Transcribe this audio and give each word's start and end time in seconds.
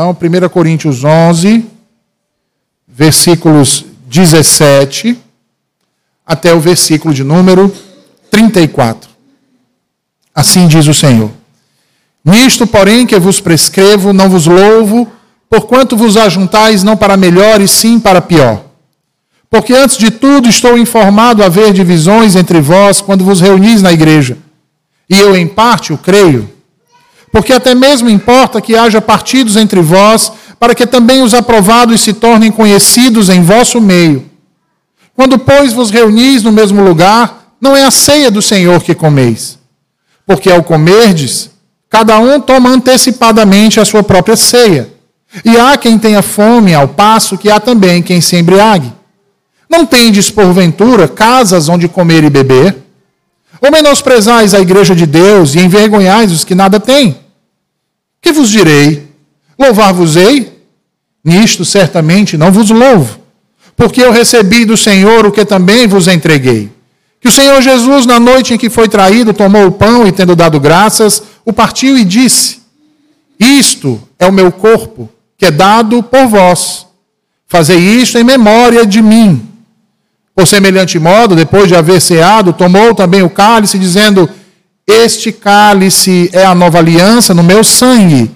Então, 0.00 0.16
1 0.18 0.48
Coríntios 0.48 1.04
11, 1.04 1.62
versículos 2.88 3.84
17 4.06 5.18
até 6.24 6.54
o 6.54 6.58
versículo 6.58 7.12
de 7.12 7.22
número 7.22 7.70
34. 8.30 9.10
Assim 10.34 10.66
diz 10.66 10.86
o 10.86 10.94
Senhor. 10.94 11.30
Nisto, 12.24 12.66
porém, 12.66 13.06
que 13.06 13.18
vos 13.18 13.42
prescrevo, 13.42 14.14
não 14.14 14.30
vos 14.30 14.46
louvo, 14.46 15.06
porquanto 15.50 15.98
vos 15.98 16.16
ajuntais 16.16 16.82
não 16.82 16.96
para 16.96 17.14
melhor 17.14 17.60
e 17.60 17.68
sim 17.68 18.00
para 18.00 18.22
pior. 18.22 18.64
Porque 19.50 19.74
antes 19.74 19.98
de 19.98 20.10
tudo 20.10 20.48
estou 20.48 20.78
informado 20.78 21.42
a 21.42 21.46
haver 21.46 21.74
divisões 21.74 22.36
entre 22.36 22.58
vós 22.58 23.02
quando 23.02 23.22
vos 23.22 23.42
reunis 23.42 23.82
na 23.82 23.92
igreja. 23.92 24.38
E 25.10 25.18
eu, 25.18 25.36
em 25.36 25.46
parte, 25.46 25.92
o 25.92 25.98
creio. 25.98 26.48
Porque 27.32 27.52
até 27.52 27.74
mesmo 27.74 28.10
importa 28.10 28.60
que 28.60 28.76
haja 28.76 29.00
partidos 29.00 29.56
entre 29.56 29.80
vós, 29.80 30.32
para 30.58 30.74
que 30.74 30.86
também 30.86 31.22
os 31.22 31.32
aprovados 31.32 32.00
se 32.00 32.12
tornem 32.12 32.50
conhecidos 32.50 33.28
em 33.28 33.42
vosso 33.42 33.80
meio. 33.80 34.28
Quando, 35.14 35.38
pois, 35.38 35.72
vos 35.72 35.90
reunis 35.90 36.42
no 36.42 36.52
mesmo 36.52 36.82
lugar, 36.82 37.54
não 37.60 37.76
é 37.76 37.84
a 37.84 37.90
ceia 37.90 38.30
do 38.30 38.40
Senhor 38.40 38.82
que 38.82 38.94
comeis. 38.94 39.58
Porque 40.26 40.50
ao 40.50 40.62
comerdes, 40.62 41.50
cada 41.88 42.18
um 42.18 42.40
toma 42.40 42.70
antecipadamente 42.70 43.78
a 43.78 43.84
sua 43.84 44.02
própria 44.02 44.36
ceia. 44.36 44.88
E 45.44 45.56
há 45.56 45.76
quem 45.76 45.98
tenha 45.98 46.22
fome, 46.22 46.74
ao 46.74 46.88
passo 46.88 47.38
que 47.38 47.50
há 47.50 47.60
também 47.60 48.02
quem 48.02 48.20
se 48.20 48.36
embriague. 48.36 48.92
Não 49.68 49.86
tendes, 49.86 50.30
porventura, 50.30 51.06
casas 51.06 51.68
onde 51.68 51.86
comer 51.86 52.24
e 52.24 52.30
beber? 52.30 52.76
Ou 53.60 53.70
menosprezais 53.70 54.54
a 54.54 54.60
igreja 54.60 54.94
de 54.94 55.06
Deus 55.06 55.54
e 55.54 55.60
envergonhais 55.60 56.32
os 56.32 56.44
que 56.44 56.54
nada 56.54 56.80
têm? 56.80 57.18
Que 58.20 58.32
vos 58.32 58.48
direi? 58.48 59.08
Louvar-vos-ei? 59.58 60.60
Nisto 61.22 61.64
certamente 61.64 62.38
não 62.38 62.50
vos 62.50 62.70
louvo, 62.70 63.18
porque 63.76 64.00
eu 64.00 64.10
recebi 64.10 64.64
do 64.64 64.76
Senhor 64.76 65.26
o 65.26 65.32
que 65.32 65.44
também 65.44 65.86
vos 65.86 66.08
entreguei. 66.08 66.70
Que 67.20 67.28
o 67.28 67.32
Senhor 67.32 67.60
Jesus, 67.60 68.06
na 68.06 68.18
noite 68.18 68.54
em 68.54 68.58
que 68.58 68.70
foi 68.70 68.88
traído, 68.88 69.34
tomou 69.34 69.66
o 69.66 69.72
pão 69.72 70.06
e, 70.06 70.12
tendo 70.12 70.34
dado 70.34 70.58
graças, 70.58 71.22
o 71.44 71.52
partiu 71.52 71.98
e 71.98 72.04
disse: 72.04 72.60
Isto 73.38 74.00
é 74.18 74.26
o 74.26 74.32
meu 74.32 74.50
corpo, 74.50 75.10
que 75.36 75.46
é 75.46 75.50
dado 75.50 76.02
por 76.02 76.26
vós. 76.26 76.86
Fazei 77.46 77.78
isto 77.78 78.16
em 78.16 78.24
memória 78.24 78.86
de 78.86 79.02
mim. 79.02 79.49
Por 80.40 80.46
semelhante 80.46 80.98
modo, 80.98 81.36
depois 81.36 81.68
de 81.68 81.74
haver 81.74 82.00
ceado, 82.00 82.54
tomou 82.54 82.94
também 82.94 83.22
o 83.22 83.28
cálice, 83.28 83.78
dizendo: 83.78 84.26
Este 84.86 85.32
cálice 85.32 86.30
é 86.32 86.46
a 86.46 86.54
nova 86.54 86.78
aliança 86.78 87.34
no 87.34 87.42
meu 87.42 87.62
sangue. 87.62 88.30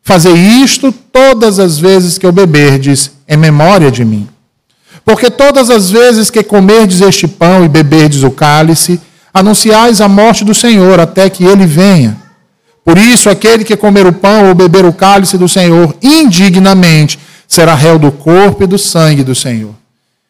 Fazei 0.00 0.32
isto 0.32 0.92
todas 0.92 1.58
as 1.58 1.76
vezes 1.76 2.18
que 2.18 2.24
eu 2.24 2.30
beberdes, 2.30 3.10
em 3.28 3.36
memória 3.36 3.90
de 3.90 4.04
mim. 4.04 4.28
Porque 5.04 5.28
todas 5.28 5.70
as 5.70 5.90
vezes 5.90 6.30
que 6.30 6.44
comerdes 6.44 7.00
este 7.00 7.26
pão 7.26 7.64
e 7.64 7.68
beberdes 7.68 8.22
o 8.22 8.30
cálice, 8.30 9.00
anunciais 9.34 10.00
a 10.00 10.06
morte 10.06 10.44
do 10.44 10.54
Senhor 10.54 11.00
até 11.00 11.28
que 11.28 11.42
ele 11.42 11.66
venha. 11.66 12.16
Por 12.84 12.96
isso, 12.96 13.28
aquele 13.28 13.64
que 13.64 13.76
comer 13.76 14.06
o 14.06 14.12
pão 14.12 14.46
ou 14.46 14.54
beber 14.54 14.84
o 14.84 14.92
cálice 14.92 15.36
do 15.36 15.48
Senhor 15.48 15.96
indignamente 16.00 17.18
será 17.48 17.74
réu 17.74 17.98
do 17.98 18.12
corpo 18.12 18.62
e 18.62 18.68
do 18.68 18.78
sangue 18.78 19.24
do 19.24 19.34
Senhor. 19.34 19.79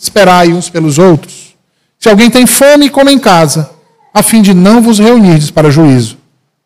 esperai 0.00 0.52
uns 0.52 0.70
pelos 0.70 0.98
outros. 0.98 1.54
Se 1.98 2.08
alguém 2.08 2.30
tem 2.30 2.46
fome, 2.46 2.88
come 2.88 3.12
em 3.12 3.18
casa, 3.18 3.70
a 4.14 4.22
fim 4.22 4.40
de 4.40 4.54
não 4.54 4.80
vos 4.80 4.98
reunirdes 4.98 5.50
para 5.50 5.70
juízo. 5.70 6.16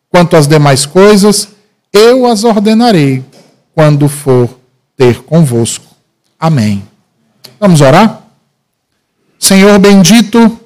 Quanto 0.09 0.37
às 0.37 0.47
demais 0.47 0.85
coisas, 0.85 1.49
eu 1.91 2.25
as 2.25 2.45
ordenarei 2.45 3.23
quando 3.73 4.07
for 4.07 4.49
ter 4.95 5.21
convosco. 5.23 5.85
Amém. 6.39 6.83
Vamos 7.59 7.81
orar? 7.81 8.21
Senhor 9.37 9.77
bendito, 9.79 10.57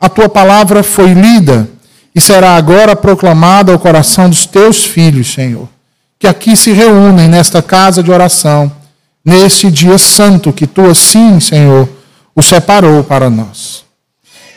a 0.00 0.08
tua 0.08 0.28
palavra 0.28 0.82
foi 0.82 1.12
lida 1.12 1.68
e 2.14 2.20
será 2.20 2.56
agora 2.56 2.96
proclamada 2.96 3.72
ao 3.72 3.78
coração 3.78 4.30
dos 4.30 4.46
teus 4.46 4.82
filhos, 4.82 5.32
Senhor, 5.32 5.68
que 6.18 6.26
aqui 6.26 6.56
se 6.56 6.72
reúnem 6.72 7.28
nesta 7.28 7.60
casa 7.60 8.02
de 8.02 8.10
oração, 8.10 8.72
nesse 9.22 9.70
dia 9.70 9.98
santo 9.98 10.52
que 10.52 10.66
tu 10.66 10.88
assim, 10.88 11.38
Senhor, 11.38 11.88
o 12.34 12.42
separou 12.42 13.04
para 13.04 13.30
nós. 13.30 13.84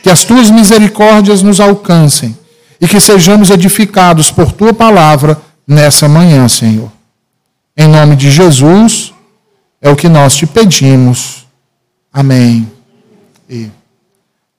Que 0.02 0.10
as 0.10 0.24
tuas 0.24 0.50
misericórdias 0.50 1.42
nos 1.42 1.60
alcancem 1.60 2.36
e 2.80 2.86
que 2.86 3.00
sejamos 3.00 3.50
edificados 3.50 4.30
por 4.30 4.52
tua 4.52 4.72
palavra 4.72 5.40
nessa 5.66 6.08
manhã, 6.08 6.48
Senhor. 6.48 6.90
Em 7.76 7.86
nome 7.86 8.16
de 8.16 8.30
Jesus, 8.30 9.12
é 9.80 9.90
o 9.90 9.96
que 9.96 10.08
nós 10.08 10.36
te 10.36 10.46
pedimos. 10.46 11.46
Amém. 12.12 12.70
E 13.48 13.70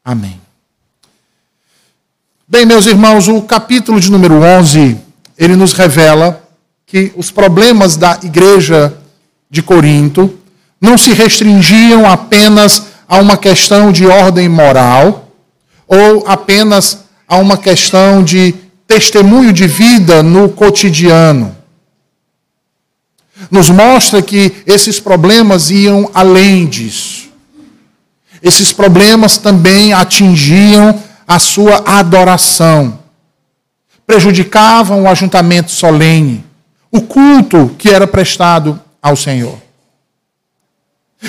amém. 0.03 0.40
Bem, 2.47 2.66
meus 2.66 2.86
irmãos, 2.86 3.28
o 3.28 3.41
capítulo 3.41 4.00
de 4.00 4.09
número 4.09 4.41
11, 4.41 4.97
ele 5.38 5.56
nos 5.56 5.74
revela 5.74 6.44
que 6.86 7.13
os 7.16 7.30
problemas 7.30 7.96
da 7.96 8.19
igreja 8.24 8.97
de 9.50 9.62
Corinto 9.62 10.40
não 10.81 10.97
se 10.97 11.13
restringiam 11.13 12.09
apenas 12.09 12.88
a 13.09 13.18
uma 13.18 13.36
questão 13.36 13.92
de 13.92 14.06
ordem 14.06 14.47
moral 14.47 15.30
ou 15.88 16.28
apenas 16.28 17.06
a 17.28 17.38
uma 17.38 17.58
questão 17.58 18.24
de 18.24 18.53
testemunho 18.86 19.52
de 19.52 19.68
vida 19.68 20.22
no 20.22 20.50
cotidiano. 20.50 21.56
Nos 23.50 23.72
mostra 23.72 24.22
que 24.22 24.53
esses 24.64 25.00
problemas 25.00 25.72
iam 25.72 26.12
além 26.14 26.68
disso. 26.68 27.30
Esses 28.44 28.72
problemas 28.72 29.38
também 29.38 29.92
atingiam 29.92 31.02
a 31.28 31.40
sua 31.40 31.84
adoração, 31.86 33.00
prejudicavam 34.06 35.03
o 35.03 35.09
ajuntamento 35.09 35.72
solene, 35.72 36.44
o 36.92 37.02
culto 37.02 37.72
que 37.78 37.90
era 37.90 38.06
prestado 38.06 38.80
ao 39.02 39.16
Senhor. 39.16 39.69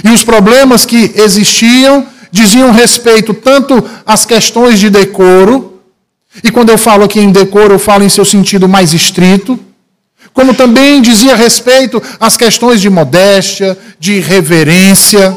E 0.05 0.11
os 0.11 0.23
problemas 0.23 0.85
que 0.85 1.13
existiam 1.17 2.07
diziam 2.31 2.71
respeito 2.71 3.35
tanto 3.35 3.85
às 4.07 4.25
questões 4.25 4.79
de 4.79 4.89
decoro, 4.89 5.81
e 6.45 6.51
quando 6.51 6.71
eu 6.71 6.79
falo 6.79 7.05
aqui 7.05 7.19
em 7.19 7.33
decoro, 7.33 7.75
eu 7.75 7.79
falo 7.79 8.05
em 8.05 8.09
seu 8.09 8.25
sentido 8.25 8.69
mais 8.69 8.95
estrito, 8.95 9.59
como 10.33 10.55
também 10.55 11.03
dizia 11.03 11.35
respeito 11.35 12.01
às 12.21 12.37
questões 12.37 12.81
de 12.81 12.89
modéstia, 12.89 13.77
de 13.99 14.21
reverência, 14.21 15.37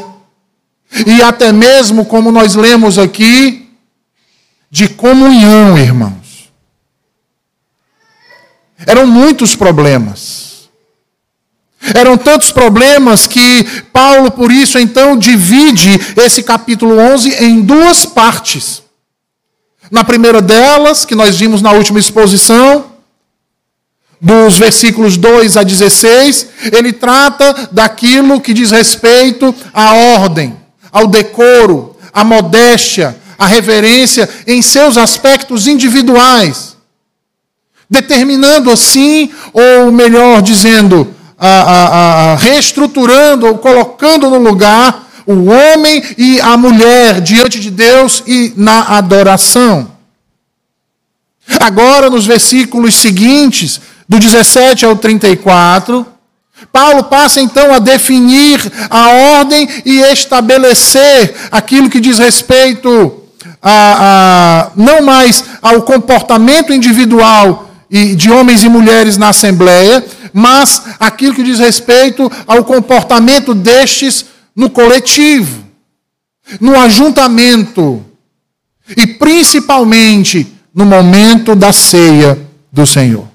e 1.04 1.20
até 1.20 1.52
mesmo, 1.52 2.04
como 2.04 2.30
nós 2.30 2.54
lemos 2.54 2.98
aqui, 2.98 3.68
de 4.70 4.88
comunhão, 4.88 5.76
irmãos. 5.76 6.50
Eram 8.86 9.06
muitos 9.06 9.56
problemas. 9.56 10.53
Eram 11.92 12.16
tantos 12.16 12.50
problemas 12.50 13.26
que 13.26 13.64
Paulo, 13.92 14.30
por 14.30 14.50
isso, 14.50 14.78
então, 14.78 15.16
divide 15.16 16.00
esse 16.16 16.42
capítulo 16.42 16.98
11 16.98 17.44
em 17.44 17.60
duas 17.60 18.06
partes. 18.06 18.82
Na 19.90 20.04
primeira 20.04 20.40
delas, 20.40 21.04
que 21.04 21.14
nós 21.14 21.38
vimos 21.38 21.60
na 21.60 21.72
última 21.72 21.98
exposição, 21.98 22.86
dos 24.20 24.56
versículos 24.56 25.18
2 25.18 25.56
a 25.58 25.62
16, 25.62 26.48
ele 26.72 26.92
trata 26.92 27.68
daquilo 27.70 28.40
que 28.40 28.54
diz 28.54 28.70
respeito 28.70 29.54
à 29.72 29.92
ordem, 29.92 30.56
ao 30.90 31.06
decoro, 31.06 31.94
à 32.12 32.24
modéstia, 32.24 33.14
à 33.38 33.46
reverência 33.46 34.28
em 34.46 34.62
seus 34.62 34.96
aspectos 34.96 35.66
individuais, 35.66 36.76
determinando 37.90 38.70
assim, 38.70 39.30
ou 39.52 39.92
melhor 39.92 40.40
dizendo, 40.40 41.13
a, 41.38 41.48
a, 41.48 42.32
a, 42.32 42.36
reestruturando 42.36 43.46
ou 43.46 43.58
colocando 43.58 44.30
no 44.30 44.38
lugar 44.38 45.04
o 45.26 45.50
homem 45.50 46.02
e 46.18 46.40
a 46.40 46.56
mulher 46.56 47.20
diante 47.20 47.58
de 47.58 47.70
Deus 47.70 48.22
e 48.26 48.52
na 48.56 48.96
adoração. 48.96 49.90
Agora, 51.60 52.10
nos 52.10 52.26
versículos 52.26 52.94
seguintes, 52.94 53.80
do 54.08 54.18
17 54.18 54.84
ao 54.84 54.96
34, 54.96 56.06
Paulo 56.72 57.04
passa 57.04 57.40
então 57.40 57.72
a 57.74 57.78
definir 57.78 58.60
a 58.90 59.08
ordem 59.38 59.68
e 59.84 60.00
estabelecer 60.00 61.34
aquilo 61.50 61.90
que 61.90 62.00
diz 62.00 62.18
respeito 62.18 63.22
a, 63.62 64.70
a, 64.70 64.70
não 64.76 65.02
mais 65.02 65.44
ao 65.62 65.82
comportamento 65.82 66.72
individual 66.72 67.63
e 67.96 68.16
de 68.16 68.28
homens 68.28 68.64
e 68.64 68.68
mulheres 68.68 69.16
na 69.16 69.28
Assembleia, 69.28 70.04
mas 70.32 70.82
aquilo 70.98 71.32
que 71.32 71.44
diz 71.44 71.60
respeito 71.60 72.28
ao 72.44 72.64
comportamento 72.64 73.54
destes 73.54 74.26
no 74.54 74.68
coletivo, 74.68 75.62
no 76.60 76.76
ajuntamento 76.76 78.04
e 78.96 79.06
principalmente 79.06 80.52
no 80.74 80.84
momento 80.84 81.54
da 81.54 81.72
ceia 81.72 82.36
do 82.72 82.84
Senhor. 82.84 83.28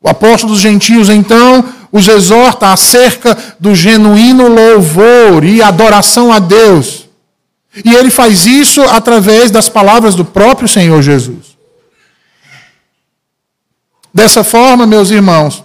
O 0.00 0.08
apóstolo 0.08 0.52
dos 0.52 0.62
gentios, 0.62 1.08
então, 1.08 1.64
os 1.90 2.06
exorta 2.06 2.72
acerca 2.72 3.36
do 3.58 3.74
genuíno 3.74 4.46
louvor 4.46 5.42
e 5.44 5.60
adoração 5.60 6.32
a 6.32 6.38
Deus. 6.38 7.08
E 7.84 7.92
ele 7.92 8.10
faz 8.10 8.46
isso 8.46 8.82
através 8.82 9.50
das 9.50 9.68
palavras 9.68 10.14
do 10.14 10.24
próprio 10.24 10.68
Senhor 10.68 11.02
Jesus. 11.02 11.51
Dessa 14.12 14.44
forma, 14.44 14.86
meus 14.86 15.10
irmãos, 15.10 15.64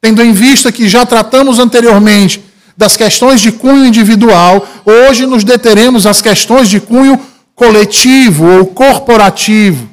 tendo 0.00 0.22
em 0.22 0.32
vista 0.32 0.72
que 0.72 0.88
já 0.88 1.04
tratamos 1.04 1.58
anteriormente 1.58 2.42
das 2.76 2.96
questões 2.96 3.40
de 3.40 3.52
cunho 3.52 3.84
individual, 3.84 4.66
hoje 4.84 5.26
nos 5.26 5.44
deteremos 5.44 6.06
às 6.06 6.22
questões 6.22 6.68
de 6.68 6.80
cunho 6.80 7.20
coletivo 7.54 8.46
ou 8.46 8.66
corporativo 8.66 9.88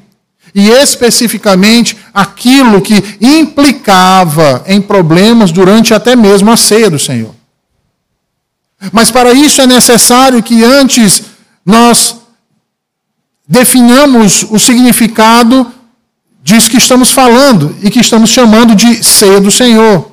e 0.54 0.68
especificamente 0.68 1.96
aquilo 2.12 2.80
que 2.80 3.02
implicava 3.20 4.64
em 4.66 4.80
problemas 4.80 5.52
durante 5.52 5.94
até 5.94 6.16
mesmo 6.16 6.50
a 6.50 6.56
ceia 6.56 6.90
do 6.90 6.98
Senhor. 6.98 7.34
Mas 8.92 9.10
para 9.10 9.32
isso 9.32 9.60
é 9.60 9.66
necessário 9.66 10.42
que 10.42 10.64
antes 10.64 11.22
nós 11.64 12.16
definamos 13.46 14.44
o 14.50 14.58
significado 14.58 15.70
disso 16.42 16.70
que 16.70 16.78
estamos 16.78 17.10
falando 17.10 17.76
e 17.82 17.90
que 17.90 18.00
estamos 18.00 18.30
chamando 18.30 18.74
de 18.74 19.02
ceia 19.04 19.40
do 19.40 19.50
Senhor. 19.50 20.10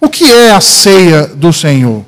O 0.00 0.08
que 0.08 0.24
é 0.30 0.52
a 0.52 0.60
ceia 0.60 1.26
do 1.26 1.52
Senhor? 1.52 2.04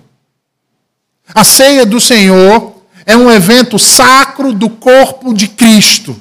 A 1.34 1.44
ceia 1.44 1.84
do 1.87 2.00
Senhor 2.00 2.75
é 3.05 3.17
um 3.17 3.31
evento 3.31 3.78
sacro 3.78 4.52
do 4.52 4.69
corpo 4.69 5.32
de 5.32 5.49
Cristo 5.49 6.20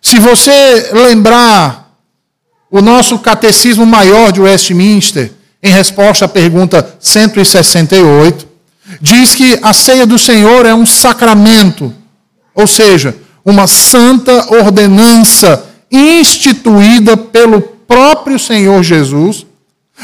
se 0.00 0.18
você 0.18 0.90
lembrar 0.92 1.92
o 2.70 2.80
nosso 2.80 3.18
catecismo 3.18 3.84
maior 3.84 4.32
de 4.32 4.40
Westminster, 4.40 5.32
em 5.62 5.70
resposta 5.70 6.24
à 6.24 6.28
pergunta 6.28 6.96
168, 7.00 8.46
diz 9.00 9.34
que 9.34 9.58
a 9.62 9.72
ceia 9.72 10.06
do 10.06 10.18
Senhor 10.18 10.64
é 10.64 10.74
um 10.74 10.86
sacramento, 10.86 11.92
ou 12.54 12.66
seja, 12.66 13.14
uma 13.44 13.66
santa 13.66 14.52
ordenança 14.54 15.66
instituída 15.90 17.16
pelo 17.16 17.60
próprio 17.60 18.38
Senhor 18.38 18.82
Jesus, 18.82 19.46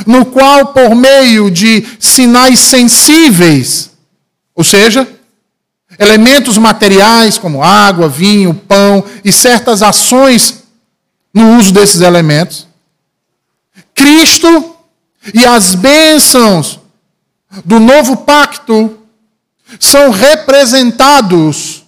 no 0.06 0.24
qual, 0.24 0.68
por 0.68 0.94
meio 0.94 1.50
de 1.50 1.84
sinais 1.98 2.58
sensíveis, 2.58 3.90
ou 4.54 4.64
seja, 4.64 5.06
Elementos 5.98 6.58
materiais 6.58 7.38
como 7.38 7.62
água, 7.62 8.08
vinho, 8.08 8.54
pão 8.54 9.04
e 9.24 9.32
certas 9.32 9.82
ações 9.82 10.64
no 11.32 11.56
uso 11.58 11.72
desses 11.72 12.00
elementos. 12.00 12.66
Cristo 13.94 14.76
e 15.32 15.44
as 15.44 15.74
bênçãos 15.74 16.80
do 17.64 17.78
novo 17.78 18.18
pacto 18.18 18.98
são 19.78 20.10
representados, 20.10 21.83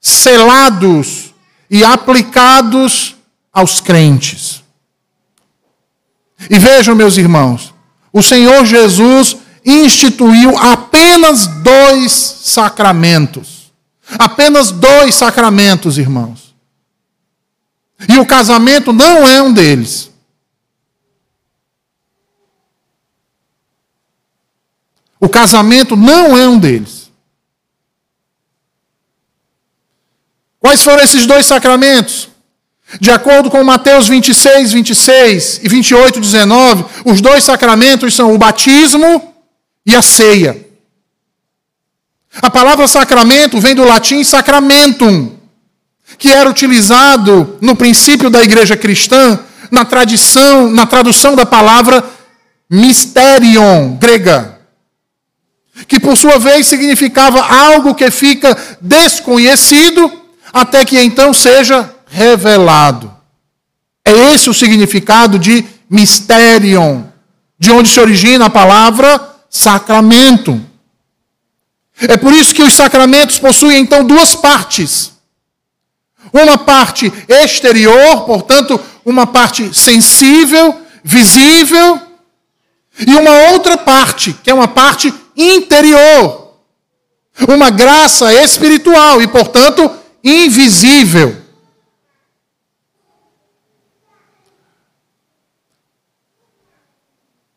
selados 0.00 1.34
e 1.70 1.84
aplicados 1.84 3.16
aos 3.52 3.80
crentes. 3.80 4.62
E 6.48 6.58
vejam, 6.58 6.94
meus 6.94 7.16
irmãos, 7.16 7.74
o 8.12 8.22
Senhor 8.22 8.64
Jesus 8.64 9.36
instituiu 9.64 10.56
apenas 10.56 11.46
dois 11.46 12.12
sacramentos. 12.12 13.72
Apenas 14.18 14.70
dois 14.70 15.14
sacramentos, 15.14 15.98
irmãos. 15.98 16.54
E 18.08 18.18
o 18.18 18.24
casamento 18.24 18.92
não 18.92 19.28
é 19.28 19.42
um 19.42 19.52
deles. 19.52 20.10
O 25.20 25.28
casamento 25.28 25.96
não 25.96 26.36
é 26.36 26.48
um 26.48 26.58
deles. 26.58 26.97
Quais 30.60 30.82
foram 30.82 31.02
esses 31.02 31.26
dois 31.26 31.46
sacramentos? 31.46 32.28
De 33.00 33.10
acordo 33.10 33.50
com 33.50 33.62
Mateus 33.62 34.08
26, 34.08 34.72
26 34.72 35.60
e 35.62 35.68
28, 35.68 36.20
19, 36.20 36.84
os 37.04 37.20
dois 37.20 37.44
sacramentos 37.44 38.14
são 38.14 38.34
o 38.34 38.38
batismo 38.38 39.34
e 39.84 39.94
a 39.94 40.00
ceia. 40.00 40.66
A 42.40 42.50
palavra 42.50 42.88
sacramento 42.88 43.60
vem 43.60 43.74
do 43.74 43.84
latim 43.84 44.24
sacramentum, 44.24 45.36
que 46.16 46.28
era 46.28 46.48
utilizado 46.48 47.58
no 47.60 47.76
princípio 47.76 48.30
da 48.30 48.42
igreja 48.42 48.76
cristã 48.76 49.38
na 49.70 49.84
tradição, 49.84 50.70
na 50.70 50.86
tradução 50.86 51.36
da 51.36 51.44
palavra 51.44 52.02
mysterion 52.70 53.96
grega, 53.96 54.58
que 55.86 56.00
por 56.00 56.16
sua 56.16 56.38
vez 56.38 56.66
significava 56.66 57.40
algo 57.42 57.94
que 57.94 58.10
fica 58.10 58.56
desconhecido 58.80 60.27
até 60.58 60.84
que 60.84 60.98
então 60.98 61.32
seja 61.32 61.94
revelado. 62.06 63.14
É 64.04 64.12
esse 64.32 64.48
o 64.48 64.54
significado 64.54 65.38
de 65.38 65.64
mysterion, 65.88 67.02
de 67.58 67.70
onde 67.70 67.88
se 67.88 68.00
origina 68.00 68.46
a 68.46 68.50
palavra 68.50 69.36
sacramento. 69.50 70.60
É 72.00 72.16
por 72.16 72.32
isso 72.32 72.54
que 72.54 72.62
os 72.62 72.74
sacramentos 72.74 73.38
possuem 73.38 73.80
então 73.80 74.04
duas 74.04 74.34
partes. 74.34 75.12
Uma 76.32 76.58
parte 76.58 77.12
exterior, 77.28 78.24
portanto, 78.24 78.78
uma 79.04 79.26
parte 79.26 79.74
sensível, 79.74 80.80
visível, 81.02 82.00
e 83.06 83.14
uma 83.14 83.52
outra 83.52 83.78
parte, 83.78 84.32
que 84.42 84.50
é 84.50 84.54
uma 84.54 84.68
parte 84.68 85.12
interior. 85.36 86.52
Uma 87.48 87.70
graça 87.70 88.32
espiritual 88.34 89.22
e, 89.22 89.28
portanto, 89.28 89.90
invisível. 90.22 91.36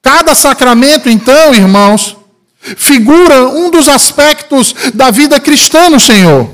Cada 0.02 0.34
sacramento, 0.36 1.10
então, 1.10 1.54
irmãos, 1.54 2.18
figura 2.60 3.48
um 3.50 3.70
dos 3.70 3.88
aspectos 3.88 4.74
da 4.94 5.12
vida 5.12 5.40
cristã 5.40 5.90
no 5.90 6.00
Senhor. 6.00 6.50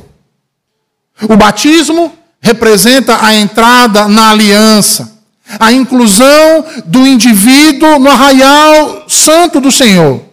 O 1.24 1.36
batismo 1.36 2.14
representa 2.40 3.24
a 3.26 3.34
entrada 3.34 4.08
na 4.08 4.30
aliança, 4.30 5.20
a 5.60 5.72
inclusão 5.72 6.66
do 6.86 7.08
indivíduo 7.08 8.00
no 8.00 8.10
arraial 8.10 9.06
santo 9.08 9.60
do 9.60 9.72
Senhor. 9.72 10.27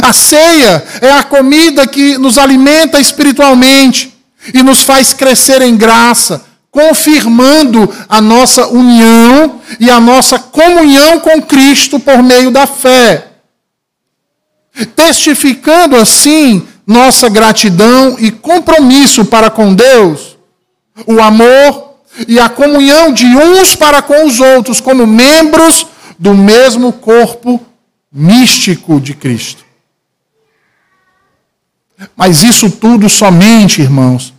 A 0.00 0.12
ceia 0.12 0.82
é 1.02 1.10
a 1.12 1.22
comida 1.22 1.86
que 1.86 2.16
nos 2.16 2.38
alimenta 2.38 2.98
espiritualmente 2.98 4.14
e 4.54 4.62
nos 4.62 4.82
faz 4.82 5.12
crescer 5.12 5.60
em 5.60 5.76
graça, 5.76 6.44
confirmando 6.70 7.92
a 8.08 8.20
nossa 8.20 8.66
união 8.68 9.60
e 9.78 9.90
a 9.90 10.00
nossa 10.00 10.38
comunhão 10.38 11.20
com 11.20 11.42
Cristo 11.42 12.00
por 12.00 12.22
meio 12.22 12.50
da 12.50 12.66
fé. 12.66 13.28
Testificando 14.96 15.96
assim 15.96 16.66
nossa 16.86 17.28
gratidão 17.28 18.16
e 18.18 18.30
compromisso 18.30 19.26
para 19.26 19.50
com 19.50 19.74
Deus, 19.74 20.38
o 21.06 21.20
amor 21.20 21.92
e 22.26 22.40
a 22.40 22.48
comunhão 22.48 23.12
de 23.12 23.26
uns 23.26 23.74
para 23.74 24.00
com 24.00 24.24
os 24.26 24.40
outros, 24.40 24.80
como 24.80 25.06
membros 25.06 25.86
do 26.18 26.34
mesmo 26.34 26.92
corpo 26.92 27.60
místico 28.12 29.00
de 29.00 29.14
Cristo. 29.14 29.71
Mas 32.16 32.42
isso 32.42 32.70
tudo 32.70 33.08
somente, 33.08 33.80
irmãos, 33.80 34.34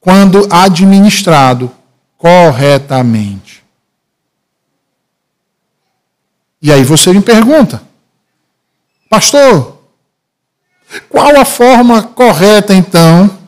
quando 0.00 0.48
administrado 0.50 1.70
corretamente. 2.16 3.62
E 6.62 6.70
aí 6.70 6.84
você 6.84 7.12
me 7.12 7.22
pergunta, 7.22 7.82
pastor, 9.08 9.78
qual 11.08 11.34
a 11.36 11.44
forma 11.44 12.02
correta 12.02 12.74
então 12.74 13.38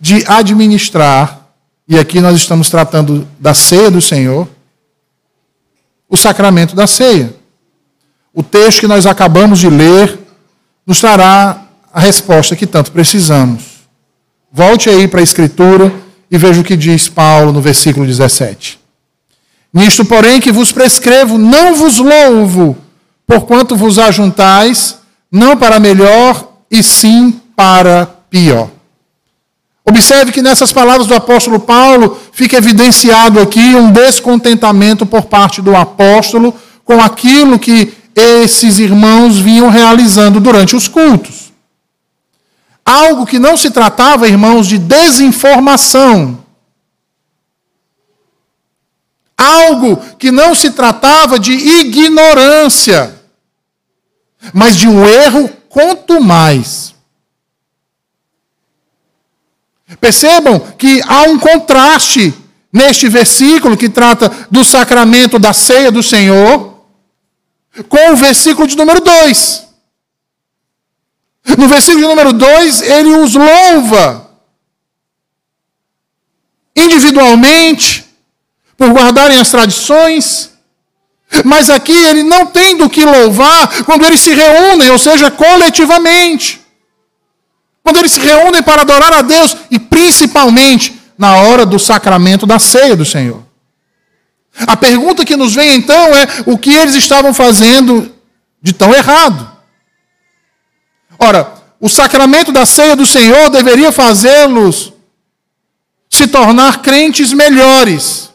de 0.00 0.24
administrar, 0.26 1.46
e 1.86 1.98
aqui 1.98 2.20
nós 2.20 2.36
estamos 2.36 2.68
tratando 2.68 3.26
da 3.38 3.54
ceia 3.54 3.90
do 3.90 4.00
Senhor, 4.00 4.48
o 6.08 6.16
sacramento 6.16 6.74
da 6.74 6.86
ceia. 6.86 7.34
O 8.32 8.42
texto 8.42 8.80
que 8.80 8.86
nós 8.86 9.06
acabamos 9.06 9.58
de 9.58 9.68
ler 9.68 10.18
nos 10.86 11.00
trará 11.00 11.67
a 11.98 12.00
resposta 12.00 12.54
que 12.54 12.64
tanto 12.64 12.92
precisamos. 12.92 13.64
Volte 14.52 14.88
aí 14.88 15.08
para 15.08 15.18
a 15.18 15.22
Escritura 15.22 15.92
e 16.30 16.38
veja 16.38 16.60
o 16.60 16.64
que 16.64 16.76
diz 16.76 17.08
Paulo 17.08 17.52
no 17.52 17.60
versículo 17.60 18.06
17. 18.06 18.78
Nisto, 19.74 20.04
porém, 20.04 20.40
que 20.40 20.52
vos 20.52 20.70
prescrevo, 20.70 21.36
não 21.36 21.74
vos 21.74 21.98
louvo, 21.98 22.78
porquanto 23.26 23.74
vos 23.74 23.98
ajuntais, 23.98 25.00
não 25.30 25.56
para 25.56 25.80
melhor, 25.80 26.52
e 26.70 26.84
sim 26.84 27.40
para 27.56 28.06
pior. 28.30 28.70
Observe 29.84 30.30
que 30.30 30.40
nessas 30.40 30.72
palavras 30.72 31.08
do 31.08 31.14
apóstolo 31.16 31.58
Paulo 31.58 32.16
fica 32.30 32.58
evidenciado 32.58 33.40
aqui 33.40 33.74
um 33.74 33.90
descontentamento 33.90 35.04
por 35.04 35.22
parte 35.22 35.60
do 35.60 35.74
apóstolo 35.74 36.54
com 36.84 37.00
aquilo 37.00 37.58
que 37.58 37.92
esses 38.14 38.78
irmãos 38.78 39.36
vinham 39.36 39.68
realizando 39.68 40.38
durante 40.38 40.76
os 40.76 40.86
cultos. 40.86 41.47
Algo 42.88 43.26
que 43.26 43.38
não 43.38 43.54
se 43.54 43.70
tratava, 43.70 44.26
irmãos, 44.26 44.66
de 44.66 44.78
desinformação. 44.78 46.42
Algo 49.36 49.98
que 50.18 50.30
não 50.30 50.54
se 50.54 50.70
tratava 50.70 51.38
de 51.38 51.52
ignorância, 51.52 53.14
mas 54.54 54.74
de 54.74 54.88
um 54.88 55.06
erro 55.06 55.50
quanto 55.68 56.18
mais. 56.18 56.94
Percebam 60.00 60.58
que 60.58 61.02
há 61.06 61.24
um 61.24 61.38
contraste 61.38 62.32
neste 62.72 63.06
versículo 63.06 63.76
que 63.76 63.90
trata 63.90 64.32
do 64.50 64.64
sacramento 64.64 65.38
da 65.38 65.52
ceia 65.52 65.92
do 65.92 66.02
Senhor 66.02 66.82
com 67.86 68.12
o 68.12 68.16
versículo 68.16 68.66
de 68.66 68.78
número 68.78 69.02
2. 69.02 69.67
No 71.56 71.68
versículo 71.68 72.08
número 72.08 72.32
2, 72.32 72.82
ele 72.82 73.16
os 73.16 73.34
louva 73.34 74.28
individualmente 76.76 78.04
por 78.76 78.90
guardarem 78.90 79.38
as 79.38 79.50
tradições, 79.50 80.52
mas 81.44 81.68
aqui 81.68 81.92
ele 81.92 82.22
não 82.22 82.46
tem 82.46 82.76
do 82.76 82.88
que 82.88 83.04
louvar 83.04 83.84
quando 83.84 84.04
eles 84.04 84.20
se 84.20 84.32
reúnem, 84.32 84.90
ou 84.90 84.98
seja, 84.98 85.30
coletivamente. 85.30 86.60
Quando 87.82 87.98
eles 87.98 88.12
se 88.12 88.20
reúnem 88.20 88.62
para 88.62 88.82
adorar 88.82 89.12
a 89.12 89.22
Deus 89.22 89.56
e 89.70 89.78
principalmente 89.78 91.00
na 91.16 91.36
hora 91.36 91.66
do 91.66 91.78
sacramento 91.78 92.46
da 92.46 92.58
ceia 92.58 92.94
do 92.94 93.04
Senhor. 93.04 93.42
A 94.66 94.76
pergunta 94.76 95.24
que 95.24 95.36
nos 95.36 95.54
vem 95.54 95.74
então 95.74 96.14
é 96.14 96.26
o 96.46 96.58
que 96.58 96.72
eles 96.72 96.94
estavam 96.94 97.32
fazendo 97.34 98.14
de 98.62 98.72
tão 98.72 98.92
errado. 98.94 99.57
Ora, 101.18 101.52
o 101.80 101.88
sacramento 101.88 102.52
da 102.52 102.64
ceia 102.64 102.94
do 102.94 103.06
Senhor 103.06 103.50
deveria 103.50 103.90
fazê-los 103.90 104.92
se 106.08 106.26
tornar 106.28 106.82
crentes 106.82 107.32
melhores. 107.32 108.32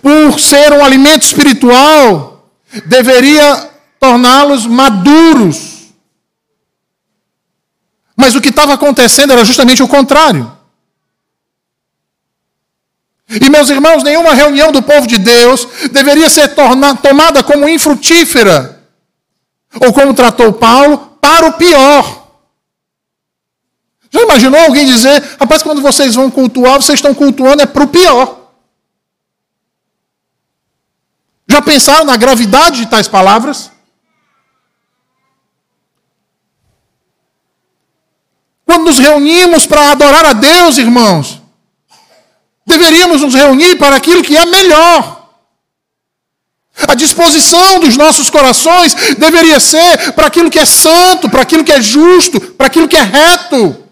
Por 0.00 0.40
ser 0.40 0.72
um 0.72 0.84
alimento 0.84 1.22
espiritual, 1.22 2.50
deveria 2.86 3.70
torná-los 4.00 4.66
maduros. 4.66 5.92
Mas 8.16 8.34
o 8.34 8.40
que 8.40 8.48
estava 8.48 8.74
acontecendo 8.74 9.32
era 9.32 9.44
justamente 9.44 9.82
o 9.82 9.88
contrário. 9.88 10.52
E, 13.28 13.50
meus 13.50 13.68
irmãos, 13.70 14.02
nenhuma 14.02 14.34
reunião 14.34 14.70
do 14.70 14.82
povo 14.82 15.06
de 15.06 15.18
Deus 15.18 15.66
deveria 15.90 16.28
ser 16.28 16.54
tomada 16.54 17.42
como 17.42 17.68
infrutífera, 17.68 18.73
ou 19.80 19.92
como 19.92 20.14
tratou 20.14 20.52
Paulo, 20.52 21.18
para 21.20 21.46
o 21.46 21.52
pior. 21.54 22.24
Já 24.10 24.22
imaginou 24.22 24.60
alguém 24.60 24.86
dizer, 24.86 25.20
rapaz, 25.40 25.62
quando 25.62 25.82
vocês 25.82 26.14
vão 26.14 26.30
cultuar, 26.30 26.80
vocês 26.80 26.98
estão 26.98 27.14
cultuando 27.14 27.62
é 27.62 27.66
para 27.66 27.82
o 27.82 27.88
pior? 27.88 28.52
Já 31.48 31.60
pensaram 31.60 32.04
na 32.04 32.16
gravidade 32.16 32.78
de 32.78 32.86
tais 32.86 33.08
palavras? 33.08 33.70
Quando 38.64 38.84
nos 38.84 38.98
reunimos 38.98 39.66
para 39.66 39.92
adorar 39.92 40.24
a 40.24 40.32
Deus, 40.32 40.78
irmãos, 40.78 41.44
Deveríamos 42.66 43.20
nos 43.20 43.34
reunir 43.34 43.76
para 43.76 43.96
aquilo 43.96 44.22
que 44.22 44.36
é 44.36 44.46
melhor. 44.46 45.23
A 46.76 46.94
disposição 46.94 47.78
dos 47.78 47.96
nossos 47.96 48.28
corações 48.28 48.94
deveria 49.16 49.60
ser 49.60 50.12
para 50.12 50.26
aquilo 50.26 50.50
que 50.50 50.58
é 50.58 50.66
santo, 50.66 51.30
para 51.30 51.42
aquilo 51.42 51.64
que 51.64 51.72
é 51.72 51.80
justo, 51.80 52.40
para 52.40 52.66
aquilo 52.66 52.88
que 52.88 52.96
é 52.96 53.02
reto. 53.02 53.84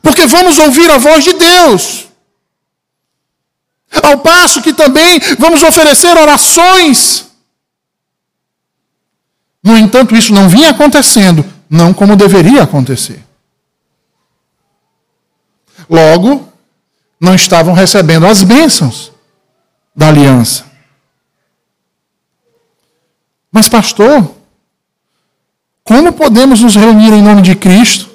Porque 0.00 0.26
vamos 0.26 0.58
ouvir 0.58 0.88
a 0.90 0.98
voz 0.98 1.24
de 1.24 1.32
Deus. 1.32 2.06
Ao 4.02 4.18
passo 4.18 4.62
que 4.62 4.72
também 4.72 5.18
vamos 5.38 5.62
oferecer 5.62 6.16
orações. 6.16 7.26
No 9.62 9.76
entanto, 9.76 10.14
isso 10.14 10.32
não 10.32 10.48
vinha 10.48 10.70
acontecendo, 10.70 11.44
não 11.68 11.92
como 11.92 12.16
deveria 12.16 12.62
acontecer. 12.62 13.24
Logo, 15.88 16.52
não 17.20 17.34
estavam 17.34 17.74
recebendo 17.74 18.26
as 18.26 18.42
bênçãos 18.42 19.12
da 19.94 20.08
aliança. 20.08 20.64
Mas, 23.50 23.68
pastor, 23.68 24.34
como 25.84 26.12
podemos 26.12 26.60
nos 26.60 26.74
reunir 26.74 27.12
em 27.12 27.22
nome 27.22 27.42
de 27.42 27.54
Cristo 27.54 28.10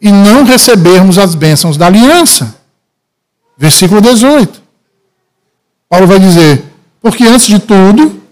e 0.00 0.10
não 0.10 0.44
recebermos 0.44 1.18
as 1.18 1.34
bênçãos 1.34 1.76
da 1.76 1.86
aliança? 1.86 2.56
Versículo 3.56 4.00
18. 4.00 4.62
Paulo 5.88 6.06
vai 6.06 6.18
dizer: 6.18 6.64
porque 7.02 7.24
antes 7.24 7.46
de 7.46 7.58
tudo, 7.58 8.22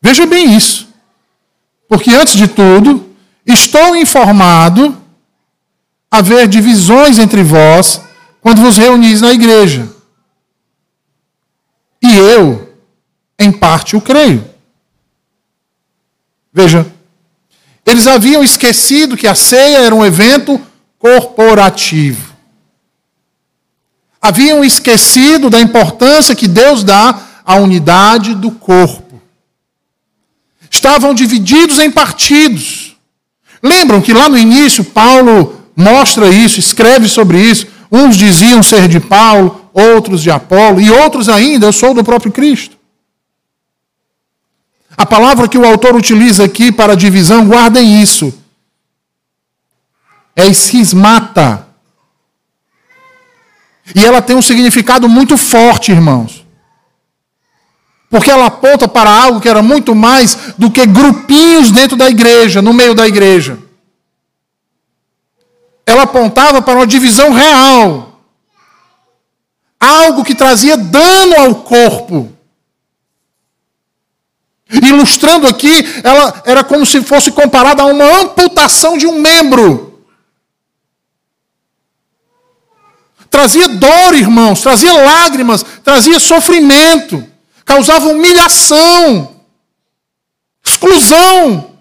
veja 0.00 0.24
bem 0.24 0.56
isso, 0.56 0.88
porque 1.88 2.10
antes 2.14 2.36
de 2.36 2.48
tudo, 2.48 3.06
estou 3.44 3.94
informado 3.94 4.96
haver 6.10 6.46
divisões 6.46 7.18
entre 7.18 7.42
vós 7.42 8.00
quando 8.42 8.60
vos 8.60 8.76
reunis 8.76 9.20
na 9.20 9.32
igreja. 9.32 9.88
E 12.02 12.14
eu, 12.14 12.76
em 13.38 13.52
parte, 13.52 13.96
o 13.96 14.00
creio. 14.00 14.44
Veja, 16.52 16.84
eles 17.86 18.06
haviam 18.06 18.42
esquecido 18.42 19.16
que 19.16 19.28
a 19.28 19.34
ceia 19.34 19.78
era 19.78 19.94
um 19.94 20.04
evento 20.04 20.60
corporativo. 20.98 22.32
Haviam 24.20 24.64
esquecido 24.64 25.48
da 25.48 25.60
importância 25.60 26.34
que 26.34 26.48
Deus 26.48 26.82
dá 26.82 27.18
à 27.44 27.56
unidade 27.56 28.34
do 28.34 28.50
corpo. 28.50 29.20
Estavam 30.68 31.14
divididos 31.14 31.78
em 31.78 31.90
partidos. 31.90 32.96
Lembram 33.62 34.00
que 34.00 34.12
lá 34.12 34.28
no 34.28 34.38
início 34.38 34.84
Paulo 34.84 35.60
mostra 35.76 36.28
isso, 36.28 36.58
escreve 36.58 37.08
sobre 37.08 37.40
isso. 37.40 37.66
Uns 37.92 38.16
diziam 38.16 38.62
ser 38.62 38.88
de 38.88 38.98
Paulo, 38.98 39.68
outros 39.74 40.22
de 40.22 40.30
Apolo, 40.30 40.80
e 40.80 40.90
outros 40.90 41.28
ainda, 41.28 41.66
eu 41.66 41.72
sou 41.74 41.92
do 41.92 42.02
próprio 42.02 42.32
Cristo. 42.32 42.74
A 44.96 45.04
palavra 45.04 45.46
que 45.46 45.58
o 45.58 45.66
autor 45.66 45.94
utiliza 45.94 46.44
aqui 46.44 46.72
para 46.72 46.96
divisão, 46.96 47.46
guardem 47.46 48.00
isso. 48.00 48.32
É 50.34 50.46
esquismata. 50.46 51.66
E 53.94 54.02
ela 54.02 54.22
tem 54.22 54.36
um 54.36 54.42
significado 54.42 55.06
muito 55.06 55.36
forte, 55.36 55.92
irmãos. 55.92 56.46
Porque 58.08 58.30
ela 58.30 58.46
aponta 58.46 58.88
para 58.88 59.10
algo 59.10 59.40
que 59.40 59.48
era 59.48 59.62
muito 59.62 59.94
mais 59.94 60.54
do 60.56 60.70
que 60.70 60.86
grupinhos 60.86 61.70
dentro 61.70 61.96
da 61.96 62.08
igreja, 62.08 62.62
no 62.62 62.72
meio 62.72 62.94
da 62.94 63.06
igreja 63.06 63.58
ela 65.92 66.04
apontava 66.04 66.62
para 66.62 66.74
uma 66.74 66.86
divisão 66.86 67.32
real. 67.32 68.20
Algo 69.78 70.24
que 70.24 70.34
trazia 70.34 70.76
dano 70.76 71.36
ao 71.38 71.54
corpo. 71.56 72.32
Ilustrando 74.70 75.46
aqui, 75.46 75.84
ela 76.02 76.42
era 76.46 76.64
como 76.64 76.86
se 76.86 77.02
fosse 77.02 77.30
comparada 77.30 77.82
a 77.82 77.86
uma 77.86 78.04
amputação 78.04 78.96
de 78.96 79.06
um 79.06 79.20
membro. 79.20 80.02
Trazia 83.28 83.68
dor, 83.68 84.14
irmãos, 84.14 84.60
trazia 84.60 84.92
lágrimas, 84.92 85.64
trazia 85.84 86.18
sofrimento, 86.18 87.26
causava 87.64 88.08
humilhação, 88.08 89.36
exclusão. 90.64 91.71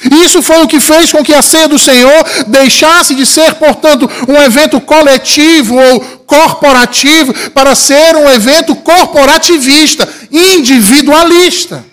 Isso 0.00 0.40
foi 0.42 0.62
o 0.62 0.68
que 0.68 0.78
fez 0.78 1.10
com 1.10 1.24
que 1.24 1.34
a 1.34 1.42
ceia 1.42 1.66
do 1.66 1.78
Senhor 1.78 2.24
deixasse 2.46 3.14
de 3.16 3.26
ser, 3.26 3.54
portanto, 3.54 4.08
um 4.28 4.36
evento 4.36 4.80
coletivo 4.80 5.74
ou 5.74 6.00
corporativo 6.24 7.34
para 7.50 7.74
ser 7.74 8.14
um 8.14 8.28
evento 8.30 8.76
corporativista, 8.76 10.08
individualista. 10.30 11.84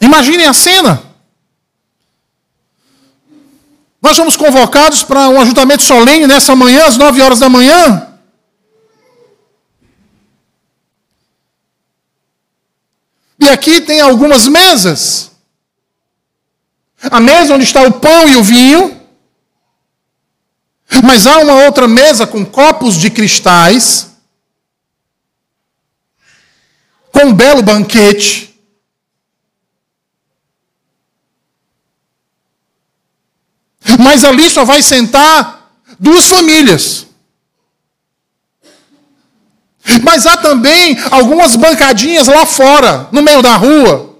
Imaginem 0.00 0.46
a 0.46 0.52
cena. 0.52 1.02
Nós 4.00 4.16
somos 4.16 4.34
convocados 4.34 5.04
para 5.04 5.28
um 5.28 5.40
ajuntamento 5.40 5.82
solene 5.82 6.26
nessa 6.26 6.56
manhã, 6.56 6.86
às 6.86 6.96
nove 6.96 7.22
horas 7.22 7.38
da 7.38 7.48
manhã. 7.48 8.11
E 13.42 13.48
aqui 13.48 13.80
tem 13.80 14.00
algumas 14.00 14.46
mesas. 14.46 15.32
A 17.10 17.18
mesa 17.18 17.54
onde 17.54 17.64
está 17.64 17.82
o 17.82 17.90
pão 17.90 18.28
e 18.28 18.36
o 18.36 18.44
vinho. 18.44 19.00
Mas 21.02 21.26
há 21.26 21.38
uma 21.38 21.64
outra 21.64 21.88
mesa 21.88 22.24
com 22.24 22.46
copos 22.46 22.94
de 22.94 23.10
cristais. 23.10 24.12
Com 27.10 27.26
um 27.26 27.34
belo 27.34 27.64
banquete. 27.64 28.56
Mas 33.98 34.24
ali 34.24 34.48
só 34.48 34.64
vai 34.64 34.80
sentar 34.82 35.68
duas 35.98 36.28
famílias. 36.28 37.08
Mas 40.02 40.26
há 40.26 40.36
também 40.36 40.96
algumas 41.10 41.56
bancadinhas 41.56 42.28
lá 42.28 42.46
fora, 42.46 43.08
no 43.10 43.20
meio 43.20 43.42
da 43.42 43.56
rua, 43.56 44.16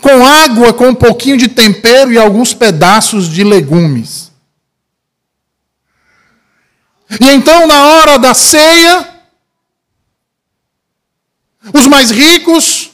com 0.00 0.26
água, 0.26 0.72
com 0.72 0.88
um 0.88 0.94
pouquinho 0.94 1.36
de 1.36 1.48
tempero 1.48 2.12
e 2.12 2.18
alguns 2.18 2.54
pedaços 2.54 3.28
de 3.28 3.44
legumes. 3.44 4.32
E 7.20 7.30
então, 7.30 7.66
na 7.66 7.84
hora 7.84 8.18
da 8.18 8.32
ceia, 8.32 9.06
os 11.72 11.86
mais 11.86 12.10
ricos 12.10 12.90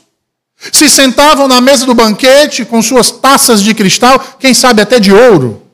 se 0.72 0.90
sentavam 0.90 1.48
na 1.48 1.60
mesa 1.60 1.86
do 1.86 1.94
banquete 1.94 2.64
com 2.64 2.82
suas 2.82 3.10
taças 3.10 3.62
de 3.62 3.74
cristal, 3.74 4.18
quem 4.38 4.52
sabe 4.52 4.82
até 4.82 5.00
de 5.00 5.12
ouro. 5.12 5.69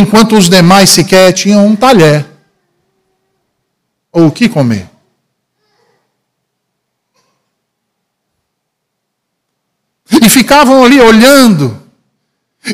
Enquanto 0.00 0.36
os 0.36 0.48
demais 0.48 0.90
sequer 0.90 1.32
tinham 1.32 1.66
um 1.66 1.76
talher 1.76 2.26
ou 4.10 4.26
o 4.26 4.32
que 4.32 4.48
comer. 4.48 4.88
E 10.10 10.28
ficavam 10.28 10.84
ali 10.84 11.00
olhando, 11.00 11.80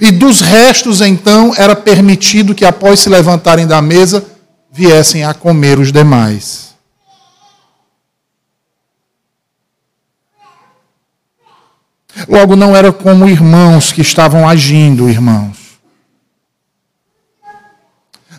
e 0.00 0.10
dos 0.10 0.40
restos 0.40 1.00
então 1.00 1.52
era 1.56 1.76
permitido 1.76 2.54
que 2.54 2.64
após 2.64 3.00
se 3.00 3.10
levantarem 3.10 3.66
da 3.66 3.82
mesa 3.82 4.24
viessem 4.72 5.24
a 5.24 5.34
comer 5.34 5.78
os 5.78 5.92
demais. 5.92 6.74
Logo, 12.26 12.56
não 12.56 12.74
era 12.74 12.90
como 12.90 13.28
irmãos 13.28 13.92
que 13.92 14.00
estavam 14.00 14.48
agindo, 14.48 15.08
irmãos 15.08 15.65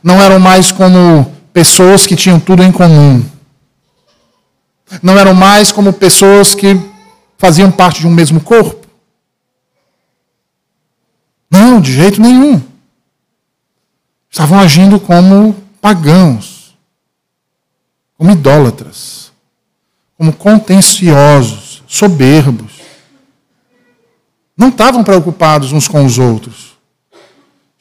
não 0.08 0.22
eram 0.22 0.40
mais 0.40 0.72
como 0.72 1.36
pessoas 1.52 2.08
que 2.08 2.16
tinham 2.16 2.40
tudo 2.40 2.64
em 2.64 2.72
comum. 2.72 3.22
Não 5.04 5.20
eram 5.20 5.34
mais 5.34 5.70
como 5.70 5.92
pessoas 5.92 6.56
que 6.56 6.80
faziam 7.38 7.70
parte 7.70 8.00
de 8.00 8.08
um 8.08 8.12
mesmo 8.12 8.40
corpo. 8.40 8.88
Não, 11.52 11.82
de 11.82 11.92
jeito 11.92 12.22
nenhum. 12.22 12.62
Estavam 14.32 14.58
agindo 14.58 14.98
como 14.98 15.54
pagãos, 15.82 16.74
como 18.18 18.32
idólatras, 18.32 19.34
como 20.18 20.32
contenciosos, 20.32 21.84
soberbos. 21.86 22.80
Não 24.56 24.70
estavam 24.70 25.04
preocupados 25.04 25.74
uns 25.74 25.86
com 25.86 26.06
os 26.06 26.18
outros. 26.18 26.77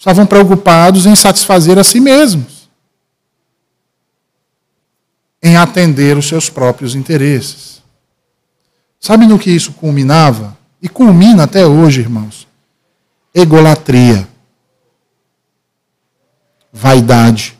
Estavam 0.06 0.24
preocupados 0.24 1.04
em 1.04 1.16
satisfazer 1.16 1.76
a 1.80 1.82
si 1.82 1.98
mesmos, 1.98 2.70
em 5.42 5.56
atender 5.56 6.16
os 6.16 6.28
seus 6.28 6.48
próprios 6.48 6.94
interesses. 6.94 7.82
Sabe 9.00 9.26
no 9.26 9.36
que 9.36 9.50
isso 9.50 9.72
culminava? 9.72 10.56
E 10.80 10.88
culmina 10.88 11.42
até 11.42 11.66
hoje, 11.66 12.02
irmãos. 12.02 12.46
Egolatria, 13.34 14.28
vaidade, 16.72 17.58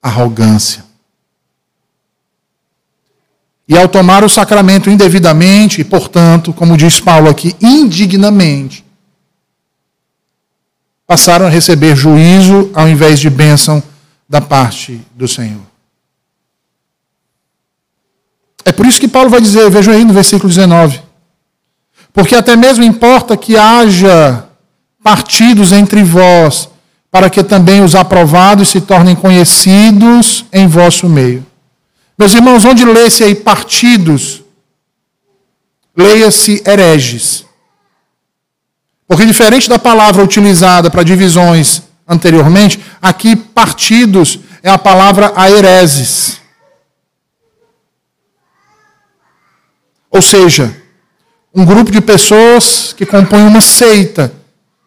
arrogância. 0.00 0.84
E 3.66 3.76
ao 3.76 3.88
tomar 3.88 4.22
o 4.22 4.28
sacramento 4.28 4.88
indevidamente, 4.88 5.80
e 5.80 5.84
portanto, 5.84 6.52
como 6.52 6.76
diz 6.76 7.00
Paulo 7.00 7.28
aqui, 7.28 7.56
indignamente, 7.60 8.81
passaram 11.12 11.44
a 11.44 11.50
receber 11.50 11.94
juízo 11.94 12.70
ao 12.72 12.88
invés 12.88 13.20
de 13.20 13.28
bênção 13.28 13.82
da 14.26 14.40
parte 14.40 14.98
do 15.14 15.28
Senhor. 15.28 15.60
É 18.64 18.72
por 18.72 18.86
isso 18.86 18.98
que 18.98 19.06
Paulo 19.06 19.28
vai 19.28 19.38
dizer, 19.38 19.68
vejam 19.68 19.92
aí 19.92 20.06
no 20.06 20.14
versículo 20.14 20.48
19: 20.48 21.02
Porque 22.14 22.34
até 22.34 22.56
mesmo 22.56 22.82
importa 22.82 23.36
que 23.36 23.58
haja 23.58 24.46
partidos 25.02 25.70
entre 25.70 26.02
vós, 26.02 26.70
para 27.10 27.28
que 27.28 27.42
também 27.42 27.84
os 27.84 27.94
aprovados 27.94 28.70
se 28.70 28.80
tornem 28.80 29.14
conhecidos 29.14 30.46
em 30.50 30.66
vosso 30.66 31.10
meio. 31.10 31.44
Meus 32.16 32.32
irmãos, 32.32 32.64
onde 32.64 32.86
lê-se 32.86 33.22
aí 33.22 33.34
partidos, 33.34 34.42
leia-se 35.94 36.62
hereges. 36.66 37.44
Porque, 39.12 39.26
diferente 39.26 39.68
da 39.68 39.78
palavra 39.78 40.24
utilizada 40.24 40.88
para 40.88 41.02
divisões 41.02 41.82
anteriormente, 42.08 42.80
aqui 43.02 43.36
partidos 43.36 44.38
é 44.62 44.70
a 44.70 44.78
palavra 44.78 45.34
aereses. 45.36 46.40
Ou 50.10 50.22
seja, 50.22 50.74
um 51.54 51.62
grupo 51.62 51.90
de 51.90 52.00
pessoas 52.00 52.94
que 52.94 53.04
compõem 53.04 53.46
uma 53.46 53.60
seita, 53.60 54.32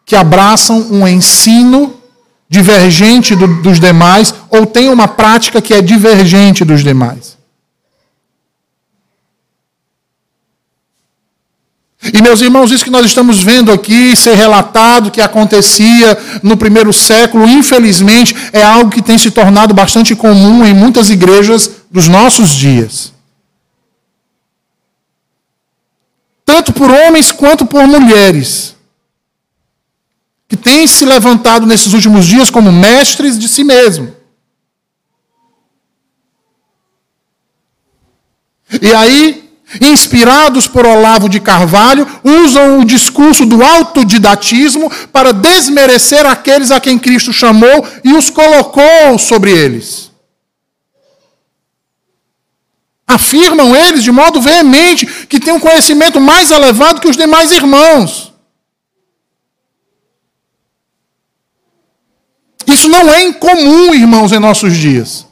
que 0.04 0.16
abraçam 0.16 0.88
um 0.92 1.08
ensino 1.08 1.94
divergente 2.50 3.36
do, 3.36 3.62
dos 3.62 3.80
demais 3.80 4.34
ou 4.50 4.66
têm 4.66 4.90
uma 4.90 5.08
prática 5.08 5.62
que 5.62 5.72
é 5.72 5.84
divergente 5.84 6.66
dos 6.66 6.84
demais. 6.84 7.35
E, 12.14 12.22
meus 12.22 12.42
irmãos, 12.42 12.72
isso 12.72 12.84
que 12.84 12.90
nós 12.90 13.06
estamos 13.06 13.42
vendo 13.42 13.72
aqui 13.72 14.16
ser 14.16 14.36
relatado 14.36 15.10
que 15.10 15.22
acontecia 15.22 16.18
no 16.44 16.56
primeiro 16.56 16.94
século, 16.94 17.48
infelizmente, 17.48 18.36
é 18.54 18.64
algo 18.64 18.92
que 18.92 19.02
tem 19.02 19.18
se 19.18 19.32
tornado 19.32 19.74
bastante 19.74 20.16
comum 20.16 20.66
em 20.66 20.74
muitas 20.74 21.10
igrejas 21.10 21.70
dos 21.90 22.08
nossos 22.08 22.52
dias. 22.52 23.14
Tanto 26.46 26.72
por 26.74 26.92
homens 26.92 27.32
quanto 27.32 27.66
por 27.66 27.88
mulheres, 27.88 28.76
que 30.48 30.56
têm 30.56 30.86
se 30.86 31.06
levantado 31.06 31.66
nesses 31.66 31.94
últimos 31.94 32.26
dias 32.26 32.52
como 32.52 32.72
mestres 32.72 33.38
de 33.40 33.48
si 33.48 33.64
mesmo. 33.64 34.16
E 38.82 38.94
aí, 38.94 39.45
inspirados 39.82 40.68
por 40.68 40.86
Olavo 40.86 41.28
de 41.28 41.40
Carvalho, 41.40 42.08
usam 42.24 42.80
o 42.80 42.86
discurso 42.86 43.46
do 43.46 43.64
autodidatismo 43.64 44.92
para 45.12 45.34
desmerecer 45.34 46.26
aqueles 46.26 46.72
a 46.72 46.80
quem 46.80 46.98
Cristo 46.98 47.34
chamou 47.34 47.86
e 48.04 48.14
os 48.14 48.30
colocou 48.30 49.18
sobre 49.18 49.52
eles. 49.52 50.12
Afirmam 53.08 53.76
eles 53.76 54.04
de 54.04 54.12
modo 54.12 54.42
veemente 54.42 55.06
que 55.06 55.40
têm 55.40 55.54
um 55.54 55.60
conhecimento 55.60 56.20
mais 56.20 56.52
elevado 56.52 57.00
que 57.00 57.08
os 57.08 57.18
demais 57.18 57.52
irmãos. 57.52 58.34
Isso 62.66 62.90
não 62.90 63.14
é 63.14 63.24
incomum, 63.24 63.94
irmãos, 63.94 64.32
em 64.32 64.40
nossos 64.40 64.76
dias. 64.76 65.25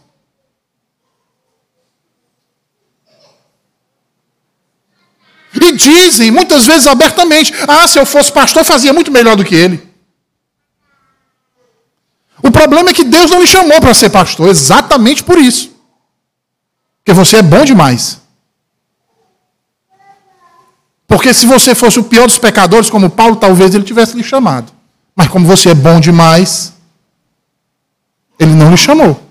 E 5.63 5.71
dizem, 5.71 6.29
muitas 6.29 6.65
vezes 6.65 6.87
abertamente: 6.87 7.53
ah, 7.67 7.87
se 7.87 7.97
eu 7.97 8.05
fosse 8.05 8.31
pastor, 8.31 8.63
fazia 8.63 8.93
muito 8.93 9.11
melhor 9.11 9.35
do 9.35 9.45
que 9.45 9.55
ele. 9.55 9.93
problema 12.53 12.91
é 12.91 12.93
que 12.93 13.03
Deus 13.03 13.29
não 13.29 13.39
me 13.39 13.47
chamou 13.47 13.81
para 13.81 13.93
ser 13.93 14.09
pastor, 14.09 14.47
exatamente 14.47 15.23
por 15.23 15.37
isso. 15.37 15.75
Porque 16.99 17.11
você 17.11 17.37
é 17.37 17.41
bom 17.41 17.65
demais. 17.65 18.21
Porque 21.05 21.33
se 21.33 21.45
você 21.45 21.75
fosse 21.75 21.99
o 21.99 22.03
pior 22.03 22.27
dos 22.27 22.37
pecadores, 22.37 22.89
como 22.89 23.09
Paulo, 23.09 23.35
talvez 23.35 23.75
ele 23.75 23.83
tivesse 23.83 24.15
lhe 24.15 24.23
chamado. 24.23 24.71
Mas 25.15 25.27
como 25.27 25.45
você 25.45 25.69
é 25.69 25.75
bom 25.75 25.99
demais, 25.99 26.73
ele 28.39 28.53
não 28.53 28.71
lhe 28.71 28.77
chamou. 28.77 29.21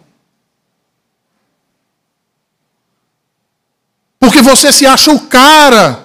Porque 4.18 4.42
você 4.42 4.70
se 4.72 4.86
acha 4.86 5.10
o 5.10 5.20
cara. 5.20 6.01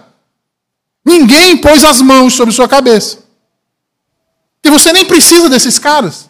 Ninguém 1.08 1.56
pôs 1.56 1.86
as 1.86 2.02
mãos 2.02 2.34
sobre 2.34 2.54
sua 2.54 2.68
cabeça. 2.68 3.20
E 4.62 4.70
você 4.70 4.92
nem 4.92 5.06
precisa 5.06 5.48
desses 5.48 5.80
caras. 5.80 6.30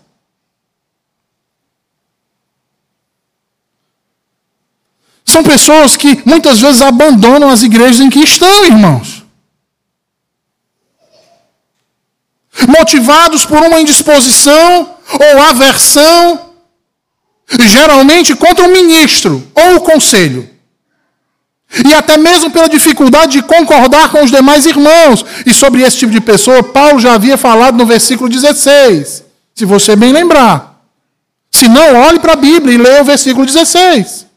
São 5.26 5.44
pessoas 5.44 5.98
que 5.98 6.22
muitas 6.24 6.60
vezes 6.60 6.84
abandonam 6.84 7.50
as 7.50 7.64
igrejas 7.64 8.00
em 8.02 8.10
que 8.12 8.20
estão, 8.20 8.66
irmãos. 8.66 9.26
Motivados 12.68 13.48
por 13.48 13.64
uma 13.64 13.82
indisposição 13.82 14.96
ou 15.20 15.42
aversão, 15.42 16.54
geralmente 17.50 18.36
contra 18.36 18.64
o 18.68 18.72
ministro 18.72 19.44
ou 19.56 19.78
o 19.78 19.82
conselho. 19.82 20.57
E 21.86 21.94
até 21.94 22.18
mesmo 22.18 22.50
pela 22.50 22.70
dificuldade 22.70 23.34
de 23.34 23.42
concordar 23.42 24.10
com 24.10 24.24
os 24.24 24.32
demais 24.32 24.66
irmãos. 24.66 25.26
E 25.46 25.54
sobre 25.54 25.82
esse 25.82 25.98
tipo 25.98 26.12
de 26.12 26.22
pessoa, 26.22 26.64
Paulo 26.64 27.00
já 27.00 27.14
havia 27.14 27.38
falado 27.38 27.78
no 27.78 27.86
versículo 27.86 28.30
16. 28.30 29.24
Se 29.54 29.66
você 29.66 29.96
bem 29.96 30.12
lembrar. 30.14 30.82
Se 31.52 31.68
não, 31.68 32.02
olhe 32.02 32.20
para 32.20 32.34
a 32.34 32.38
Bíblia 32.38 32.76
e 32.76 32.78
leia 32.78 33.02
o 33.02 33.06
versículo 33.06 33.46
16. 33.46 34.28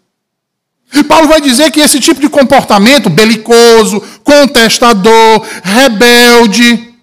E 0.93 1.05
Paulo 1.05 1.29
vai 1.29 1.41
dizer 1.41 1.71
que 1.71 1.81
esse 1.81 2.01
tipo 2.01 2.21
de 2.21 2.29
comportamento 2.29 3.09
belicoso, 3.09 4.03
contestador, 4.25 5.47
rebelde, 5.63 6.95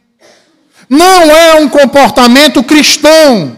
não 0.90 1.32
é 1.32 1.56
um 1.56 1.70
comportamento 1.70 2.64
cristão. 2.64 3.56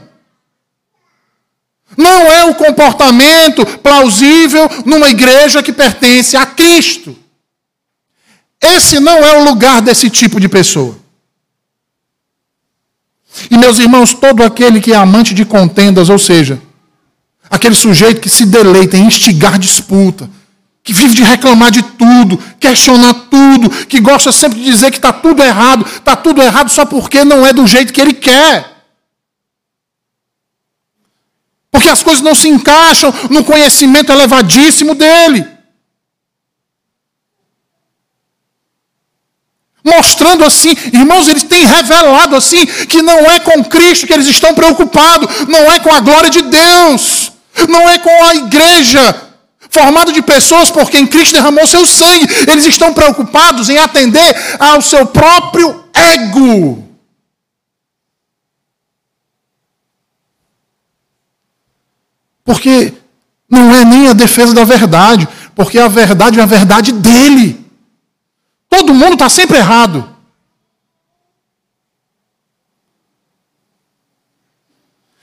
Não 2.00 2.32
é 2.32 2.46
o 2.46 2.56
comportamento 2.56 3.66
plausível 3.80 4.72
numa 4.86 5.10
igreja 5.10 5.62
que 5.62 5.74
pertence 5.74 6.38
a 6.38 6.46
Cristo. 6.46 7.14
Esse 8.62 9.02
não 9.02 9.18
é 9.18 9.38
o 9.38 9.44
lugar 9.44 9.82
desse 9.82 10.10
tipo 10.10 10.40
de 10.40 10.48
pessoa. 10.48 10.98
E 13.52 13.58
meus 13.58 13.80
irmãos, 13.80 14.14
todo 14.14 14.42
aquele 14.44 14.80
que 14.80 14.94
é 14.94 14.96
amante 14.96 15.34
de 15.34 15.44
contendas, 15.44 16.08
ou 16.08 16.18
seja, 16.18 16.62
aquele 17.50 17.76
sujeito 17.76 18.22
que 18.22 18.30
se 18.30 18.46
deleita 18.46 18.96
em 18.96 19.06
instigar 19.06 19.60
disputa, 19.60 20.30
que 20.82 20.94
vive 20.94 21.14
de 21.14 21.24
reclamar 21.24 21.70
de 21.70 21.82
tudo, 21.82 22.40
questionar 22.62 23.14
tudo, 23.30 23.70
que 23.70 24.00
gosta 24.00 24.32
sempre 24.32 24.58
de 24.60 24.72
dizer 24.72 24.90
que 24.90 24.98
está 25.00 25.12
tudo 25.12 25.44
errado, 25.44 25.86
está 25.86 26.16
tudo 26.16 26.42
errado 26.42 26.70
só 26.70 26.86
porque 26.86 27.26
não 27.26 27.46
é 27.46 27.52
do 27.52 27.68
jeito 27.68 27.92
que 27.92 28.00
ele 28.00 28.14
quer. 28.14 28.79
Porque 31.72 31.90
as 31.90 32.02
coisas 32.02 32.22
não 32.22 32.34
se 32.34 32.48
encaixam 32.48 33.14
no 33.30 33.44
conhecimento 33.44 34.12
elevadíssimo 34.12 34.96
dele. 34.96 35.46
Mostrando 39.84 40.44
assim, 40.44 40.76
irmãos, 40.94 41.28
eles 41.28 41.44
têm 41.44 41.66
revelado 41.66 42.36
assim 42.36 42.66
que 42.66 43.02
não 43.02 43.20
é 43.32 43.40
com 43.40 43.64
Cristo 43.64 44.06
que 44.06 44.14
eles 44.14 44.28
estão 44.28 44.54
preocupados, 44.54 45.48
não 45.48 45.72
é 45.72 45.80
com 45.80 45.94
a 45.94 46.00
glória 46.00 46.30
de 46.30 46.42
Deus, 46.42 47.32
não 47.68 47.88
é 47.88 47.98
com 47.98 48.24
a 48.26 48.36
igreja 48.36 49.30
formada 49.70 50.12
de 50.12 50.22
pessoas 50.22 50.72
por 50.72 50.90
quem 50.90 51.08
Cristo 51.08 51.34
derramou 51.34 51.66
seu 51.68 51.86
sangue. 51.86 52.28
Eles 52.48 52.66
estão 52.66 52.94
preocupados 52.94 53.70
em 53.70 53.78
atender 53.78 54.36
ao 54.60 54.82
seu 54.82 55.06
próprio 55.06 55.86
ego. 55.94 56.89
Porque 62.50 62.92
não 63.48 63.72
é 63.76 63.86
nem 63.86 64.08
a 64.08 64.14
defesa 64.14 64.56
da 64.56 64.64
verdade, 64.64 65.28
porque 65.54 65.78
a 65.78 65.88
verdade 65.88 66.40
é 66.40 66.42
a 66.42 66.48
verdade 66.48 66.92
dele. 66.92 67.64
Todo 68.68 68.92
mundo 68.92 69.14
está 69.14 69.30
sempre 69.30 69.58
errado. 69.58 70.10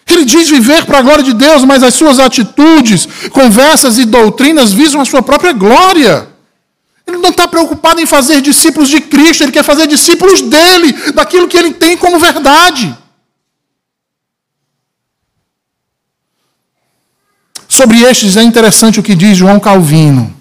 Ele 0.09 0.25
diz 0.25 0.49
viver 0.49 0.85
para 0.85 1.01
a 1.01 1.03
glória 1.03 1.25
de 1.25 1.33
Deus, 1.33 1.65
mas 1.65 1.83
as 1.83 1.95
suas 1.95 2.21
atitudes, 2.21 3.09
conversas 3.33 3.99
e 3.99 4.05
doutrinas 4.05 4.73
visam 4.73 5.01
a 5.01 5.05
sua 5.05 5.21
própria 5.21 5.53
glória. 5.53 6.29
Ele 7.05 7.19
não 7.19 7.31
está 7.31 7.49
preocupado 7.49 8.01
em 8.01 8.07
fazer 8.07 8.41
discípulos 8.41 8.89
de 8.89 9.01
Cristo, 9.01 9.43
ele 9.43 9.51
quer 9.51 9.65
fazer 9.65 9.89
discípulos 9.89 10.43
dele, 10.43 10.93
daquilo 11.13 11.49
que 11.49 11.57
ele 11.57 11.75
tem 11.75 11.97
como 11.97 12.21
verdade. 12.21 12.97
Sobre 17.77 18.01
estes 18.05 18.39
é 18.39 18.43
interessante 18.43 18.99
o 18.99 19.03
que 19.03 19.15
diz 19.15 19.37
João 19.37 19.61
Calvino. 19.61 20.35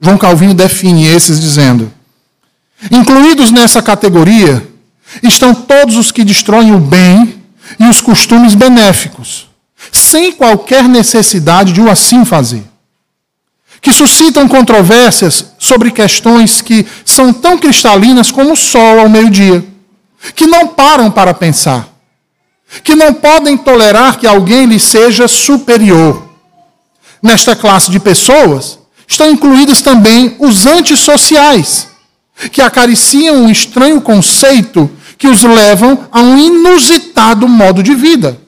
João 0.00 0.18
Calvino 0.18 0.52
define 0.52 1.06
esses 1.06 1.40
dizendo: 1.40 1.88
Incluídos 2.90 3.52
nessa 3.52 3.80
categoria 3.80 4.66
estão 5.22 5.54
todos 5.54 5.96
os 5.96 6.10
que 6.10 6.24
destroem 6.24 6.74
o 6.74 6.80
bem 6.80 7.40
e 7.78 7.84
os 7.84 8.00
costumes 8.00 8.56
benéficos, 8.56 9.48
sem 9.92 10.32
qualquer 10.32 10.88
necessidade 10.88 11.72
de 11.72 11.80
o 11.80 11.88
assim 11.88 12.24
fazer. 12.24 12.64
Que 13.80 13.92
suscitam 13.92 14.48
controvérsias 14.48 15.52
sobre 15.56 15.92
questões 15.92 16.60
que 16.60 16.84
são 17.04 17.32
tão 17.32 17.56
cristalinas 17.56 18.32
como 18.32 18.54
o 18.54 18.56
sol 18.56 18.98
ao 18.98 19.08
meio-dia, 19.08 19.64
que 20.34 20.44
não 20.44 20.66
param 20.66 21.08
para 21.08 21.32
pensar, 21.32 21.88
que 22.82 22.96
não 22.96 23.14
podem 23.14 23.56
tolerar 23.56 24.18
que 24.18 24.26
alguém 24.26 24.66
lhe 24.66 24.80
seja 24.80 25.28
superior 25.28 26.33
Nesta 27.24 27.56
classe 27.56 27.90
de 27.90 27.98
pessoas 27.98 28.78
estão 29.08 29.30
incluídos 29.30 29.80
também 29.80 30.36
os 30.38 30.66
antissociais, 30.66 31.88
que 32.52 32.60
acariciam 32.60 33.36
um 33.36 33.48
estranho 33.48 33.98
conceito 34.02 34.90
que 35.16 35.26
os 35.26 35.42
levam 35.42 36.06
a 36.12 36.20
um 36.20 36.36
inusitado 36.36 37.48
modo 37.48 37.82
de 37.82 37.94
vida. 37.94 38.38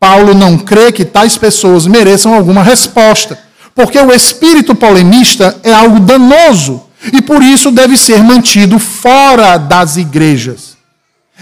Paulo 0.00 0.34
não 0.34 0.58
crê 0.58 0.90
que 0.90 1.04
tais 1.04 1.38
pessoas 1.38 1.86
mereçam 1.86 2.34
alguma 2.34 2.64
resposta, 2.64 3.38
porque 3.76 4.00
o 4.00 4.12
espírito 4.12 4.74
polemista 4.74 5.56
é 5.62 5.72
algo 5.72 6.00
danoso 6.00 6.82
e 7.12 7.22
por 7.22 7.44
isso 7.44 7.70
deve 7.70 7.96
ser 7.96 8.24
mantido 8.24 8.76
fora 8.80 9.56
das 9.56 9.96
igrejas. 9.96 10.73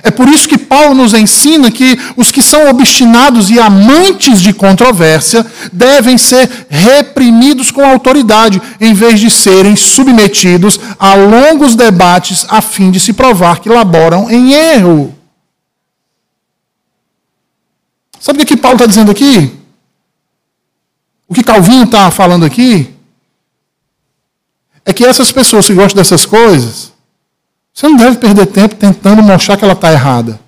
É 0.04 0.10
por 0.10 0.28
isso 0.28 0.48
que 0.48 0.58
Paulo 0.58 0.94
nos 0.94 1.14
ensina 1.14 1.70
que 1.70 1.96
os 2.16 2.32
que 2.32 2.42
são 2.42 2.68
obstinados 2.68 3.50
e 3.50 3.60
amantes 3.60 4.40
de 4.40 4.52
controvérsia 4.52 5.46
devem 5.72 6.18
ser 6.18 6.66
reprimidos 6.68 7.70
com 7.70 7.84
autoridade, 7.84 8.60
em 8.80 8.94
vez 8.94 9.20
de 9.20 9.30
serem 9.30 9.76
submetidos 9.76 10.80
a 10.98 11.14
longos 11.14 11.76
debates 11.76 12.44
a 12.48 12.60
fim 12.60 12.90
de 12.90 12.98
se 12.98 13.12
provar 13.12 13.60
que 13.60 13.68
laboram 13.68 14.28
em 14.28 14.52
erro. 14.52 15.14
Sabe 18.18 18.42
o 18.42 18.46
que 18.46 18.56
Paulo 18.56 18.76
está 18.76 18.86
dizendo 18.86 19.10
aqui? 19.10 19.52
O 21.28 21.34
que 21.34 21.44
Calvino 21.44 21.84
está 21.84 22.10
falando 22.10 22.44
aqui? 22.44 22.92
É 24.84 24.92
que 24.92 25.04
essas 25.04 25.30
pessoas 25.30 25.66
que 25.66 25.74
gostam 25.74 25.96
dessas 25.96 26.26
coisas, 26.26 26.91
você 27.72 27.88
não 27.88 27.96
deve 27.96 28.18
perder 28.18 28.46
tempo 28.46 28.74
tentando 28.74 29.22
mostrar 29.22 29.56
que 29.56 29.64
ela 29.64 29.72
está 29.72 29.90
errada. 29.92 30.38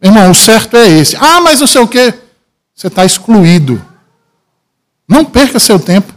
Irmão, 0.00 0.30
o 0.30 0.34
certo 0.34 0.76
é 0.76 0.86
esse. 0.86 1.16
Ah, 1.16 1.40
mas 1.40 1.60
não 1.60 1.66
sei 1.66 1.80
o 1.80 1.88
quê. 1.88 2.12
Você 2.74 2.88
está 2.88 3.04
excluído. 3.04 3.82
Não 5.08 5.24
perca 5.24 5.58
seu 5.58 5.80
tempo. 5.80 6.12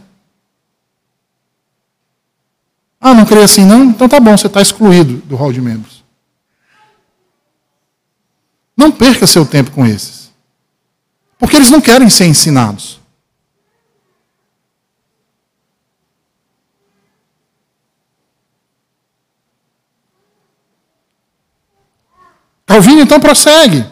Ah, 3.00 3.14
não 3.14 3.24
creio 3.24 3.44
assim 3.44 3.64
não? 3.64 3.84
Então 3.84 4.08
tá 4.08 4.20
bom, 4.20 4.36
você 4.36 4.46
está 4.46 4.60
excluído 4.60 5.18
do 5.18 5.36
hall 5.36 5.52
de 5.52 5.60
membros. 5.60 6.04
Não 8.76 8.90
perca 8.90 9.26
seu 9.26 9.46
tempo 9.46 9.70
com 9.70 9.86
esses. 9.86 10.30
Porque 11.38 11.56
eles 11.56 11.70
não 11.70 11.80
querem 11.80 12.10
ser 12.10 12.26
ensinados. 12.26 13.00
Calvino 22.68 23.00
então 23.00 23.18
prossegue. 23.18 23.82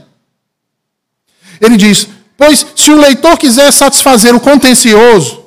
Ele 1.58 1.78
diz: 1.78 2.06
Pois 2.36 2.66
se 2.76 2.90
o 2.90 3.00
leitor 3.00 3.38
quiser 3.38 3.72
satisfazer 3.72 4.34
o 4.34 4.38
contencioso, 4.38 5.46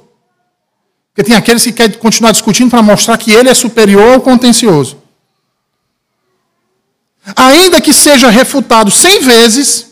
porque 1.12 1.24
tem 1.24 1.36
aqueles 1.36 1.64
que 1.64 1.72
querem 1.72 1.96
continuar 2.00 2.32
discutindo 2.32 2.72
para 2.72 2.82
mostrar 2.82 3.18
que 3.18 3.32
ele 3.32 3.48
é 3.48 3.54
superior 3.54 4.16
ao 4.16 4.22
contencioso. 4.22 4.98
Ainda 7.36 7.80
que 7.80 7.94
seja 7.94 8.32
refutado 8.32 8.90
cem 8.90 9.22
vezes, 9.22 9.92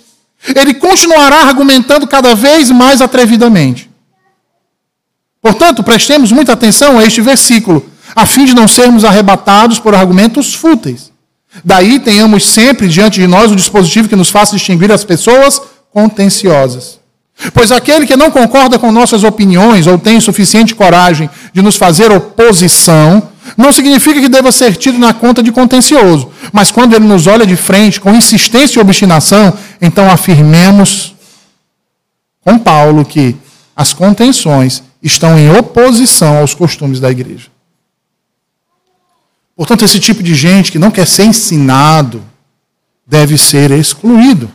ele 0.56 0.74
continuará 0.74 1.42
argumentando 1.42 2.08
cada 2.08 2.34
vez 2.34 2.72
mais 2.72 3.02
atrevidamente. 3.02 3.88
Portanto, 5.40 5.84
prestemos 5.84 6.32
muita 6.32 6.54
atenção 6.54 6.98
a 6.98 7.04
este 7.04 7.22
versículo, 7.22 7.88
a 8.16 8.26
fim 8.26 8.46
de 8.46 8.56
não 8.56 8.68
sermos 8.68 9.06
arrebatados 9.06 9.80
por 9.80 9.94
argumentos 9.94 10.56
fúteis. 10.56 11.12
Daí 11.64 12.00
tenhamos 12.00 12.48
sempre 12.48 12.88
diante 12.88 13.20
de 13.20 13.28
nós 13.28 13.52
o 13.52 13.56
dispositivo 13.56 14.10
que 14.10 14.16
nos 14.16 14.30
faça 14.30 14.56
distinguir 14.56 14.92
as 14.92 15.04
pessoas 15.04 15.62
contenciosas. 15.92 17.00
Pois 17.54 17.72
aquele 17.72 18.06
que 18.06 18.16
não 18.16 18.32
concorda 18.32 18.80
com 18.80 18.92
nossas 18.92 19.24
opiniões 19.24 19.86
ou 19.88 19.98
tem 19.98 20.20
suficiente 20.20 20.74
coragem 20.74 21.30
de 21.54 21.62
nos 21.62 21.76
fazer 21.76 22.12
oposição, 22.12 23.30
não 23.56 23.72
significa 23.72 24.20
que 24.20 24.28
deva 24.28 24.52
ser 24.52 24.76
tido 24.76 24.98
na 24.98 25.14
conta 25.14 25.44
de 25.44 25.52
contencioso. 25.52 26.32
Mas 26.52 26.72
quando 26.72 26.96
ele 26.96 27.06
nos 27.06 27.28
olha 27.28 27.46
de 27.46 27.56
frente 27.56 28.02
com 28.02 28.14
insistência 28.14 28.80
e 28.80 28.82
obstinação, 28.82 29.54
então 29.82 30.10
afirmemos 30.10 31.16
com 32.44 32.58
Paulo 32.58 33.06
que 33.06 33.36
as 33.76 33.94
contenções 33.94 34.84
estão 35.02 35.38
em 35.38 35.56
oposição 35.56 36.38
aos 36.38 36.54
costumes 36.56 37.00
da 37.00 37.12
igreja. 37.12 37.48
Portanto, 39.58 39.84
esse 39.84 40.00
tipo 40.00 40.22
de 40.22 40.36
gente 40.36 40.72
que 40.72 40.78
não 40.78 40.92
quer 40.92 41.08
ser 41.08 41.24
ensinado 41.24 42.24
deve 43.08 43.40
ser 43.40 43.72
excluído. 43.72 44.52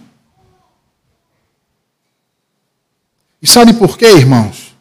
E 3.43 3.47
sabe 3.49 3.75
por 3.75 3.99
quê, 3.99 4.07
irmãos? 4.13 4.77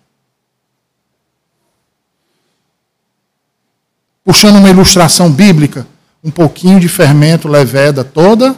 Puxando 4.23 4.57
uma 4.57 4.69
ilustração 4.69 5.31
bíblica, 5.31 5.88
um 6.23 6.29
pouquinho 6.29 6.79
de 6.79 6.88
fermento 6.88 7.47
leveda 7.47 8.03
toda 8.03 8.55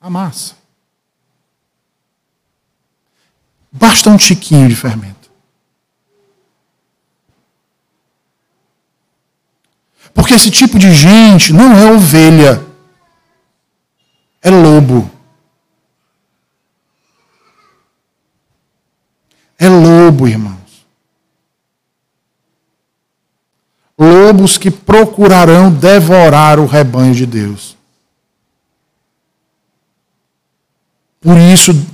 a 0.00 0.10
massa. 0.10 0.56
Basta 3.70 4.10
um 4.10 4.16
tiquinho 4.16 4.68
de 4.68 4.74
fermento. 4.74 5.19
Porque 10.14 10.34
esse 10.34 10.50
tipo 10.50 10.78
de 10.78 10.92
gente 10.92 11.52
não 11.52 11.76
é 11.76 11.92
ovelha, 11.92 12.64
é 14.42 14.50
lobo. 14.50 15.10
É 19.58 19.68
lobo, 19.68 20.26
irmãos. 20.26 20.58
Lobos 23.98 24.56
que 24.56 24.70
procurarão 24.70 25.70
devorar 25.70 26.58
o 26.58 26.64
rebanho 26.64 27.14
de 27.14 27.26
Deus. 27.26 27.76
Por 31.20 31.36
isso, 31.36 31.86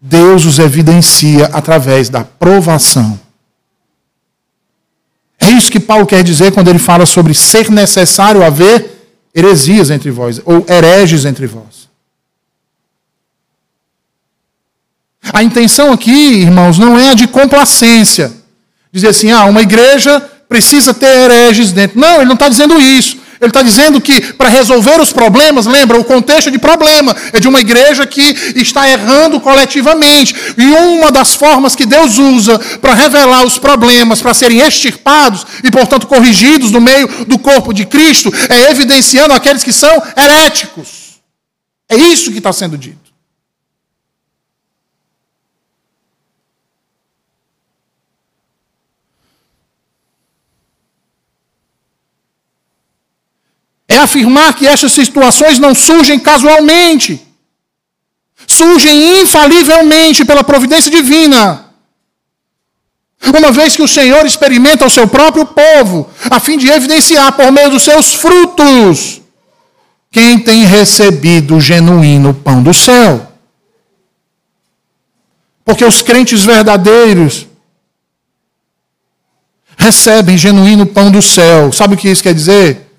Deus 0.00 0.46
os 0.46 0.58
evidencia 0.58 1.46
através 1.52 2.08
da 2.08 2.24
provação. 2.24 3.20
É 5.42 5.50
isso 5.50 5.72
que 5.72 5.80
Paulo 5.80 6.06
quer 6.06 6.22
dizer 6.22 6.52
quando 6.52 6.68
ele 6.68 6.78
fala 6.78 7.04
sobre 7.04 7.34
ser 7.34 7.68
necessário 7.68 8.44
haver 8.44 8.90
heresias 9.34 9.90
entre 9.90 10.10
vós, 10.10 10.40
ou 10.44 10.64
hereges 10.68 11.24
entre 11.24 11.46
vós. 11.46 11.88
A 15.32 15.42
intenção 15.42 15.92
aqui, 15.92 16.42
irmãos, 16.42 16.78
não 16.78 16.98
é 16.98 17.10
a 17.10 17.14
de 17.14 17.26
complacência. 17.26 18.32
Dizer 18.92 19.08
assim, 19.08 19.30
ah, 19.30 19.44
uma 19.46 19.62
igreja 19.62 20.20
precisa 20.48 20.94
ter 20.94 21.06
hereges 21.06 21.72
dentro. 21.72 21.98
Não, 21.98 22.16
ele 22.16 22.26
não 22.26 22.34
está 22.34 22.48
dizendo 22.48 22.80
isso. 22.80 23.18
Ele 23.42 23.50
está 23.50 23.60
dizendo 23.60 24.00
que 24.00 24.20
para 24.34 24.48
resolver 24.48 25.00
os 25.00 25.12
problemas, 25.12 25.66
lembra, 25.66 25.98
o 25.98 26.04
contexto 26.04 26.48
de 26.48 26.60
problema 26.60 27.14
é 27.32 27.40
de 27.40 27.48
uma 27.48 27.60
igreja 27.60 28.06
que 28.06 28.22
está 28.54 28.88
errando 28.88 29.40
coletivamente. 29.40 30.32
E 30.56 30.64
uma 30.64 31.10
das 31.10 31.34
formas 31.34 31.74
que 31.74 31.84
Deus 31.84 32.18
usa 32.18 32.56
para 32.80 32.94
revelar 32.94 33.44
os 33.44 33.58
problemas, 33.58 34.22
para 34.22 34.32
serem 34.32 34.60
extirpados 34.60 35.44
e, 35.64 35.72
portanto, 35.72 36.06
corrigidos 36.06 36.70
no 36.70 36.80
meio 36.80 37.08
do 37.26 37.36
corpo 37.36 37.74
de 37.74 37.84
Cristo, 37.84 38.32
é 38.48 38.70
evidenciando 38.70 39.34
aqueles 39.34 39.64
que 39.64 39.72
são 39.72 40.00
heréticos. 40.16 41.20
É 41.88 41.96
isso 41.96 42.30
que 42.30 42.38
está 42.38 42.52
sendo 42.52 42.78
dito. 42.78 43.02
é 53.91 53.91
afirmar 54.02 54.54
que 54.54 54.66
estas 54.66 54.92
situações 54.92 55.58
não 55.58 55.74
surgem 55.74 56.18
casualmente, 56.18 57.20
surgem 58.46 59.20
infalivelmente 59.20 60.24
pela 60.24 60.44
providência 60.44 60.90
divina. 60.90 61.66
Uma 63.38 63.52
vez 63.52 63.76
que 63.76 63.82
o 63.82 63.88
Senhor 63.88 64.26
experimenta 64.26 64.84
o 64.84 64.90
seu 64.90 65.06
próprio 65.06 65.46
povo, 65.46 66.10
a 66.28 66.40
fim 66.40 66.58
de 66.58 66.68
evidenciar 66.68 67.32
por 67.32 67.50
meio 67.52 67.70
dos 67.70 67.82
seus 67.82 68.12
frutos 68.14 69.20
quem 70.10 70.38
tem 70.38 70.64
recebido 70.64 71.56
o 71.56 71.60
genuíno 71.60 72.34
pão 72.34 72.62
do 72.62 72.74
céu. 72.74 73.32
Porque 75.64 75.84
os 75.84 76.02
crentes 76.02 76.44
verdadeiros 76.44 77.46
recebem 79.76 80.36
genuíno 80.36 80.84
pão 80.84 81.10
do 81.10 81.22
céu. 81.22 81.72
Sabe 81.72 81.94
o 81.94 81.96
que 81.96 82.10
isso 82.10 82.22
quer 82.22 82.34
dizer? 82.34 82.91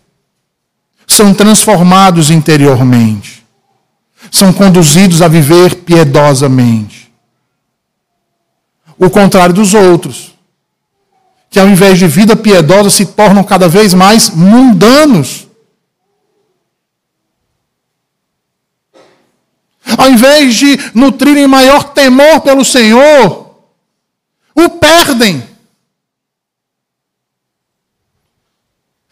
São 1.13 1.34
transformados 1.34 2.32
interiormente, 2.32 3.45
são 4.32 4.52
conduzidos 4.52 5.21
a 5.21 5.28
viver 5.28 5.76
piedosamente. 5.76 7.13
O 8.97 9.10
contrário 9.10 9.54
dos 9.54 9.73
outros, 9.73 10.34
que 11.49 11.60
ao 11.60 11.67
invés 11.67 11.99
de 11.99 12.08
vida 12.08 12.36
piedosa 12.36 12.89
se 12.89 13.06
tornam 13.06 13.43
cada 13.43 13.67
vez 13.67 13.93
mais 13.93 14.30
mundanos. 14.30 15.47
Ao 19.97 20.10
invés 20.10 20.56
de 20.56 20.80
nutrirem 20.95 21.47
maior 21.47 21.84
temor 21.84 22.41
pelo 22.41 22.65
Senhor, 22.65 23.56
o 24.56 24.69
perdem. 24.69 25.53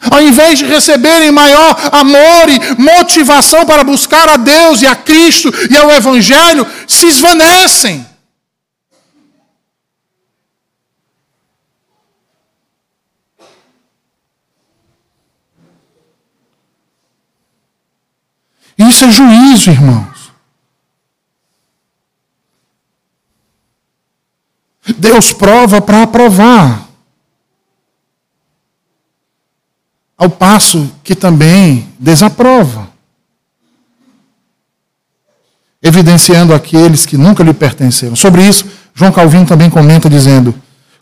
Ao 0.09 0.21
invés 0.21 0.57
de 0.57 0.65
receberem 0.65 1.31
maior 1.31 1.77
amor 1.91 2.49
e 2.49 2.81
motivação 2.81 3.65
para 3.65 3.83
buscar 3.83 4.27
a 4.27 4.37
Deus 4.37 4.81
e 4.81 4.87
a 4.87 4.95
Cristo 4.95 5.51
e 5.69 5.77
ao 5.77 5.91
Evangelho, 5.91 6.65
se 6.87 7.07
esvanecem. 7.07 8.05
Isso 18.77 19.05
é 19.05 19.11
juízo, 19.11 19.69
irmãos. 19.69 20.31
Deus 24.97 25.31
prova 25.31 25.79
para 25.79 26.03
aprovar. 26.03 26.90
Ao 30.21 30.29
passo 30.29 30.88
que 31.03 31.15
também 31.15 31.88
desaprova, 31.97 32.88
evidenciando 35.81 36.53
aqueles 36.53 37.07
que 37.07 37.17
nunca 37.17 37.43
lhe 37.43 37.51
pertenceram. 37.51 38.15
Sobre 38.15 38.47
isso, 38.47 38.65
João 38.93 39.12
Calvino 39.12 39.47
também 39.47 39.67
comenta 39.67 40.07
dizendo: 40.07 40.53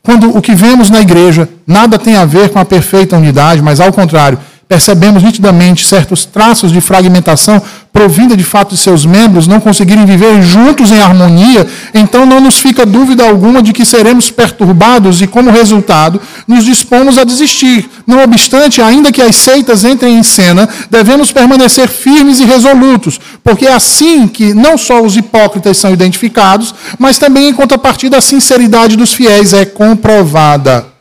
quando 0.02 0.38
o 0.38 0.42
que 0.42 0.56
vemos 0.56 0.90
na 0.90 1.02
igreja 1.02 1.50
nada 1.68 2.00
tem 2.00 2.16
a 2.16 2.24
ver 2.24 2.50
com 2.50 2.60
a 2.60 2.64
perfeita 2.64 3.18
unidade, 3.18 3.62
mas 3.62 3.82
ao 3.82 3.92
contrário, 3.92 4.40
percebemos 4.70 5.24
nitidamente 5.24 5.84
certos 5.84 6.26
traços 6.26 6.72
de 6.72 6.80
fragmentação 6.80 7.60
provinda 7.92 8.38
de 8.38 8.44
fato 8.44 8.76
de 8.76 8.78
seus 8.78 9.04
membros 9.04 9.48
não 9.48 9.60
conseguirem 9.60 10.06
viver 10.06 10.44
juntos 10.44 10.92
em 10.92 11.02
harmonia, 11.02 11.66
então 11.92 12.24
não 12.24 12.40
nos 12.40 12.60
fica 12.60 12.86
dúvida 12.86 13.28
alguma 13.28 13.64
de 13.64 13.74
que 13.74 13.84
seremos 13.84 14.30
perturbados 14.30 15.24
e, 15.24 15.28
como 15.28 15.50
resultado, 15.50 16.22
nos 16.48 16.64
dispomos 16.64 17.18
a 17.18 17.24
desistir. 17.24 17.90
Não 18.06 18.22
obstante, 18.22 18.80
ainda 18.80 19.12
que 19.12 19.24
as 19.24 19.38
seitas 19.38 19.84
entrem 19.84 20.20
em 20.20 20.24
cena, 20.24 20.70
devemos 20.90 21.32
permanecer 21.32 21.90
firmes 21.90 22.40
e 22.40 22.46
resolutos, 22.46 23.20
porque 23.44 23.66
é 23.66 23.74
assim 23.74 24.28
que 24.28 24.54
não 24.54 24.78
só 24.78 25.02
os 25.02 25.18
hipócritas 25.18 25.78
são 25.78 25.92
identificados, 25.92 26.76
mas 27.00 27.18
também 27.18 27.50
em 27.50 27.54
contrapartida 27.54 28.18
a 28.18 28.22
sinceridade 28.22 28.96
dos 28.96 29.14
fiéis 29.14 29.52
é 29.52 29.66
comprovada. 29.66 30.99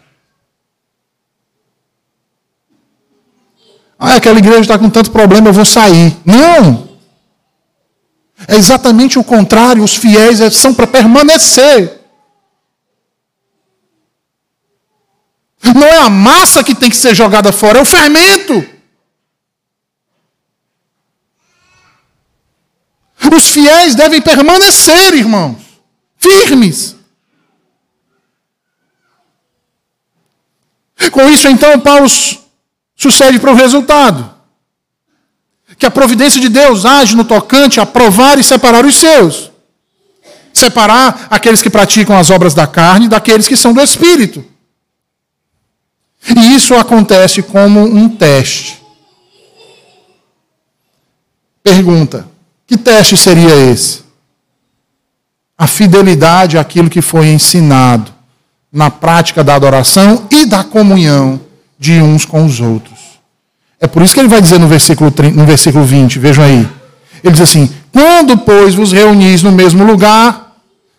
Ah, 3.99 4.15
aquela 4.15 4.39
igreja 4.39 4.61
está 4.61 4.79
com 4.79 4.89
tanto 4.89 5.11
problema, 5.11 5.49
eu 5.49 5.53
vou 5.53 5.65
sair. 5.65 6.17
Não! 6.25 6.89
É 8.47 8.55
exatamente 8.55 9.19
o 9.19 9.25
contrário, 9.25 9.83
os 9.83 9.97
fiéis 9.97 10.39
são 10.57 10.73
para 10.73 10.87
permanecer. 10.87 11.99
Não 15.75 15.87
é 15.87 15.99
a 15.99 16.09
massa 16.09 16.63
que 16.63 16.75
tem 16.75 16.89
que 16.89 16.97
ser 16.97 17.15
jogada 17.15 17.53
fora, 17.53 17.79
é 17.79 17.83
o 17.83 17.85
fermento. 17.85 18.65
Os 23.35 23.49
fiéis 23.49 23.95
devem 23.95 24.23
permanecer, 24.23 25.15
irmãos, 25.15 25.59
firmes. 26.17 26.97
Com 31.13 31.29
isso, 31.29 31.49
então, 31.49 31.79
Paulo 31.81 32.09
sucede 32.99 33.39
para 33.39 33.53
o 33.53 33.55
resultado. 33.55 34.29
Que 35.79 35.87
a 35.87 35.91
providência 35.91 36.41
de 36.41 36.49
Deus 36.49 36.85
age 36.85 37.17
no 37.17 37.25
tocante 37.25 37.79
a 37.79 37.87
provar 37.87 38.37
e 38.39 38.43
separar 38.43 38.85
os 38.85 38.97
seus. 38.97 39.53
Separar 40.53 41.29
aqueles 41.31 41.63
que 41.63 41.71
praticam 41.71 42.19
as 42.19 42.31
obras 42.31 42.53
da 42.53 42.67
carne 42.67 43.07
daqueles 43.07 43.47
que 43.47 43.57
são 43.57 43.73
do 43.73 43.81
Espírito. 43.81 44.45
E 46.37 46.55
isso 46.57 46.75
acontece 46.75 47.43
como 47.43 47.81
um 47.81 48.09
teste. 48.09 48.83
Pergunta: 51.63 52.27
que 52.67 52.77
teste 52.77 53.17
seria 53.17 53.55
esse? 53.71 54.03
A 55.57 55.69
fidelidade 55.69 56.59
àquilo 56.59 56.91
que 56.91 57.01
foi 57.01 57.29
ensinado 57.29 58.13
na 58.73 58.91
prática 58.91 59.45
da 59.45 59.55
adoração 59.55 60.27
e 60.31 60.45
da 60.45 60.65
comunhão 60.65 61.48
de 61.79 62.01
uns 62.01 62.25
com 62.25 62.45
os 62.45 62.61
outros. 62.61 62.99
É 63.81 63.87
por 63.87 64.03
isso 64.03 64.13
que 64.13 64.21
ele 64.21 64.29
vai 64.29 64.41
dizer 64.41 64.59
no 64.59 64.67
versículo, 64.67 65.11
30, 65.11 65.37
no 65.37 65.47
versículo 65.47 65.85
20, 65.85 66.19
vejam 66.19 66.45
aí. 66.45 66.69
Ele 67.23 67.33
diz 67.33 67.41
assim: 67.41 67.73
Quando, 67.93 68.37
pois, 68.39 68.75
vos 68.75 68.93
reunis 68.93 69.43
no 69.43 69.53
mesmo 69.53 69.85
lugar, 69.85 70.57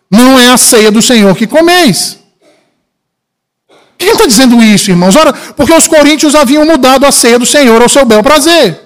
não 0.09 0.39
é 0.39 0.49
a 0.49 0.57
ceia 0.57 0.89
do 0.89 1.01
Senhor 1.01 1.35
que 1.35 1.45
comeis. 1.45 2.17
Quem 3.97 4.11
está 4.11 4.25
dizendo 4.25 4.63
isso, 4.63 4.89
irmãos? 4.89 5.15
Ora, 5.17 5.33
porque 5.33 5.73
os 5.73 5.87
coríntios 5.87 6.33
haviam 6.33 6.65
mudado 6.65 7.05
a 7.05 7.11
ceia 7.11 7.37
do 7.37 7.45
Senhor 7.45 7.81
ao 7.81 7.89
seu 7.89 8.05
bel 8.05 8.23
prazer. 8.23 8.79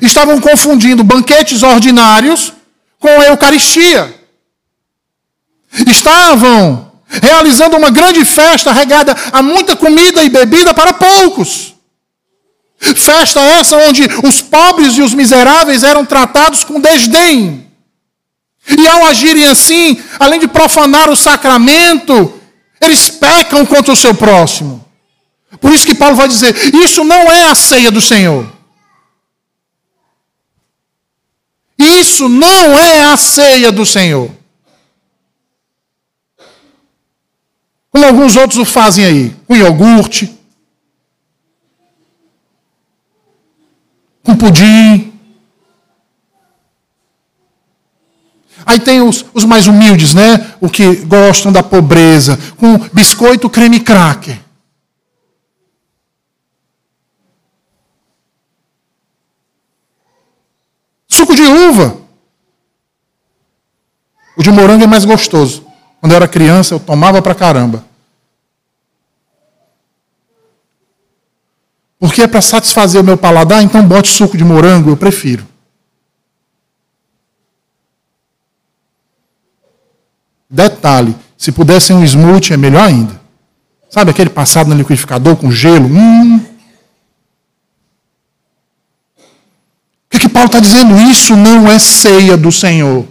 Estavam 0.00 0.40
confundindo 0.40 1.02
banquetes 1.02 1.64
ordinários 1.64 2.52
com 3.00 3.08
a 3.08 3.24
Eucaristia. 3.24 4.14
Estavam 5.86 6.85
realizando 7.22 7.76
uma 7.76 7.90
grande 7.90 8.24
festa 8.24 8.72
regada 8.72 9.16
a 9.32 9.42
muita 9.42 9.76
comida 9.76 10.22
e 10.22 10.28
bebida 10.28 10.74
para 10.74 10.92
poucos. 10.92 11.74
Festa 12.78 13.40
essa 13.40 13.76
onde 13.76 14.02
os 14.24 14.40
pobres 14.40 14.96
e 14.96 15.02
os 15.02 15.14
miseráveis 15.14 15.82
eram 15.82 16.04
tratados 16.04 16.62
com 16.62 16.80
desdém. 16.80 17.66
E 18.68 18.86
ao 18.88 19.06
agirem 19.06 19.46
assim, 19.46 20.00
além 20.18 20.40
de 20.40 20.48
profanar 20.48 21.08
o 21.08 21.16
sacramento, 21.16 22.40
eles 22.80 23.08
pecam 23.08 23.64
contra 23.64 23.92
o 23.92 23.96
seu 23.96 24.14
próximo. 24.14 24.84
Por 25.60 25.72
isso 25.72 25.86
que 25.86 25.94
Paulo 25.94 26.16
vai 26.16 26.28
dizer: 26.28 26.54
isso 26.74 27.04
não 27.04 27.30
é 27.30 27.44
a 27.44 27.54
ceia 27.54 27.90
do 27.90 28.00
Senhor. 28.00 28.52
Isso 31.78 32.28
não 32.28 32.78
é 32.78 33.04
a 33.04 33.16
ceia 33.16 33.70
do 33.70 33.84
Senhor. 33.84 34.30
Como 37.96 38.08
alguns 38.08 38.36
outros 38.36 38.58
o 38.58 38.64
fazem 38.66 39.06
aí, 39.06 39.36
com 39.46 39.56
iogurte, 39.56 40.38
com 44.22 44.36
pudim. 44.36 45.14
Aí 48.66 48.78
tem 48.78 49.00
os, 49.00 49.24
os, 49.32 49.46
mais 49.46 49.66
humildes, 49.66 50.12
né? 50.12 50.54
O 50.60 50.68
que 50.68 50.96
gostam 51.06 51.50
da 51.50 51.62
pobreza, 51.62 52.38
com 52.58 52.76
biscoito, 52.92 53.48
creme 53.48 53.80
cracker. 53.80 54.38
Suco 61.08 61.34
de 61.34 61.44
uva. 61.44 61.96
O 64.36 64.42
de 64.42 64.50
morango 64.50 64.84
é 64.84 64.86
mais 64.86 65.06
gostoso. 65.06 65.65
Quando 66.00 66.12
eu 66.12 66.16
era 66.16 66.28
criança, 66.28 66.74
eu 66.74 66.80
tomava 66.80 67.20
pra 67.20 67.34
caramba. 67.34 67.84
Porque 71.98 72.22
é 72.22 72.26
para 72.26 72.42
satisfazer 72.42 73.00
o 73.00 73.04
meu 73.04 73.16
paladar, 73.16 73.62
então 73.62 73.86
bote 73.86 74.08
suco 74.08 74.36
de 74.36 74.44
morango, 74.44 74.90
eu 74.90 74.96
prefiro. 74.96 75.46
Detalhe, 80.48 81.16
se 81.36 81.50
pudesse 81.50 81.92
um 81.92 82.04
smoothie, 82.04 82.54
é 82.54 82.56
melhor 82.56 82.86
ainda. 82.86 83.20
Sabe 83.88 84.10
aquele 84.10 84.30
passado 84.30 84.68
no 84.68 84.76
liquidificador 84.76 85.36
com 85.36 85.50
gelo? 85.50 85.86
Hum. 85.86 86.36
O 89.16 90.10
que, 90.10 90.18
que 90.20 90.28
Paulo 90.28 90.46
está 90.46 90.60
dizendo? 90.60 90.96
Isso 91.10 91.34
não 91.34 91.70
é 91.70 91.78
ceia 91.78 92.36
do 92.36 92.52
Senhor. 92.52 93.06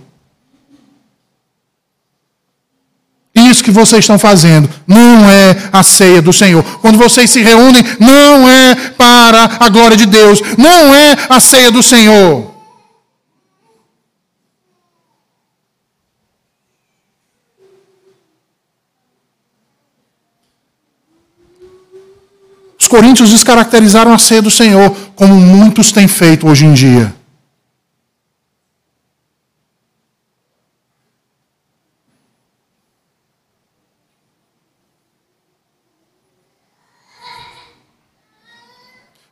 Isso 3.55 3.63
que 3.63 3.71
vocês 3.71 4.03
estão 4.03 4.19
fazendo 4.19 4.69
não 4.85 5.29
é 5.29 5.55
a 5.71 5.81
ceia 5.81 6.21
do 6.21 6.33
Senhor. 6.33 6.61
Quando 6.81 6.97
vocês 6.97 7.29
se 7.29 7.41
reúnem, 7.41 7.81
não 8.01 8.49
é 8.49 8.75
para 8.97 9.49
a 9.61 9.69
glória 9.69 9.95
de 9.95 10.05
Deus, 10.05 10.41
não 10.57 10.93
é 10.93 11.15
a 11.29 11.39
ceia 11.39 11.71
do 11.71 11.81
Senhor. 11.81 12.53
Os 22.77 22.87
coríntios 22.89 23.29
descaracterizaram 23.29 24.13
a 24.13 24.17
ceia 24.17 24.41
do 24.41 24.51
Senhor, 24.51 24.93
como 25.15 25.33
muitos 25.33 25.93
têm 25.93 26.09
feito 26.09 26.45
hoje 26.45 26.65
em 26.65 26.73
dia. 26.73 27.15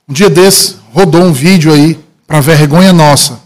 Um 0.08 0.14
dia 0.14 0.30
desse, 0.30 0.78
rodou 0.92 1.22
um 1.22 1.34
vídeo 1.34 1.74
aí, 1.74 2.00
para 2.28 2.42
vergonha 2.42 2.92
nossa, 2.92 3.40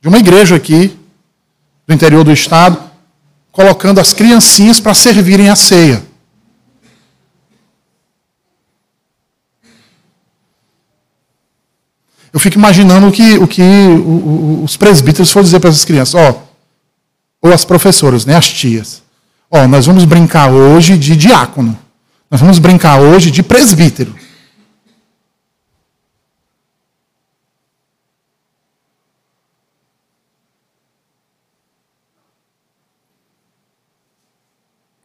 de 0.00 0.08
uma 0.08 0.18
igreja 0.18 0.56
aqui, 0.56 0.98
do 1.86 1.94
interior 1.94 2.24
do 2.24 2.32
estado, 2.32 2.78
colocando 3.50 4.00
as 4.00 4.12
criancinhas 4.12 4.80
para 4.80 4.94
servirem 4.94 5.48
a 5.48 5.56
ceia. 5.56 6.02
Eu 12.32 12.40
fico 12.40 12.56
imaginando 12.56 13.08
o 13.08 13.12
que, 13.12 13.36
o 13.36 13.46
que 13.46 13.62
os 14.64 14.76
presbíteros 14.76 15.30
foram 15.30 15.44
dizer 15.44 15.60
para 15.60 15.68
essas 15.68 15.84
crianças. 15.84 16.14
Ó, 16.14 16.42
ou 17.42 17.52
as 17.52 17.64
professoras, 17.64 18.24
né, 18.24 18.36
as 18.36 18.48
tias. 18.50 19.02
Ó, 19.50 19.66
nós 19.66 19.84
vamos 19.84 20.06
brincar 20.06 20.50
hoje 20.50 20.96
de 20.96 21.14
diácono. 21.14 21.78
Nós 22.30 22.40
vamos 22.40 22.58
brincar 22.58 22.98
hoje 22.98 23.30
de 23.30 23.42
presbítero. 23.42 24.14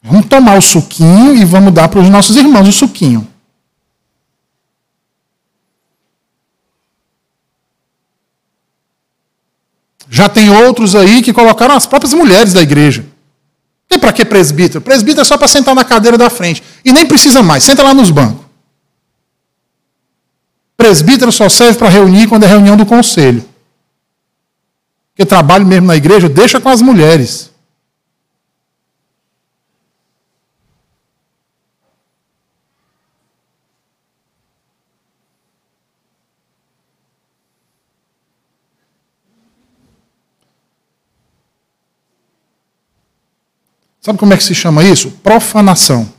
Vamos 0.02 0.27
tomar 0.38 0.58
o 0.58 0.62
suquinho 0.62 1.36
e 1.36 1.44
vamos 1.44 1.74
dar 1.74 1.90
para 1.90 2.00
os 2.00 2.10
nossos 2.10 2.36
irmãos 2.36 2.68
o 2.68 2.72
suquinho. 2.72 3.28
Já 10.10 10.30
tem 10.30 10.50
outros 10.50 10.96
aí 10.96 11.22
que 11.22 11.34
colocaram 11.34 11.76
as 11.76 11.86
próprias 11.86 12.14
mulheres 12.14 12.54
da 12.54 12.62
igreja. 12.62 13.06
Tem 13.90 14.00
para 14.00 14.14
que 14.14 14.24
presbítero? 14.24 14.82
Presbítero 14.82 15.22
é 15.22 15.26
só 15.26 15.38
para 15.38 15.48
sentar 15.48 15.74
na 15.74 15.84
cadeira 15.84 16.18
da 16.18 16.30
frente. 16.30 16.64
E 16.86 16.94
nem 16.94 17.06
precisa 17.06 17.42
mais, 17.42 17.64
senta 17.64 17.84
lá 17.84 17.94
nos 17.94 18.12
bancos. 18.12 18.46
Presbítero 20.78 21.32
só 21.32 21.50
serve 21.50 21.80
para 21.80 21.90
reunir 21.90 22.28
quando 22.28 22.44
é 22.44 22.48
reunião 22.48 22.78
do 22.78 22.86
conselho. 22.86 23.44
Porque 25.10 25.26
trabalho 25.26 25.66
mesmo 25.66 25.88
na 25.88 25.96
igreja, 25.96 26.30
deixa 26.30 26.62
com 26.62 26.70
as 26.70 26.82
mulheres. 26.82 27.47
Sabe 44.08 44.20
como 44.20 44.34
é 44.34 44.38
que 44.38 44.44
se 44.46 44.56
chama 44.56 44.86
isso? 44.86 45.12
Profanação. 45.12 46.10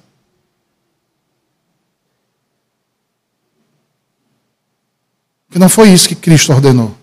Que 5.49 5.59
não 5.59 5.71
foi 5.71 5.89
isso 5.89 6.07
que 6.07 6.15
Cristo 6.15 6.53
ordenou. 6.53 6.95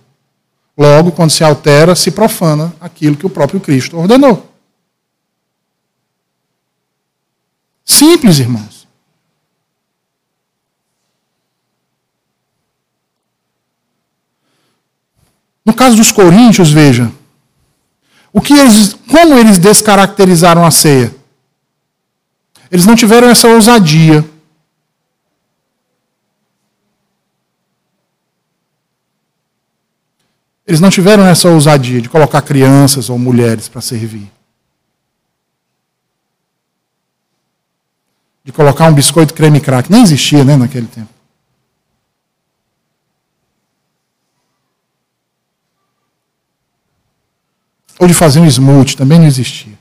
Logo, 0.77 1.11
quando 1.11 1.31
se 1.31 1.43
altera, 1.43 1.95
se 1.95 2.11
profana 2.11 2.71
aquilo 2.79 3.17
que 3.17 3.25
o 3.25 3.31
próprio 3.31 3.59
Cristo 3.59 3.97
ordenou. 3.97 4.47
Simples, 7.83 8.37
irmãos. 8.37 8.87
No 15.65 15.73
caso 15.73 15.95
dos 15.95 16.11
coríntios, 16.11 16.71
veja, 16.71 17.11
o 18.35 18.41
que 18.41 18.51
eles, 18.51 18.93
como 19.09 19.35
eles 19.35 19.57
descaracterizaram 19.57 20.65
a 20.65 20.69
ceia? 20.69 21.15
Eles 22.69 22.85
não 22.85 22.93
tiveram 22.93 23.29
essa 23.29 23.47
ousadia. 23.47 24.29
Eles 30.67 30.81
não 30.81 30.89
tiveram 30.89 31.25
essa 31.25 31.47
ousadia 31.47 32.01
de 32.01 32.09
colocar 32.09 32.41
crianças 32.41 33.09
ou 33.09 33.17
mulheres 33.17 33.69
para 33.69 33.79
servir. 33.79 34.29
De 38.43 38.51
colocar 38.51 38.89
um 38.89 38.93
biscoito 38.93 39.33
creme 39.33 39.61
crack. 39.61 39.89
Nem 39.89 40.03
existia, 40.03 40.43
né, 40.43 40.57
naquele 40.57 40.87
tempo. 40.87 41.14
Ou 47.99 48.07
de 48.07 48.13
fazer 48.13 48.39
um 48.39 48.47
smoothie, 48.47 48.97
também 48.97 49.19
não 49.19 49.25
existia. 49.25 49.73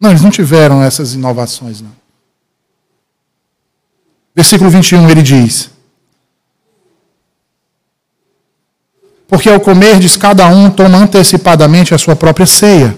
Não, 0.00 0.10
eles 0.10 0.22
não 0.22 0.30
tiveram 0.30 0.82
essas 0.82 1.14
inovações, 1.14 1.80
não. 1.80 1.92
Versículo 4.34 4.70
21, 4.70 5.08
ele 5.08 5.22
diz: 5.22 5.70
Porque 9.26 9.48
ao 9.48 9.58
comerdes, 9.58 10.16
cada 10.16 10.46
um 10.46 10.70
toma 10.70 10.98
antecipadamente 10.98 11.94
a 11.94 11.98
sua 11.98 12.14
própria 12.14 12.46
ceia. 12.46 12.96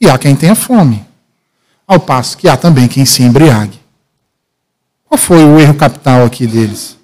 E 0.00 0.08
há 0.08 0.18
quem 0.18 0.34
tenha 0.34 0.54
fome, 0.54 1.06
ao 1.86 2.00
passo 2.00 2.36
que 2.36 2.48
há 2.48 2.56
também 2.56 2.88
quem 2.88 3.04
se 3.04 3.22
embriague. 3.22 3.80
Qual 5.04 5.18
foi 5.18 5.44
o 5.44 5.58
erro 5.58 5.74
capital 5.74 6.24
aqui 6.24 6.46
deles? 6.46 6.96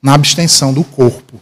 Na 0.00 0.14
abstenção 0.14 0.72
do 0.72 0.84
corpo. 0.84 1.40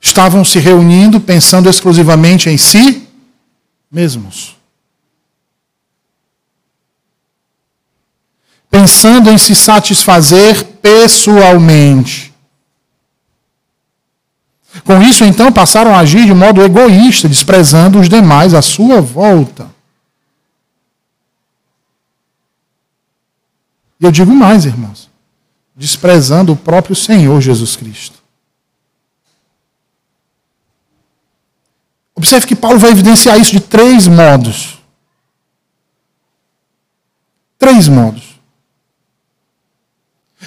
Estavam 0.00 0.44
se 0.44 0.58
reunindo 0.58 1.20
pensando 1.20 1.68
exclusivamente 1.68 2.48
em 2.48 2.56
si 2.56 3.06
mesmos. 3.90 4.56
Pensando 8.70 9.30
em 9.30 9.36
se 9.36 9.54
satisfazer 9.54 10.64
pessoalmente. 10.80 12.32
Com 14.84 15.02
isso, 15.02 15.24
então, 15.24 15.52
passaram 15.52 15.94
a 15.94 15.98
agir 15.98 16.24
de 16.24 16.32
modo 16.32 16.62
egoísta, 16.62 17.28
desprezando 17.28 17.98
os 17.98 18.08
demais 18.08 18.54
à 18.54 18.62
sua 18.62 19.00
volta. 19.00 19.68
E 24.00 24.04
eu 24.04 24.12
digo 24.12 24.32
mais, 24.32 24.64
irmãos, 24.64 25.10
desprezando 25.76 26.52
o 26.52 26.56
próprio 26.56 26.94
Senhor 26.94 27.40
Jesus 27.40 27.74
Cristo. 27.74 28.19
Observe 32.20 32.46
que 32.46 32.54
Paulo 32.54 32.78
vai 32.78 32.90
evidenciar 32.90 33.40
isso 33.40 33.52
de 33.52 33.60
três 33.60 34.06
modos. 34.06 34.78
Três 37.58 37.88
modos. 37.88 38.38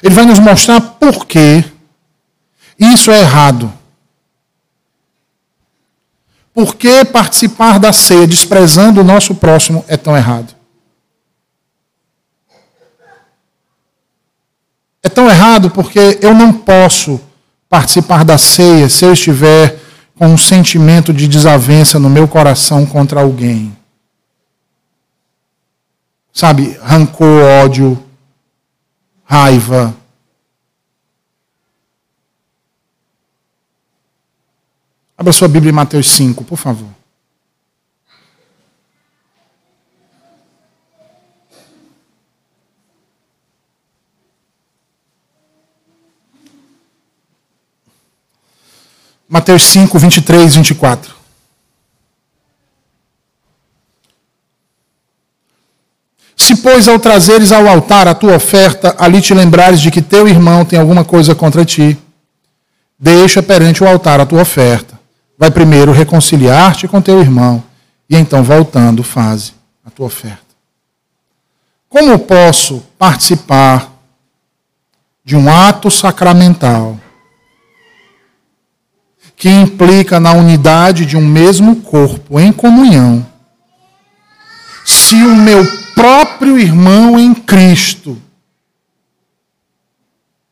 Ele 0.04 0.14
vai 0.14 0.24
nos 0.24 0.38
mostrar 0.38 0.80
por 0.80 1.26
que 1.26 1.64
isso 2.78 3.10
é 3.10 3.22
errado. 3.22 3.74
Por 6.54 6.76
que 6.76 7.04
participar 7.06 7.80
da 7.80 7.92
ceia 7.92 8.28
desprezando 8.28 9.02
o 9.02 9.04
nosso 9.04 9.34
próximo 9.34 9.84
é 9.88 9.98
tão 9.98 10.16
errado? 10.16 10.54
É 15.02 15.10
tão 15.10 15.28
errado 15.28 15.72
porque 15.72 16.20
eu 16.22 16.36
não 16.36 16.54
posso 16.54 17.20
participar 17.68 18.24
da 18.24 18.38
ceia 18.38 18.88
se 18.88 19.04
eu 19.04 19.14
estiver 19.14 19.83
com 20.18 20.28
um 20.28 20.38
sentimento 20.38 21.14
de 21.14 21.28
desavença 21.28 22.00
no 22.00 22.10
meu 22.10 22.28
coração 22.28 22.86
contra 22.86 23.22
alguém. 23.22 23.76
Sabe, 26.32 26.78
rancor, 26.82 27.42
ódio, 27.64 28.04
raiva. 29.24 29.96
Abra 35.18 35.32
sua 35.32 35.48
Bíblia 35.48 35.70
em 35.72 35.76
Mateus 35.76 36.12
5, 36.12 36.44
por 36.44 36.58
favor. 36.58 36.90
Mateus 49.34 49.64
5, 49.64 49.98
23, 49.98 50.58
24. 50.58 51.16
Se, 56.38 56.58
pois, 56.58 56.88
ao 56.88 57.00
trazeres 57.00 57.52
ao 57.52 57.68
altar 57.68 58.08
a 58.08 58.14
tua 58.14 58.36
oferta, 58.36 58.96
ali 59.00 59.20
te 59.24 59.34
lembrares 59.34 59.82
de 59.82 59.90
que 59.90 60.04
teu 60.04 60.28
irmão 60.28 60.64
tem 60.64 60.78
alguma 60.78 61.04
coisa 61.04 61.34
contra 61.34 61.66
ti, 61.66 61.98
deixa 63.00 63.42
perante 63.42 63.84
o 63.84 63.88
altar 63.88 64.20
a 64.20 64.26
tua 64.28 64.44
oferta. 64.44 65.00
Vai 65.36 65.50
primeiro 65.50 65.92
reconciliar-te 65.92 66.88
com 66.88 67.02
teu 67.02 67.20
irmão, 67.20 67.64
e 68.08 68.16
então, 68.16 68.44
voltando, 68.44 69.02
faze 69.02 69.54
a 69.84 69.90
tua 69.90 70.06
oferta. 70.06 70.46
Como 71.90 72.20
posso 72.20 72.84
participar 73.00 73.92
de 75.26 75.36
um 75.36 75.52
ato 75.52 75.90
sacramental 75.90 77.00
que 79.44 79.50
implica 79.50 80.22
na 80.22 80.32
unidade 80.32 81.06
de 81.06 81.18
um 81.18 81.28
mesmo 81.28 81.82
corpo 81.82 82.40
em 82.40 82.54
comunhão, 82.54 83.28
se 84.86 85.16
o 85.16 85.36
meu 85.36 85.66
próprio 85.94 86.58
irmão 86.58 87.20
em 87.20 87.34
Cristo 87.34 88.18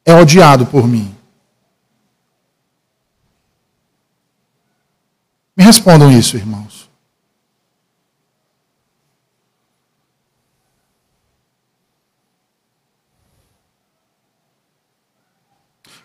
é 0.04 0.14
odiado 0.14 0.66
por 0.66 0.86
mim? 0.86 1.16
Me 5.56 5.64
respondam 5.64 6.12
isso, 6.12 6.36
irmãos. 6.36 6.71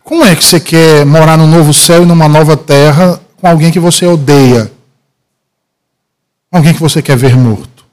Como 0.07 0.25
é 0.25 0.37
que 0.37 0.45
você 0.45 0.61
quer 0.61 1.05
morar 1.05 1.37
no 1.37 1.49
novo 1.49 1.75
céu 1.75 2.05
e 2.05 2.07
numa 2.07 2.29
nova 2.29 2.57
terra 2.57 3.21
com 3.39 3.49
alguém 3.49 3.73
que 3.73 3.81
você 3.81 4.07
odeia? 4.07 4.71
Alguém 6.49 6.73
que 6.73 6.79
você 6.81 7.03
quer 7.03 7.17
ver 7.17 7.37
morto? 7.37 7.85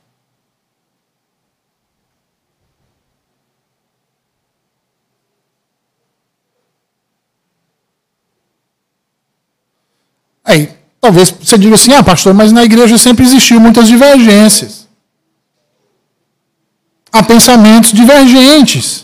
Aí, 10.46 10.70
talvez 11.02 11.32
você 11.32 11.58
diga 11.58 11.74
assim: 11.74 11.94
ah, 11.94 12.04
pastor, 12.04 12.36
mas 12.36 12.52
na 12.52 12.64
igreja 12.64 12.96
sempre 12.96 13.24
existiu 13.24 13.60
muitas 13.60 13.88
divergências. 13.88 14.88
Há 17.12 17.24
pensamentos 17.24 17.92
divergentes. 17.92 19.03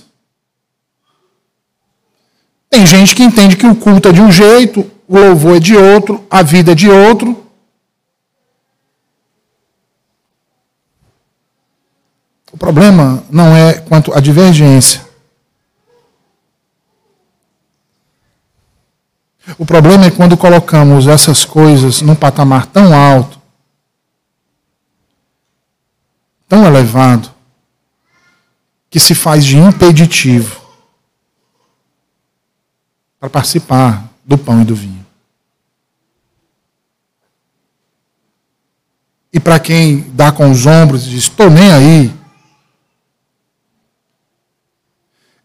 Tem 2.70 2.86
gente 2.86 3.16
que 3.16 3.24
entende 3.24 3.58
que 3.58 3.66
o 3.66 3.76
culto 3.76 4.10
é 4.10 4.12
de 4.12 4.22
um 4.22 4.32
jeito, 4.32 4.90
o 5.08 5.18
louvor 5.18 5.58
é 5.58 5.60
de 5.60 5.76
outro, 5.76 6.24
a 6.30 6.44
vida 6.44 6.74
é 6.74 6.76
de 6.76 6.88
outro. 6.88 7.46
O 12.52 12.58
problema 12.58 13.24
não 13.30 13.56
é 13.56 13.74
quanto 13.74 14.14
à 14.14 14.20
divergência. 14.20 15.08
O 19.58 19.66
problema 19.66 20.06
é 20.06 20.12
quando 20.12 20.38
colocamos 20.38 21.08
essas 21.08 21.44
coisas 21.44 22.02
num 22.02 22.16
patamar 22.16 22.68
tão 22.68 22.94
alto, 22.94 23.40
tão 26.48 26.66
elevado, 26.66 27.32
que 28.92 29.00
se 29.00 29.16
faz 29.16 29.44
de 29.44 29.58
impeditivo 29.58 30.59
para 33.20 33.30
participar 33.30 34.10
do 34.24 34.38
pão 34.38 34.62
e 34.62 34.66
do 34.66 34.76
vinho. 34.76 35.06
E 39.32 39.40
para 39.40 39.60
quem 39.60 40.02
dá 40.12 40.32
com 40.32 40.50
os 40.50 40.66
ombros 40.66 41.06
e 41.06 41.10
diz: 41.10 41.24
estou 41.24 41.50
nem 41.50 41.72
aí, 41.72 42.14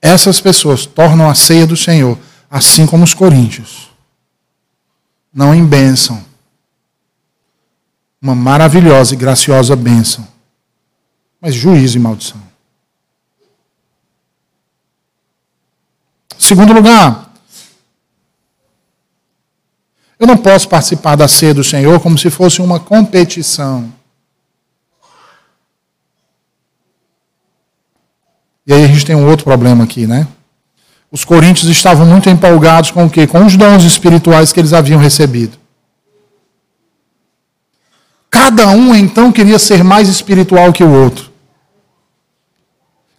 essas 0.01 0.41
pessoas 0.41 0.87
tornam 0.87 1.29
a 1.29 1.35
ceia 1.35 1.67
do 1.67 1.77
Senhor, 1.77 2.19
assim 2.51 2.87
como 2.87 3.05
os 3.05 3.15
coríntios, 3.15 3.91
não 5.33 5.55
em 5.55 5.67
bênção, 5.67 6.25
uma 8.21 8.35
maravilhosa 8.35 9.15
e 9.15 9.19
graciosa 9.19 9.77
bênção, 9.77 10.27
mas 11.41 11.55
juízo 11.55 11.99
e 11.99 12.01
maldição. 12.01 12.43
Segundo 16.39 16.73
lugar, 16.73 17.34
Eu 20.19 20.27
não 20.27 20.37
posso 20.37 20.69
participar 20.69 21.17
da 21.17 21.27
ceia 21.27 21.55
do 21.55 21.65
Senhor 21.65 22.01
como 22.01 22.17
se 22.17 22.31
fosse 22.31 22.61
uma 22.63 22.79
competição. 22.79 23.93
E 28.67 28.73
aí 28.73 28.85
a 28.85 28.87
gente 28.87 29.05
tem 29.05 29.15
um 29.15 29.29
outro 29.29 29.45
problema 29.45 29.85
aqui, 29.85 30.07
né? 30.07 30.27
Os 31.11 31.25
coríntios 31.25 31.71
estavam 31.71 32.07
muito 32.07 32.29
empolgados 32.29 32.91
com 32.91 33.05
o 33.05 33.11
quê? 33.11 33.27
Com 33.27 33.45
os 33.45 33.57
dons 33.57 33.85
espirituais 33.85 34.53
que 34.53 34.61
eles 34.61 34.73
haviam 34.73 34.99
recebido. 34.99 35.59
Cada 38.31 38.69
um 38.69 38.95
então 38.95 39.31
queria 39.31 39.59
ser 39.59 39.85
mais 39.85 40.09
espiritual 40.09 40.73
que 40.73 40.83
o 40.83 40.91
outro. 40.91 41.31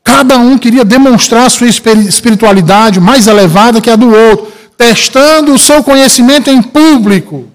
Cada 0.03 0.37
um 0.37 0.57
queria 0.57 0.83
demonstrar 0.83 1.49
sua 1.49 1.67
espiritualidade 1.67 2.99
mais 2.99 3.27
elevada 3.27 3.79
que 3.79 3.89
a 3.89 3.95
do 3.95 4.13
outro, 4.13 4.51
testando 4.77 5.53
o 5.53 5.59
seu 5.59 5.83
conhecimento 5.83 6.49
em 6.49 6.61
público. 6.61 7.51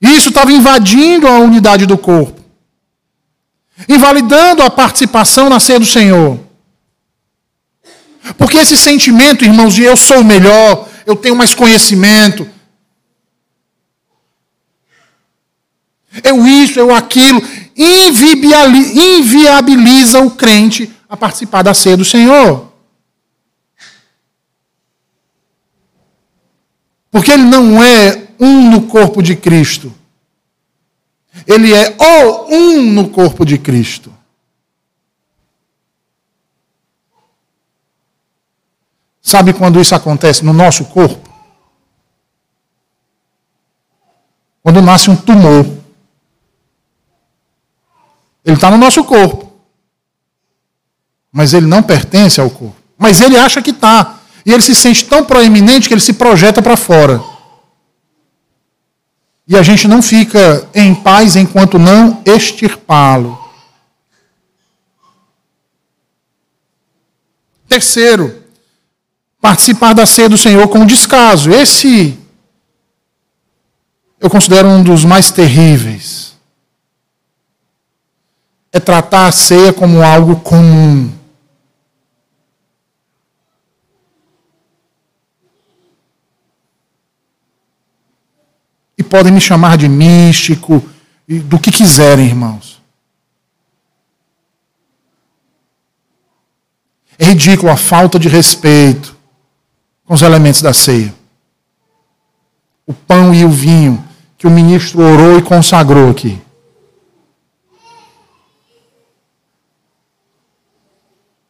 Isso 0.00 0.28
estava 0.28 0.52
invadindo 0.52 1.26
a 1.26 1.38
unidade 1.38 1.84
do 1.84 1.98
corpo, 1.98 2.40
invalidando 3.88 4.62
a 4.62 4.70
participação 4.70 5.48
na 5.48 5.58
ceia 5.58 5.80
do 5.80 5.86
Senhor. 5.86 6.38
Porque 8.36 8.58
esse 8.58 8.76
sentimento, 8.76 9.44
irmãos, 9.44 9.74
de 9.74 9.82
eu 9.82 9.96
sou 9.96 10.22
melhor, 10.22 10.88
eu 11.06 11.16
tenho 11.16 11.34
mais 11.34 11.54
conhecimento, 11.54 12.48
eu 16.22 16.46
isso, 16.46 16.78
eu 16.78 16.94
aquilo, 16.94 17.42
inviabiliza 17.76 20.20
o 20.20 20.30
crente 20.30 20.92
a 21.08 21.16
participar 21.16 21.62
da 21.62 21.74
ceia 21.74 21.96
do 21.96 22.04
Senhor. 22.04 22.67
Porque 27.18 27.32
ele 27.32 27.42
não 27.42 27.82
é 27.82 28.28
um 28.38 28.70
no 28.70 28.86
corpo 28.86 29.20
de 29.20 29.34
Cristo. 29.34 29.92
Ele 31.48 31.74
é 31.74 31.96
o 31.98 32.46
um 32.48 32.92
no 32.92 33.08
corpo 33.08 33.44
de 33.44 33.58
Cristo. 33.58 34.14
Sabe 39.20 39.52
quando 39.52 39.80
isso 39.80 39.96
acontece 39.96 40.44
no 40.44 40.52
nosso 40.52 40.84
corpo? 40.84 41.28
Quando 44.62 44.80
nasce 44.80 45.10
um 45.10 45.16
tumor. 45.16 45.66
Ele 48.44 48.54
está 48.54 48.70
no 48.70 48.78
nosso 48.78 49.02
corpo. 49.02 49.52
Mas 51.32 51.52
ele 51.52 51.66
não 51.66 51.82
pertence 51.82 52.40
ao 52.40 52.48
corpo. 52.48 52.76
Mas 52.96 53.20
ele 53.20 53.36
acha 53.36 53.60
que 53.60 53.70
está. 53.70 54.17
E 54.48 54.50
ele 54.50 54.62
se 54.62 54.74
sente 54.74 55.04
tão 55.04 55.26
proeminente 55.26 55.88
que 55.88 55.92
ele 55.92 56.00
se 56.00 56.14
projeta 56.14 56.62
para 56.62 56.74
fora. 56.74 57.22
E 59.46 59.54
a 59.54 59.62
gente 59.62 59.86
não 59.86 60.00
fica 60.00 60.66
em 60.74 60.94
paz 60.94 61.36
enquanto 61.36 61.78
não 61.78 62.22
extirpá-lo. 62.24 63.38
Terceiro, 67.68 68.42
participar 69.38 69.92
da 69.92 70.06
ceia 70.06 70.30
do 70.30 70.38
Senhor 70.38 70.66
com 70.68 70.86
descaso. 70.86 71.50
Esse 71.50 72.18
eu 74.18 74.30
considero 74.30 74.66
um 74.66 74.82
dos 74.82 75.04
mais 75.04 75.30
terríveis 75.30 76.34
é 78.72 78.80
tratar 78.80 79.26
a 79.26 79.32
ceia 79.32 79.74
como 79.74 80.02
algo 80.02 80.36
comum. 80.36 81.18
E 88.97 88.97
podem 89.08 89.32
me 89.32 89.40
chamar 89.40 89.76
de 89.76 89.88
místico, 89.88 90.82
do 91.26 91.58
que 91.58 91.70
quiserem, 91.70 92.26
irmãos. 92.26 92.80
É 97.18 97.24
ridículo 97.24 97.70
a 97.70 97.76
falta 97.76 98.18
de 98.18 98.28
respeito 98.28 99.16
com 100.04 100.14
os 100.14 100.22
elementos 100.22 100.62
da 100.62 100.72
ceia. 100.72 101.14
O 102.86 102.94
pão 102.94 103.34
e 103.34 103.44
o 103.44 103.50
vinho 103.50 104.02
que 104.36 104.46
o 104.46 104.50
ministro 104.50 105.02
orou 105.02 105.38
e 105.38 105.42
consagrou 105.42 106.10
aqui. 106.10 106.40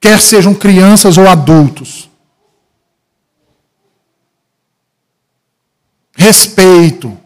quer 0.09 0.21
sejam 0.21 0.55
crianças 0.55 1.19
ou 1.19 1.29
adultos. 1.29 2.09
Respeito 6.17 7.19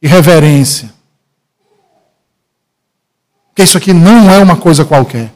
e 0.00 0.06
reverência. 0.06 0.92
Porque 3.48 3.62
isso 3.62 3.76
aqui 3.76 3.92
não 3.92 4.30
é 4.30 4.38
uma 4.38 4.56
coisa 4.56 4.84
qualquer. 4.84 5.32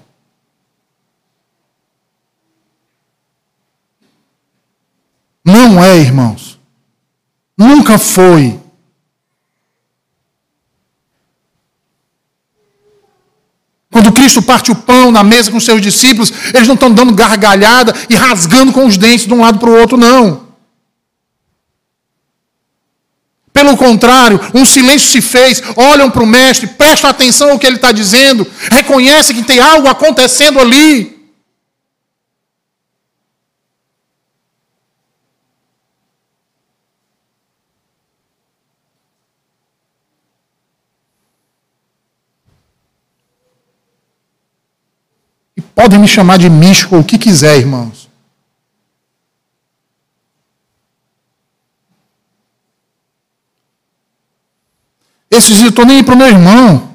Não 5.45 5.83
é, 5.83 5.99
irmãos. 5.99 6.59
Nunca 7.59 7.99
foi 7.99 8.63
Quando 13.93 14.11
Cristo 14.11 14.41
parte 14.41 14.73
o 14.73 14.75
pão 14.75 15.13
na 15.13 15.23
mesa 15.23 15.51
com 15.51 15.61
seus 15.61 15.83
discípulos, 15.83 16.33
eles 16.55 16.67
não 16.67 16.75
estão 16.75 16.91
dando 16.91 17.15
gargalhada 17.15 17.95
e 18.09 18.15
rasgando 18.15 18.73
com 18.73 18.87
os 18.87 18.97
dentes 18.97 19.27
de 19.27 19.35
um 19.35 19.43
lado 19.43 19.59
para 19.59 19.69
o 19.69 19.79
outro, 19.79 19.99
não. 19.99 20.52
Pelo 23.63 23.77
contrário, 23.77 24.41
um 24.53 24.65
silêncio 24.65 25.09
se 25.09 25.23
fez, 25.23 25.63
olham 25.77 26.11
para 26.11 26.21
o 26.21 26.27
mestre, 26.27 26.67
prestam 26.67 27.09
atenção 27.09 27.53
ao 27.53 27.59
que 27.61 27.65
ele 27.65 27.77
está 27.77 27.93
dizendo, 27.93 28.45
reconhecem 28.73 29.37
que 29.37 29.45
tem 29.45 29.61
algo 29.61 29.87
acontecendo 29.87 30.59
ali. 30.59 31.17
Podem 45.73 46.01
me 46.01 46.09
chamar 46.09 46.39
de 46.39 46.51
místico, 46.51 46.97
o 46.97 47.05
que 47.05 47.17
quiser, 47.17 47.59
irmãos. 47.59 48.02
Esses 55.33 55.49
dias 55.49 55.63
eu 55.63 55.69
estou 55.71 55.87
nem 55.87 55.97
aí 55.97 56.03
para 56.03 56.15
o 56.15 56.19
meu 56.19 56.29
irmão. 56.29 56.95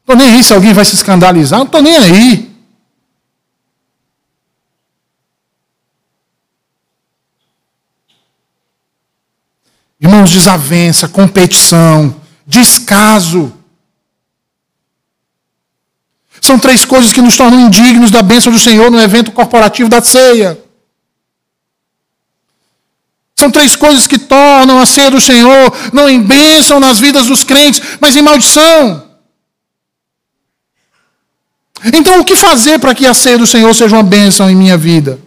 Estou 0.00 0.16
nem 0.16 0.30
aí 0.30 0.42
se 0.42 0.52
alguém 0.52 0.72
vai 0.72 0.84
se 0.84 0.96
escandalizar, 0.96 1.60
não 1.60 1.66
estou 1.66 1.80
nem 1.80 1.96
aí. 1.96 2.50
Irmãos, 10.00 10.32
desavença, 10.32 11.06
competição, 11.06 12.20
descaso. 12.44 13.52
São 16.40 16.58
três 16.58 16.84
coisas 16.84 17.12
que 17.12 17.20
nos 17.20 17.36
tornam 17.36 17.60
indignos 17.60 18.10
da 18.10 18.22
bênção 18.22 18.52
do 18.52 18.58
Senhor 18.58 18.90
no 18.90 19.00
evento 19.00 19.30
corporativo 19.30 19.88
da 19.88 20.02
ceia. 20.02 20.58
São 23.38 23.52
três 23.52 23.76
coisas 23.76 24.08
que 24.08 24.18
tornam 24.18 24.80
a 24.80 24.84
ceia 24.84 25.12
do 25.12 25.20
Senhor 25.20 25.72
não 25.92 26.10
em 26.10 26.20
bênção 26.20 26.80
nas 26.80 26.98
vidas 26.98 27.28
dos 27.28 27.44
crentes, 27.44 27.80
mas 28.00 28.16
em 28.16 28.20
maldição. 28.20 29.04
Então, 31.94 32.18
o 32.18 32.24
que 32.24 32.34
fazer 32.34 32.80
para 32.80 32.96
que 32.96 33.06
a 33.06 33.14
ceia 33.14 33.38
do 33.38 33.46
Senhor 33.46 33.72
seja 33.72 33.94
uma 33.94 34.02
bênção 34.02 34.50
em 34.50 34.56
minha 34.56 34.76
vida? 34.76 35.20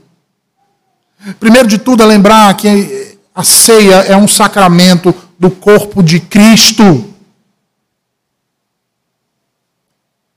Primeiro 1.39 1.69
de 1.69 1.77
tudo, 1.77 2.03
é 2.03 2.05
lembrar 2.05 2.53
que 2.57 3.17
a 3.33 3.45
ceia 3.45 4.01
é 4.01 4.17
um 4.17 4.27
sacramento 4.27 5.15
do 5.39 5.49
corpo 5.49 6.03
de 6.03 6.19
Cristo. 6.19 7.15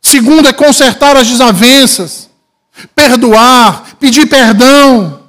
Segundo 0.00 0.46
é 0.46 0.52
consertar 0.52 1.16
as 1.16 1.26
desavenças, 1.26 2.30
perdoar, 2.94 3.96
pedir 3.98 4.26
perdão. 4.26 5.23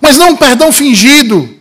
Mas 0.00 0.16
não 0.16 0.30
um 0.30 0.36
perdão 0.36 0.72
fingido. 0.72 1.56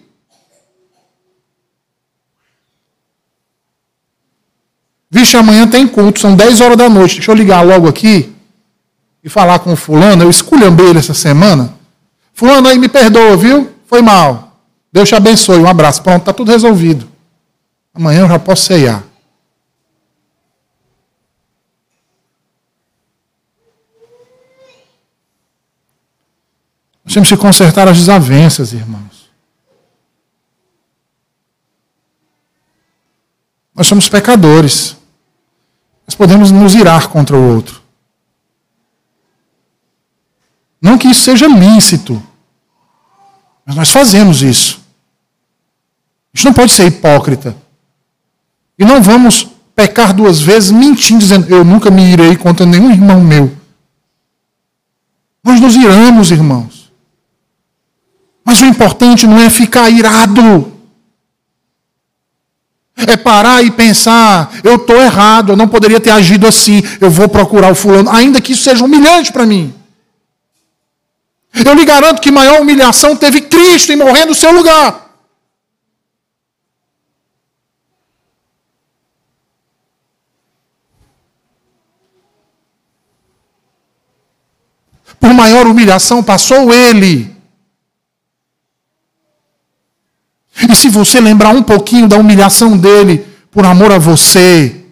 Vixe, 5.09 5.37
amanhã 5.37 5.67
tem 5.67 5.87
culto, 5.87 6.19
são 6.19 6.35
10 6.35 6.61
horas 6.61 6.77
da 6.77 6.89
noite. 6.89 7.15
Deixa 7.15 7.31
eu 7.31 7.35
ligar 7.35 7.61
logo 7.61 7.87
aqui 7.87 8.33
e 9.23 9.29
falar 9.29 9.59
com 9.59 9.73
o 9.73 9.75
fulano. 9.75 10.23
Eu 10.23 10.29
esculhambei 10.29 10.87
ele 10.87 10.99
essa 10.99 11.13
semana. 11.13 11.73
Fulano 12.33 12.67
aí 12.67 12.77
me 12.77 12.87
perdoa, 12.87 13.35
viu? 13.37 13.69
Foi 13.87 14.01
mal. 14.01 14.59
Deus 14.91 15.09
te 15.09 15.15
abençoe. 15.15 15.59
Um 15.59 15.67
abraço. 15.67 16.03
Pronto, 16.03 16.19
está 16.19 16.33
tudo 16.33 16.51
resolvido. 16.51 17.07
Amanhã 17.93 18.21
eu 18.21 18.27
já 18.27 18.37
posso 18.37 18.65
ceiar. 18.65 19.03
Temos 27.17 27.29
que 27.29 27.37
consertar 27.37 27.87
as 27.87 27.97
desavenças, 27.97 28.73
irmãos. 28.73 29.27
Nós 33.73 33.87
somos 33.87 34.07
pecadores. 34.07 34.95
Nós 36.07 36.13
podemos 36.13 36.51
nos 36.51 36.75
irar 36.75 37.07
contra 37.07 37.35
o 37.35 37.55
outro. 37.55 37.81
Não 40.79 40.95
que 40.95 41.07
isso 41.07 41.21
seja 41.21 41.47
lícito, 41.47 42.21
mas 43.65 43.75
nós 43.75 43.89
fazemos 43.89 44.43
isso. 44.43 44.79
A 46.31 46.37
gente 46.37 46.45
não 46.45 46.53
pode 46.53 46.71
ser 46.71 46.85
hipócrita. 46.85 47.57
E 48.77 48.85
não 48.85 49.01
vamos 49.01 49.47
pecar 49.75 50.13
duas 50.13 50.39
vezes 50.39 50.69
mentindo, 50.69 51.21
dizendo: 51.21 51.49
Eu 51.49 51.65
nunca 51.65 51.89
me 51.89 52.13
irei 52.13 52.35
contra 52.37 52.63
nenhum 52.63 52.91
irmão 52.91 53.21
meu. 53.21 53.57
Nós 55.43 55.59
nos 55.59 55.75
iramos, 55.75 56.29
irmãos. 56.29 56.76
Mas 58.47 58.61
o 58.61 58.65
importante 58.65 59.27
não 59.27 59.37
é 59.37 59.49
ficar 59.49 59.89
irado. 59.89 60.71
É 62.95 63.17
parar 63.17 63.61
e 63.61 63.69
pensar, 63.69 64.49
eu 64.63 64.77
estou 64.77 64.95
errado, 64.95 65.51
eu 65.51 65.57
não 65.57 65.67
poderia 65.67 65.99
ter 65.99 66.11
agido 66.11 66.47
assim, 66.47 66.81
eu 67.01 67.11
vou 67.11 67.27
procurar 67.27 67.69
o 67.69 67.75
fulano, 67.75 68.09
ainda 68.09 68.39
que 68.39 68.53
isso 68.53 68.63
seja 68.63 68.85
humilhante 68.85 69.33
para 69.33 69.45
mim. 69.45 69.75
Eu 71.53 71.73
lhe 71.73 71.83
garanto 71.83 72.21
que 72.21 72.31
maior 72.31 72.61
humilhação 72.61 73.17
teve 73.17 73.41
Cristo 73.41 73.91
em 73.91 73.97
morrer 73.97 74.23
no 74.23 74.33
seu 74.33 74.51
lugar. 74.53 75.11
Por 85.19 85.33
maior 85.33 85.67
humilhação 85.67 86.23
passou 86.23 86.73
ele. 86.73 87.36
E 90.69 90.75
se 90.75 90.89
você 90.89 91.21
lembrar 91.21 91.49
um 91.49 91.63
pouquinho 91.63 92.07
da 92.07 92.17
humilhação 92.17 92.77
dele 92.77 93.25
por 93.49 93.65
amor 93.65 93.91
a 93.91 93.97
você, 93.97 94.83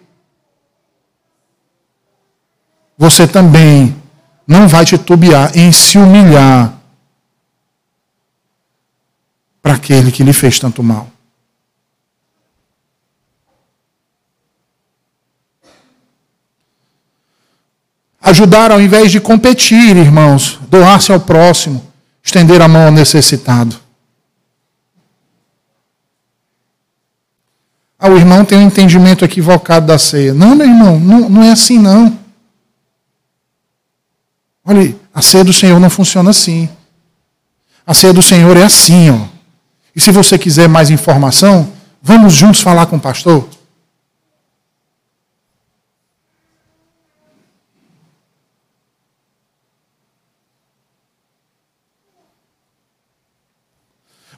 você 2.96 3.28
também 3.28 3.94
não 4.46 4.66
vai 4.66 4.86
titubear 4.86 5.56
em 5.56 5.70
se 5.70 5.98
humilhar 5.98 6.72
para 9.60 9.74
aquele 9.74 10.10
que 10.10 10.24
lhe 10.24 10.32
fez 10.32 10.58
tanto 10.58 10.82
mal. 10.82 11.10
Ajudar 18.20 18.72
ao 18.72 18.80
invés 18.80 19.12
de 19.12 19.20
competir, 19.20 19.96
irmãos, 19.96 20.58
doar-se 20.68 21.12
ao 21.12 21.20
próximo, 21.20 21.84
estender 22.24 22.62
a 22.62 22.66
mão 22.66 22.86
ao 22.86 22.92
necessitado. 22.92 23.85
Ah, 27.98 28.10
o 28.10 28.16
irmão 28.16 28.44
tem 28.44 28.58
um 28.58 28.66
entendimento 28.66 29.24
equivocado 29.24 29.86
da 29.86 29.98
ceia. 29.98 30.34
Não, 30.34 30.54
meu 30.54 30.66
irmão, 30.66 31.00
não, 31.00 31.28
não 31.28 31.42
é 31.42 31.50
assim 31.50 31.78
não. 31.78 32.18
Olha, 34.64 34.94
a 35.14 35.22
ceia 35.22 35.44
do 35.44 35.52
Senhor 35.52 35.80
não 35.80 35.88
funciona 35.88 36.30
assim. 36.30 36.68
A 37.86 37.94
ceia 37.94 38.12
do 38.12 38.22
Senhor 38.22 38.56
é 38.56 38.64
assim, 38.64 39.10
ó. 39.10 39.26
E 39.94 40.00
se 40.00 40.10
você 40.10 40.36
quiser 40.36 40.68
mais 40.68 40.90
informação, 40.90 41.72
vamos 42.02 42.34
juntos 42.34 42.60
falar 42.60 42.86
com 42.86 42.96
o 42.96 43.00
pastor. 43.00 43.48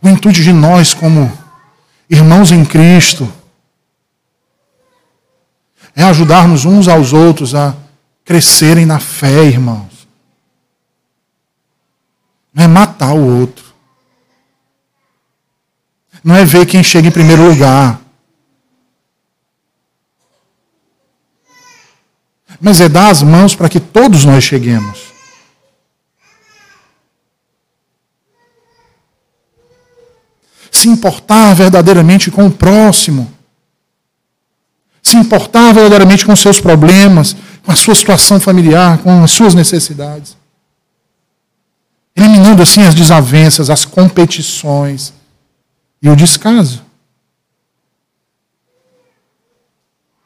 O 0.01 0.09
intuito 0.09 0.41
de 0.41 0.53
nós, 0.53 0.95
como 0.95 1.33
irmãos 2.09 2.53
em 2.53 2.65
Cristo, 2.65 3.33
é 5.99 6.05
ajudarmos 6.05 6.65
uns 6.65 6.89
aos 6.89 7.13
outros 7.13 7.55
a 7.55 7.75
crescerem 8.25 8.87
na 8.87 8.99
fé, 8.99 9.45
irmãos 9.45 9.99
não 12.59 12.65
é 12.65 12.67
matar 12.67 13.15
o 13.15 13.41
outro. 13.41 13.73
Não 16.25 16.35
é 16.35 16.45
ver 16.45 16.67
quem 16.67 16.83
chega 16.83 17.07
em 17.07 17.13
primeiro 17.13 17.49
lugar. 17.49 18.01
Mas 22.61 22.81
é 22.81 22.89
dar 22.89 23.11
as 23.11 23.23
mãos 23.23 23.55
para 23.55 23.69
que 23.69 23.79
todos 23.79 24.25
nós 24.25 24.43
cheguemos. 24.43 24.99
Se 30.73 30.89
importar 30.89 31.55
verdadeiramente 31.55 32.29
com 32.29 32.45
o 32.49 32.51
próximo. 32.51 33.33
Se 35.09 35.17
importar 35.17 35.73
verdadeiramente 35.73 36.27
com 36.27 36.35
seus 36.37 36.61
problemas, 36.61 37.35
com 37.65 37.73
a 37.73 37.77
sua 37.77 37.95
situação 37.95 38.39
familiar, 38.39 38.99
com 38.99 39.23
as 39.23 39.31
suas 39.31 39.55
necessidades 39.55 40.39
eliminando 42.19 42.63
assim 42.63 42.83
as 42.83 42.97
desavenças, 42.97 43.71
as 43.71 43.85
competições 43.85 45.15
e 46.03 46.09
o 46.11 46.17
descaso. 46.17 46.85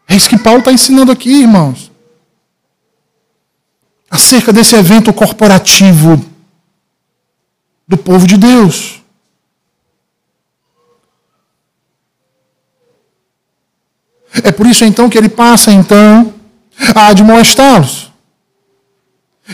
É 0.09 0.17
isso 0.17 0.29
que 0.29 0.39
Paulo 0.39 0.61
está 0.61 0.73
ensinando 0.73 1.13
aqui, 1.13 1.43
irmãos. 1.43 1.93
Acerca 4.11 4.53
desse 4.53 4.75
evento 4.75 5.13
corporativo 5.13 6.25
do 7.87 7.99
povo 7.99 8.27
de 8.27 8.39
Deus. 8.39 9.02
É 14.43 14.51
por 14.51 14.67
isso 14.67 14.85
então 14.85 15.09
que 15.09 15.19
ele 15.19 15.29
passa 15.29 15.73
então 15.73 16.33
a 16.95 17.09
admoestá-los, 17.09 18.11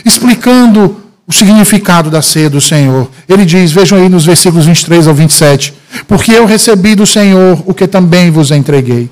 explicando 0.05 1.03
o 1.27 1.33
significado 1.33 2.09
da 2.09 2.21
ceia 2.21 2.49
do 2.49 2.61
Senhor. 2.61 3.09
Ele 3.27 3.45
diz, 3.45 3.71
vejam 3.71 3.97
aí 3.97 4.09
nos 4.09 4.25
versículos 4.25 4.65
23 4.65 5.07
ao 5.07 5.13
27, 5.13 5.73
porque 6.07 6.31
eu 6.31 6.45
recebi 6.45 6.95
do 6.95 7.05
Senhor 7.05 7.61
o 7.65 7.73
que 7.73 7.87
também 7.87 8.31
vos 8.31 8.51
entreguei. 8.51 9.09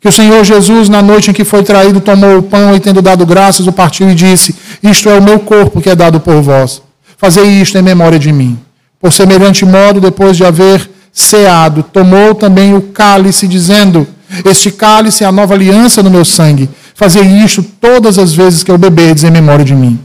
Que 0.00 0.08
o 0.08 0.12
Senhor 0.12 0.44
Jesus, 0.44 0.88
na 0.88 1.02
noite 1.02 1.30
em 1.30 1.34
que 1.34 1.44
foi 1.44 1.62
traído, 1.64 2.00
tomou 2.00 2.38
o 2.38 2.42
pão 2.42 2.74
e, 2.74 2.80
tendo 2.80 3.02
dado 3.02 3.26
graças, 3.26 3.66
o 3.66 3.72
partiu 3.72 4.08
e 4.08 4.14
disse: 4.14 4.54
Isto 4.80 5.08
é 5.08 5.18
o 5.18 5.22
meu 5.22 5.40
corpo 5.40 5.80
que 5.80 5.90
é 5.90 5.96
dado 5.96 6.20
por 6.20 6.40
vós. 6.40 6.80
Fazei 7.16 7.60
isto 7.60 7.76
em 7.76 7.82
memória 7.82 8.18
de 8.18 8.32
mim. 8.32 8.56
Por 9.00 9.12
semelhante 9.12 9.64
modo, 9.64 10.00
depois 10.00 10.36
de 10.36 10.44
haver 10.44 10.88
ceado, 11.12 11.82
tomou 11.82 12.32
também 12.34 12.74
o 12.74 12.80
cálice, 12.80 13.48
dizendo: 13.48 14.06
Este 14.44 14.70
cálice 14.70 15.24
é 15.24 15.26
a 15.26 15.32
nova 15.32 15.54
aliança 15.54 16.02
no 16.02 16.10
meu 16.10 16.24
sangue. 16.24 16.68
Fazei 16.94 17.22
isto 17.44 17.62
todas 17.62 18.18
as 18.18 18.34
vezes 18.34 18.62
que 18.62 18.70
eu 18.70 18.78
beberdes 18.78 19.24
em 19.24 19.30
memória 19.30 19.64
de 19.64 19.74
mim. 19.74 19.98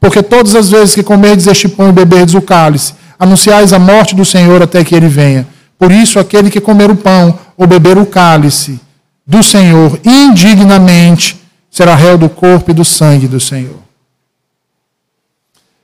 Porque 0.00 0.22
todas 0.22 0.54
as 0.54 0.70
vezes 0.70 0.94
que 0.94 1.02
comerdes 1.02 1.46
este 1.46 1.68
pão 1.68 1.88
e 1.88 1.92
beberdes 1.92 2.34
o 2.34 2.42
cálice, 2.42 2.94
anunciais 3.18 3.72
a 3.72 3.78
morte 3.78 4.14
do 4.14 4.24
Senhor 4.24 4.62
até 4.62 4.84
que 4.84 4.94
ele 4.94 5.08
venha. 5.08 5.46
Por 5.78 5.90
isso, 5.90 6.18
aquele 6.18 6.50
que 6.50 6.60
comer 6.60 6.90
o 6.90 6.96
pão 6.96 7.38
ou 7.56 7.66
beber 7.66 7.98
o 7.98 8.06
cálice 8.06 8.80
do 9.26 9.42
Senhor 9.42 9.98
indignamente 10.04 11.40
será 11.70 11.94
réu 11.94 12.16
do 12.16 12.28
corpo 12.28 12.70
e 12.70 12.74
do 12.74 12.84
sangue 12.84 13.26
do 13.26 13.40
Senhor. 13.40 13.82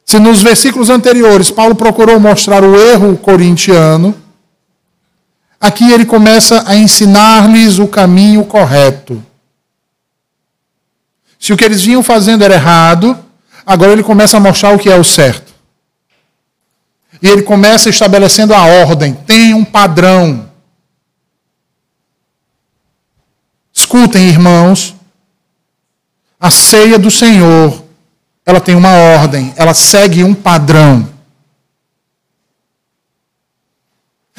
Se 0.04 0.18
nos 0.18 0.42
versículos 0.42 0.90
anteriores 0.90 1.50
Paulo 1.50 1.74
procurou 1.74 2.18
mostrar 2.18 2.64
o 2.64 2.76
erro 2.76 3.16
corintiano, 3.16 4.14
aqui 5.60 5.92
ele 5.92 6.06
começa 6.06 6.64
a 6.66 6.74
ensinar-lhes 6.74 7.78
o 7.78 7.86
caminho 7.86 8.44
correto. 8.44 9.22
Se 11.38 11.52
o 11.52 11.56
que 11.56 11.64
eles 11.64 11.82
vinham 11.82 12.02
fazendo 12.02 12.42
era 12.42 12.54
errado, 12.54 13.16
Agora 13.70 13.92
ele 13.92 14.02
começa 14.02 14.36
a 14.36 14.40
mostrar 14.40 14.74
o 14.74 14.78
que 14.80 14.88
é 14.88 14.96
o 14.96 15.04
certo. 15.04 15.52
E 17.22 17.28
ele 17.28 17.42
começa 17.42 17.88
estabelecendo 17.88 18.52
a 18.52 18.64
ordem, 18.64 19.14
tem 19.14 19.54
um 19.54 19.64
padrão. 19.64 20.50
Escutem, 23.72 24.28
irmãos, 24.28 24.96
a 26.40 26.50
ceia 26.50 26.98
do 26.98 27.12
Senhor, 27.12 27.84
ela 28.44 28.60
tem 28.60 28.74
uma 28.74 28.90
ordem, 28.90 29.52
ela 29.56 29.72
segue 29.72 30.24
um 30.24 30.34
padrão. 30.34 31.08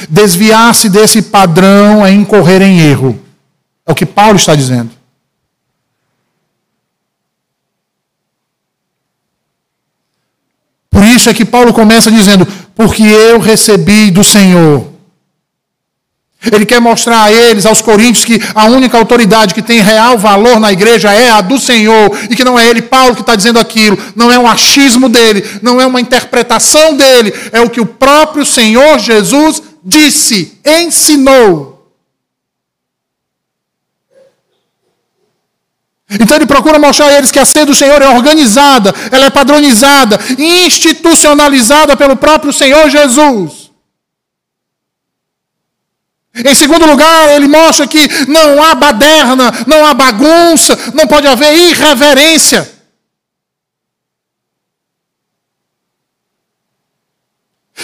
Desviar-se 0.10 0.90
desse 0.90 1.22
padrão 1.22 2.06
é 2.06 2.12
incorrer 2.12 2.62
em 2.62 2.80
erro. 2.80 3.20
É 3.86 3.92
o 3.92 3.96
que 3.96 4.06
Paulo 4.06 4.36
está 4.36 4.56
dizendo. 4.56 4.92
Por 10.90 11.04
isso 11.04 11.30
é 11.30 11.34
que 11.34 11.46
Paulo 11.46 11.74
começa 11.74 12.12
dizendo: 12.12 12.48
Porque 12.76 13.04
eu 13.04 13.40
recebi 13.40 14.12
do 14.12 14.24
Senhor. 14.24 14.92
Ele 16.52 16.66
quer 16.66 16.82
mostrar 16.82 17.24
a 17.24 17.32
eles, 17.32 17.68
aos 17.68 17.82
coríntios, 17.82 18.26
que 18.26 18.42
a 18.56 18.66
única 18.66 18.98
autoridade 18.98 19.54
que 19.54 19.62
tem 19.62 19.80
real 19.80 20.18
valor 20.18 20.60
na 20.60 20.72
igreja 20.72 21.14
é 21.14 21.30
a 21.30 21.40
do 21.40 21.60
Senhor, 21.60 22.12
e 22.32 22.36
que 22.36 22.44
não 22.44 22.58
é 22.58 22.68
ele, 22.68 22.82
Paulo, 22.82 23.14
que 23.14 23.22
está 23.22 23.36
dizendo 23.36 23.60
aquilo, 23.60 23.98
não 24.16 24.32
é 24.32 24.40
um 24.40 24.48
achismo 24.48 25.08
dele, 25.08 25.46
não 25.62 25.80
é 25.80 25.86
uma 25.86 26.02
interpretação 26.02 26.98
dele, 26.98 27.32
é 27.52 27.62
o 27.62 27.70
que 27.70 27.80
o 27.80 27.86
próprio 27.86 28.44
Senhor 28.44 28.98
Jesus 28.98 29.62
disse, 29.84 30.60
ensinou. 30.66 31.72
Então 36.20 36.36
ele 36.36 36.46
procura 36.46 36.78
mostrar 36.78 37.08
a 37.08 37.18
eles 37.18 37.32
que 37.32 37.40
a 37.40 37.46
ceia 37.46 37.66
do 37.66 37.74
Senhor 37.74 38.02
é 38.02 38.10
organizada, 38.10 38.94
ela 39.12 39.28
é 39.28 39.30
padronizada, 39.30 40.20
institucionalizada 40.38 41.96
pelo 41.96 42.18
próprio 42.18 42.52
Senhor 42.52 42.90
Jesus. 42.90 43.72
Em 46.34 46.56
segundo 46.56 46.86
lugar, 46.86 47.36
ele 47.36 47.48
mostra 47.48 47.88
que 47.88 48.00
não 48.28 48.62
há 48.64 48.76
baderna, 48.76 49.52
não 49.68 49.86
há 49.86 49.94
bagunça, 49.94 50.78
não 50.94 51.08
pode 51.08 51.28
haver 51.28 51.54
irreverência. 51.54 52.81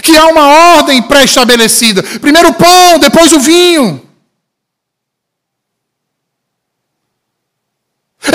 Que 0.02 0.16
há 0.16 0.26
uma 0.28 0.48
ordem 0.76 1.02
pré-estabelecida: 1.02 2.04
primeiro 2.20 2.50
o 2.50 2.54
pão, 2.54 3.00
depois 3.00 3.34
o 3.34 3.40
vinho. 3.40 4.08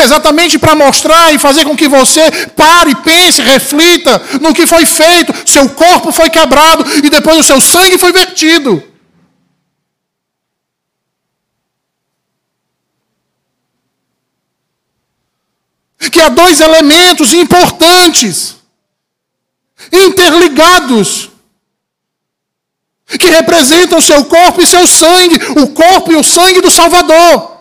Exatamente 0.00 0.58
para 0.58 0.74
mostrar 0.74 1.34
e 1.34 1.38
fazer 1.38 1.64
com 1.64 1.76
que 1.76 1.88
você 1.88 2.30
pare, 2.56 2.94
pense, 2.96 3.42
reflita 3.42 4.18
no 4.40 4.54
que 4.54 4.66
foi 4.66 4.86
feito. 4.86 5.34
Seu 5.46 5.68
corpo 5.70 6.10
foi 6.12 6.30
quebrado 6.30 6.84
e 7.04 7.10
depois 7.10 7.38
o 7.38 7.42
seu 7.42 7.60
sangue 7.60 7.98
foi 7.98 8.12
vertido. 8.12 8.82
Que 16.10 16.20
há 16.20 16.28
dois 16.28 16.60
elementos 16.60 17.32
importantes, 17.32 18.56
interligados, 19.92 21.31
que 23.18 23.30
representam 23.30 24.00
seu 24.00 24.24
corpo 24.24 24.60
e 24.60 24.66
seu 24.66 24.86
sangue, 24.86 25.38
o 25.60 25.68
corpo 25.68 26.12
e 26.12 26.16
o 26.16 26.22
sangue 26.22 26.60
do 26.60 26.70
Salvador. 26.70 27.52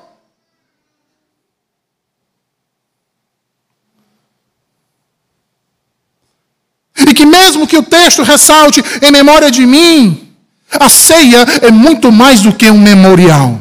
E 7.08 7.14
que 7.14 7.26
mesmo 7.26 7.68
que 7.68 7.78
o 7.78 7.84
texto 7.84 8.24
ressalte 8.24 8.84
em 9.02 9.12
memória 9.12 9.50
de 9.50 9.66
mim, 9.66 10.34
a 10.80 10.88
ceia 10.88 11.46
é 11.62 11.72
muito 11.72 12.12
mais 12.12 12.42
do 12.42 12.54
que 12.54 12.70
um 12.70 12.80
memorial. 12.80 13.60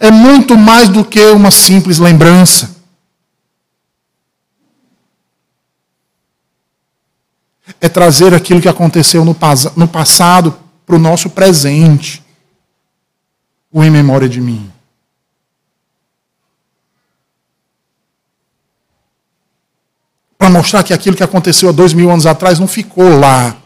É 0.00 0.10
muito 0.10 0.56
mais 0.56 0.88
do 0.88 1.04
que 1.04 1.20
uma 1.26 1.50
simples 1.50 1.98
lembrança. 1.98 2.71
É 7.82 7.88
trazer 7.88 8.32
aquilo 8.32 8.62
que 8.62 8.68
aconteceu 8.68 9.26
no, 9.26 9.36
no 9.76 9.88
passado 9.88 10.58
para 10.86 10.96
o 10.96 10.98
nosso 10.98 11.28
presente, 11.28 12.22
o 13.70 13.84
em 13.84 13.90
memória 13.90 14.28
de 14.28 14.40
mim. 14.40 14.72
para 20.42 20.50
mostrar 20.50 20.82
que 20.82 20.92
aquilo 20.92 21.14
que 21.14 21.22
aconteceu 21.22 21.68
há 21.68 21.72
dois 21.72 21.92
mil 21.92 22.10
anos 22.10 22.26
atrás 22.26 22.58
não 22.58 22.66
ficou 22.66 23.16
lá. 23.16 23.56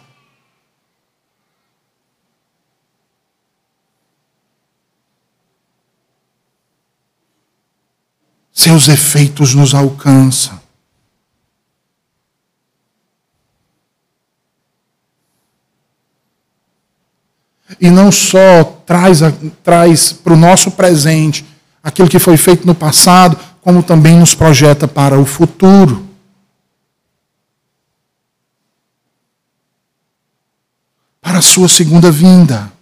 Seus 8.53 8.89
efeitos 8.89 9.55
nos 9.55 9.75
alcançam. 9.75 10.66
E 17.81 17.91
não 17.91 18.11
só 18.11 18.65
traz, 18.87 19.21
traz 19.63 20.13
para 20.13 20.33
o 20.33 20.37
nosso 20.37 20.71
presente 20.71 21.45
aquilo 21.83 22.09
que 22.09 22.19
foi 22.19 22.37
feito 22.37 22.67
no 22.67 22.75
passado, 22.75 23.39
como 23.61 23.83
também 23.83 24.17
nos 24.17 24.35
projeta 24.35 24.89
para 24.89 25.19
o 25.19 25.27
futuro. 25.27 26.07
para 31.27 31.41
a 31.41 31.43
sua 31.43 31.67
segunda 31.67 32.09
vinda. 32.09 32.73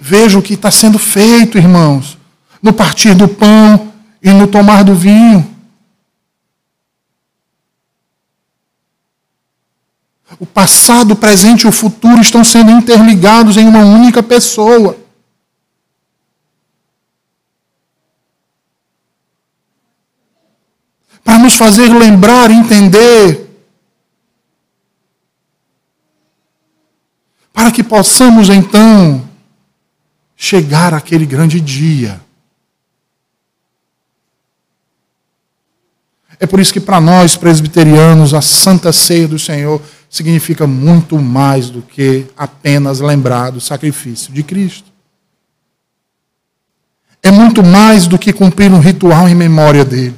Veja 0.00 0.38
o 0.38 0.42
que 0.42 0.52
está 0.52 0.70
sendo 0.70 0.98
feito, 0.98 1.56
irmãos, 1.56 2.18
no 2.62 2.70
partir 2.70 3.14
do 3.14 3.26
pão 3.26 3.90
e 4.22 4.30
no 4.30 4.46
tomar 4.46 4.84
do 4.84 4.94
vinho. 4.94 5.53
O 10.38 10.46
passado, 10.46 11.12
o 11.12 11.16
presente 11.16 11.62
e 11.62 11.68
o 11.68 11.72
futuro 11.72 12.20
estão 12.20 12.42
sendo 12.42 12.70
interligados 12.70 13.56
em 13.56 13.66
uma 13.66 13.84
única 13.84 14.22
pessoa. 14.22 14.98
Para 21.22 21.38
nos 21.38 21.54
fazer 21.54 21.88
lembrar 21.88 22.50
entender 22.50 23.44
para 27.52 27.70
que 27.70 27.84
possamos 27.84 28.50
então 28.50 29.26
chegar 30.36 30.92
àquele 30.92 31.24
grande 31.24 31.60
dia. 31.60 32.20
É 36.40 36.46
por 36.46 36.58
isso 36.58 36.72
que 36.72 36.80
para 36.80 37.00
nós 37.00 37.36
presbiterianos 37.36 38.34
a 38.34 38.42
Santa 38.42 38.92
Ceia 38.92 39.28
do 39.28 39.38
Senhor 39.38 39.80
significa 40.14 40.66
muito 40.66 41.18
mais 41.18 41.70
do 41.70 41.82
que 41.82 42.26
apenas 42.36 43.00
lembrar 43.00 43.50
do 43.50 43.60
sacrifício 43.60 44.32
de 44.32 44.42
Cristo. 44.42 44.92
É 47.22 47.30
muito 47.30 47.64
mais 47.64 48.06
do 48.06 48.18
que 48.18 48.32
cumprir 48.32 48.70
um 48.72 48.78
ritual 48.78 49.28
em 49.28 49.34
memória 49.34 49.84
dele. 49.84 50.14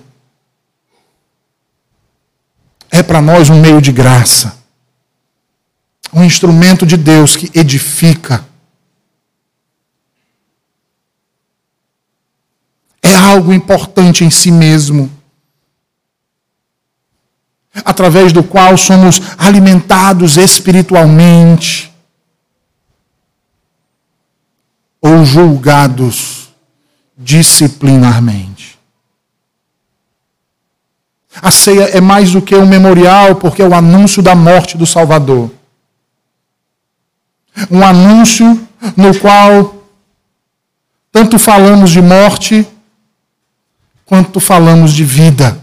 É 2.91 3.03
para 3.03 3.23
nós 3.23 3.49
um 3.49 3.61
meio 3.61 3.81
de 3.81 3.93
graça 3.93 4.67
um 6.13 6.25
instrumento 6.25 6.87
de 6.87 6.97
Deus 6.97 7.37
que 7.37 7.51
edifica. 7.59 8.47
É 13.03 13.15
algo 13.15 13.53
importante 13.53 14.25
em 14.25 14.31
si 14.31 14.51
mesmo, 14.51 15.11
através 17.85 18.33
do 18.33 18.43
qual 18.43 18.77
somos 18.77 19.21
alimentados 19.39 20.37
espiritualmente 20.37 21.93
ou 25.01 25.25
julgados 25.25 26.49
disciplinarmente. 27.17 28.79
A 31.41 31.51
ceia 31.51 31.85
é 31.97 32.01
mais 32.01 32.33
do 32.33 32.41
que 32.41 32.57
um 32.57 32.67
memorial, 32.67 33.37
porque 33.37 33.61
é 33.61 33.69
o 33.69 33.75
anúncio 33.75 34.23
da 34.23 34.35
morte 34.35 34.77
do 34.77 34.87
Salvador 34.87 35.51
um 37.71 37.83
anúncio 37.85 38.69
no 38.97 39.19
qual 39.19 39.75
tanto 41.11 41.39
falamos 41.39 41.91
de 41.91 42.03
morte 42.03 42.67
quanto 44.05 44.39
falamos 44.39 44.93
de 44.93 45.05
vida. 45.05 45.59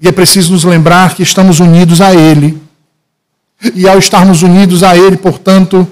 E 0.00 0.08
é 0.08 0.12
preciso 0.12 0.52
nos 0.52 0.64
lembrar 0.64 1.14
que 1.14 1.22
estamos 1.22 1.60
unidos 1.60 2.00
a 2.00 2.14
Ele. 2.14 2.60
E 3.74 3.88
ao 3.88 3.98
estarmos 3.98 4.42
unidos 4.42 4.82
a 4.82 4.96
Ele, 4.96 5.16
portanto, 5.16 5.86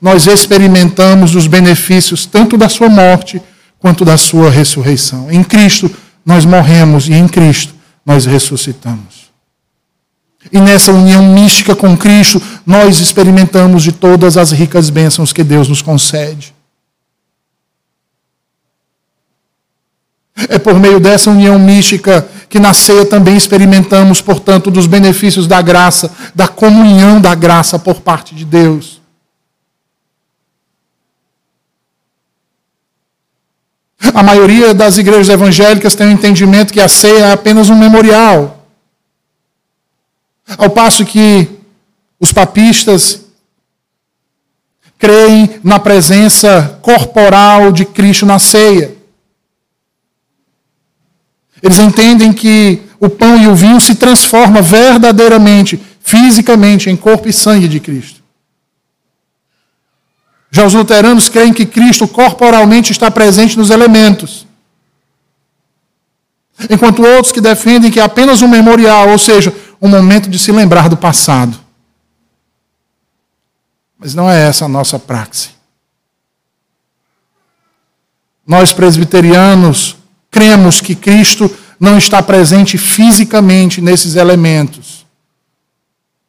nós 0.00 0.26
experimentamos 0.26 1.34
os 1.34 1.46
benefícios 1.46 2.26
tanto 2.26 2.56
da 2.56 2.68
Sua 2.68 2.88
morte 2.88 3.42
quanto 3.78 4.04
da 4.04 4.16
Sua 4.16 4.50
ressurreição. 4.50 5.30
Em 5.30 5.42
Cristo 5.42 5.90
nós 6.24 6.44
morremos 6.44 7.08
e 7.08 7.14
em 7.14 7.26
Cristo 7.26 7.74
nós 8.04 8.26
ressuscitamos. 8.26 9.28
E 10.52 10.60
nessa 10.60 10.92
união 10.92 11.22
mística 11.22 11.74
com 11.74 11.96
Cristo, 11.96 12.40
nós 12.64 13.00
experimentamos 13.00 13.82
de 13.82 13.92
todas 13.92 14.36
as 14.36 14.52
ricas 14.52 14.88
bênçãos 14.88 15.32
que 15.32 15.42
Deus 15.42 15.68
nos 15.68 15.82
concede. 15.82 16.54
É 20.48 20.58
por 20.58 20.78
meio 20.78 21.00
dessa 21.00 21.30
união 21.30 21.58
mística 21.58 22.28
que 22.48 22.60
na 22.60 22.72
ceia 22.72 23.04
também 23.04 23.36
experimentamos, 23.36 24.20
portanto, 24.20 24.70
dos 24.70 24.86
benefícios 24.86 25.46
da 25.46 25.60
graça, 25.60 26.10
da 26.34 26.46
comunhão 26.46 27.20
da 27.20 27.34
graça 27.34 27.78
por 27.78 28.00
parte 28.00 28.34
de 28.34 28.44
Deus. 28.44 29.00
A 34.14 34.22
maioria 34.22 34.72
das 34.72 34.96
igrejas 34.96 35.28
evangélicas 35.28 35.94
tem 35.94 36.06
o 36.06 36.12
entendimento 36.12 36.72
que 36.72 36.80
a 36.80 36.88
ceia 36.88 37.26
é 37.26 37.32
apenas 37.32 37.68
um 37.68 37.76
memorial. 37.76 38.64
Ao 40.56 40.70
passo 40.70 41.04
que 41.04 41.48
os 42.18 42.32
papistas 42.32 43.24
creem 44.98 45.60
na 45.62 45.78
presença 45.78 46.78
corporal 46.80 47.70
de 47.70 47.84
Cristo 47.84 48.24
na 48.24 48.38
ceia. 48.38 48.97
Eles 51.62 51.78
entendem 51.78 52.32
que 52.32 52.82
o 53.00 53.08
pão 53.08 53.40
e 53.40 53.46
o 53.46 53.54
vinho 53.54 53.80
se 53.80 53.94
transformam 53.94 54.62
verdadeiramente, 54.62 55.80
fisicamente, 56.00 56.88
em 56.88 56.96
corpo 56.96 57.28
e 57.28 57.32
sangue 57.32 57.68
de 57.68 57.80
Cristo. 57.80 58.22
Já 60.50 60.64
os 60.64 60.74
luteranos 60.74 61.28
creem 61.28 61.52
que 61.52 61.66
Cristo 61.66 62.08
corporalmente 62.08 62.92
está 62.92 63.10
presente 63.10 63.56
nos 63.56 63.70
elementos. 63.70 64.46
Enquanto 66.70 67.04
outros 67.04 67.32
que 67.32 67.40
defendem 67.40 67.90
que 67.90 68.00
é 68.00 68.02
apenas 68.02 68.42
um 68.42 68.48
memorial, 68.48 69.10
ou 69.10 69.18
seja, 69.18 69.54
um 69.80 69.88
momento 69.88 70.28
de 70.28 70.38
se 70.38 70.50
lembrar 70.50 70.88
do 70.88 70.96
passado. 70.96 71.58
Mas 73.98 74.14
não 74.14 74.30
é 74.30 74.48
essa 74.48 74.64
a 74.64 74.68
nossa 74.68 74.98
praxe. 74.98 75.50
Nós 78.46 78.72
presbiterianos 78.72 79.97
cremos 80.30 80.80
que 80.80 80.94
Cristo 80.94 81.50
não 81.78 81.96
está 81.98 82.22
presente 82.22 82.76
fisicamente 82.76 83.80
nesses 83.80 84.16
elementos, 84.16 85.06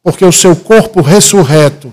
porque 0.02 0.24
o 0.24 0.32
seu 0.32 0.54
corpo 0.56 1.00
ressurreto 1.00 1.92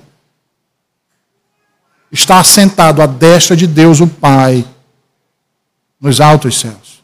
está 2.11 2.39
assentado 2.39 3.01
à 3.01 3.05
destra 3.05 3.55
de 3.55 3.67
Deus, 3.67 3.99
o 3.99 4.07
Pai, 4.07 4.65
nos 5.99 6.21
altos 6.21 6.59
céus. 6.59 7.03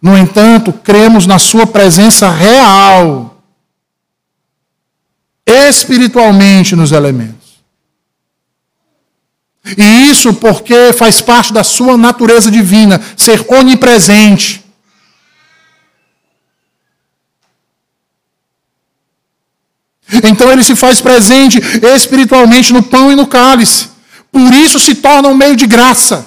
No 0.00 0.16
entanto, 0.16 0.72
cremos 0.72 1.26
na 1.26 1.38
Sua 1.38 1.66
presença 1.66 2.30
real 2.30 3.36
espiritualmente 5.44 6.76
nos 6.76 6.92
elementos. 6.92 7.37
E 9.76 10.10
isso 10.10 10.32
porque 10.34 10.92
faz 10.92 11.20
parte 11.20 11.52
da 11.52 11.62
sua 11.62 11.96
natureza 11.96 12.50
divina, 12.50 13.00
ser 13.16 13.44
onipresente. 13.48 14.64
Então 20.24 20.50
ele 20.50 20.62
se 20.62 20.74
faz 20.74 21.00
presente 21.00 21.58
espiritualmente 21.94 22.72
no 22.72 22.82
pão 22.82 23.12
e 23.12 23.16
no 23.16 23.26
cálice. 23.26 23.88
Por 24.32 24.54
isso 24.54 24.78
se 24.78 24.94
torna 24.94 25.28
um 25.28 25.36
meio 25.36 25.54
de 25.54 25.66
graça. 25.66 26.26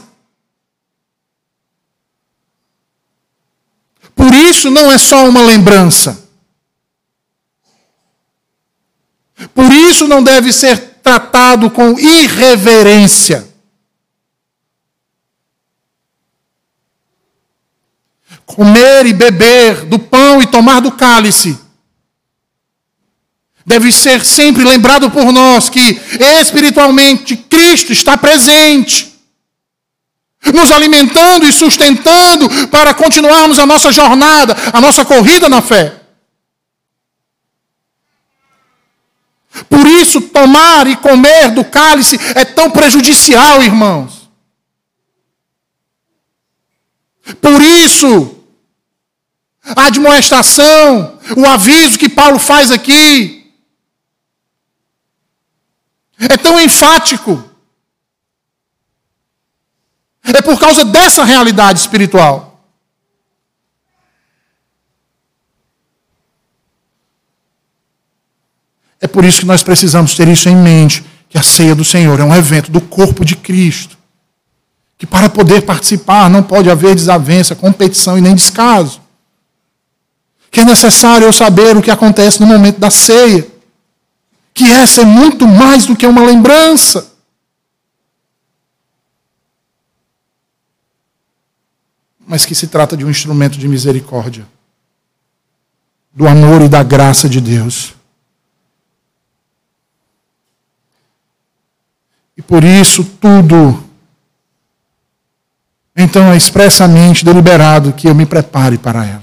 Por 4.16 4.34
isso 4.34 4.70
não 4.70 4.92
é 4.92 4.98
só 4.98 5.28
uma 5.28 5.42
lembrança. 5.42 6.30
Por 9.56 9.72
isso 9.74 10.08
não 10.08 10.22
deve 10.22 10.54
ser 10.54 10.91
tratado 11.04 11.70
com 11.70 11.98
irreverência. 12.00 13.48
Comer 18.46 19.06
e 19.06 19.14
beber 19.14 19.86
do 19.86 19.98
pão 19.98 20.42
e 20.42 20.48
tomar 20.48 20.82
do 20.82 20.92
cálice 20.92 21.58
deve 23.66 23.92
ser 23.92 24.26
sempre 24.26 24.64
lembrado 24.64 25.10
por 25.12 25.32
nós 25.32 25.70
que 25.70 26.00
espiritualmente 26.42 27.38
Cristo 27.38 27.92
está 27.92 28.18
presente, 28.18 29.14
nos 30.54 30.72
alimentando 30.72 31.46
e 31.46 31.54
sustentando 31.54 32.50
para 32.68 32.94
continuarmos 32.94 33.60
a 33.60 33.66
nossa 33.66 33.92
jornada, 33.92 34.56
a 34.74 34.82
nossa 34.82 35.06
corrida 35.06 35.48
na 35.48 35.62
fé. 35.62 36.01
Por 39.70 39.88
isso, 39.88 40.22
tomar 40.22 40.88
e 40.88 40.96
comer 40.96 41.52
do 41.52 41.64
cálice 41.64 42.20
é 42.36 42.46
tão 42.46 42.70
prejudicial, 42.70 43.62
irmãos. 43.64 44.30
Por 47.40 47.62
isso, 47.62 48.44
a 49.76 49.86
admoestação, 49.86 51.20
o 51.38 51.46
aviso 51.46 51.98
que 51.98 52.10
Paulo 52.10 52.40
faz 52.40 52.72
aqui, 52.72 53.52
é 56.18 56.38
tão 56.38 56.60
enfático. 56.60 57.44
É 60.24 60.42
por 60.42 60.60
causa 60.60 60.86
dessa 60.86 61.24
realidade 61.24 61.80
espiritual. 61.80 62.51
É 69.02 69.08
por 69.08 69.26
isso 69.26 69.40
que 69.40 69.48
nós 69.48 69.64
precisamos 69.64 70.16
ter 70.16 70.28
isso 70.28 70.48
em 70.48 70.56
mente, 70.56 71.04
que 71.28 71.38
a 71.38 71.42
ceia 71.42 71.74
do 71.74 71.84
Senhor 71.84 72.20
é 72.20 72.24
um 72.24 72.36
evento 72.36 72.72
do 72.72 72.80
corpo 72.80 73.26
de 73.26 73.36
Cristo. 73.36 73.98
Que 74.96 75.08
para 75.08 75.28
poder 75.28 75.64
participar 75.64 76.30
não 76.30 76.44
pode 76.44 76.70
haver 76.70 76.94
desavença, 76.94 77.56
competição 77.56 78.16
e 78.16 78.22
nem 78.22 78.36
descaso. 78.36 79.02
Que 80.52 80.60
é 80.60 80.66
necessário 80.66 81.26
eu 81.26 81.34
saber 81.34 81.76
o 81.76 81.82
que 81.82 81.90
acontece 81.90 82.40
no 82.40 82.46
momento 82.46 82.78
da 82.78 82.92
ceia. 82.92 83.48
Que 84.54 84.70
essa 84.70 85.02
é 85.02 85.06
muito 85.06 85.48
mais 85.48 85.88
do 85.88 85.96
que 85.96 86.06
uma 86.06 86.24
lembrança. 86.24 87.10
Mas 92.28 92.46
que 92.46 92.54
se 92.54 92.68
trata 92.68 92.96
de 92.96 93.04
um 93.04 93.10
instrumento 93.10 93.58
de 93.58 93.68
misericórdia, 93.68 94.46
do 96.14 96.28
amor 96.28 96.62
e 96.62 96.70
da 96.70 96.84
graça 96.84 97.28
de 97.28 97.42
Deus 97.42 97.96
E 102.42 102.44
por 102.44 102.64
isso 102.64 103.04
tudo. 103.04 103.84
Então 105.96 106.32
é 106.32 106.36
expressamente 106.36 107.24
deliberado 107.24 107.94
que 107.94 108.08
eu 108.08 108.16
me 108.16 108.26
prepare 108.26 108.80
para 108.80 109.06
ela. 109.06 109.22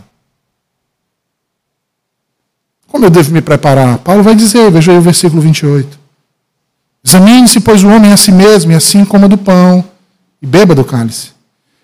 Como 2.86 3.04
eu 3.04 3.10
devo 3.10 3.32
me 3.32 3.42
preparar? 3.42 3.98
Paulo 3.98 4.22
vai 4.22 4.36
dizer, 4.36 4.70
veja 4.70 4.92
aí 4.92 4.98
o 4.98 5.02
versículo 5.02 5.42
28. 5.42 5.98
Examine-se, 7.04 7.58
pois, 7.60 7.82
o 7.82 7.88
homem 7.88 8.12
a 8.12 8.16
si 8.16 8.30
mesmo, 8.30 8.70
e 8.70 8.74
assim 8.76 9.04
coma 9.04 9.28
do 9.28 9.36
pão, 9.36 9.84
e 10.40 10.46
beba 10.46 10.72
do 10.72 10.84
cálice. 10.84 11.32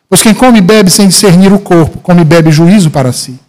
Pois 0.08 0.22
quem 0.22 0.32
come 0.32 0.58
e 0.58 0.62
bebe 0.62 0.88
sem 0.88 1.08
discernir 1.08 1.52
o 1.52 1.58
corpo, 1.58 1.98
come 1.98 2.22
e 2.22 2.24
bebe 2.24 2.52
juízo 2.52 2.90
para 2.90 3.12
si. 3.12 3.40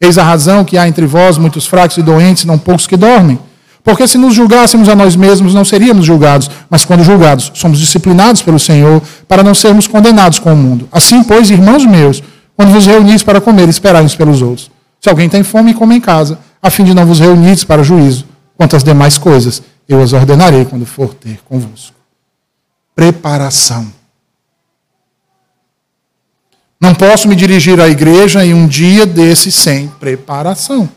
Eis 0.00 0.18
a 0.18 0.24
razão 0.24 0.64
que 0.64 0.76
há 0.76 0.88
entre 0.88 1.06
vós 1.06 1.38
muitos 1.38 1.66
fracos 1.66 1.96
e 1.98 2.02
doentes, 2.02 2.44
não 2.44 2.58
poucos 2.58 2.86
que 2.88 2.96
dormem. 2.96 3.38
Porque 3.84 4.06
se 4.06 4.16
nos 4.16 4.34
julgássemos 4.34 4.88
a 4.88 4.94
nós 4.94 5.16
mesmos, 5.16 5.54
não 5.54 5.64
seríamos 5.64 6.06
julgados, 6.06 6.48
mas 6.70 6.84
quando 6.84 7.02
julgados, 7.02 7.50
somos 7.54 7.78
disciplinados 7.78 8.40
pelo 8.40 8.58
Senhor 8.58 9.02
para 9.26 9.42
não 9.42 9.54
sermos 9.54 9.86
condenados 9.86 10.38
com 10.38 10.52
o 10.52 10.56
mundo. 10.56 10.88
Assim, 10.92 11.24
pois, 11.24 11.50
irmãos 11.50 11.84
meus, 11.84 12.22
quando 12.56 12.70
vos 12.70 12.86
reunis 12.86 13.22
para 13.22 13.40
comer, 13.40 13.68
esperai 13.68 14.02
uns 14.02 14.14
pelos 14.14 14.40
outros. 14.40 14.70
Se 15.00 15.08
alguém 15.08 15.28
tem 15.28 15.42
fome, 15.42 15.74
come 15.74 15.96
em 15.96 16.00
casa, 16.00 16.38
a 16.62 16.70
fim 16.70 16.84
de 16.84 16.94
não 16.94 17.04
vos 17.04 17.18
reunir 17.18 17.64
para 17.66 17.82
juízo. 17.82 18.24
Quanto 18.56 18.76
às 18.76 18.84
demais 18.84 19.18
coisas, 19.18 19.60
eu 19.88 20.00
as 20.00 20.12
ordenarei 20.12 20.64
quando 20.64 20.86
for 20.86 21.12
ter 21.14 21.40
convosco. 21.44 21.96
Preparação. 22.94 23.92
Não 26.80 26.94
posso 26.94 27.26
me 27.26 27.34
dirigir 27.34 27.80
à 27.80 27.88
igreja 27.88 28.44
em 28.44 28.54
um 28.54 28.66
dia 28.66 29.04
desse 29.06 29.50
sem 29.50 29.88
preparação. 29.88 30.88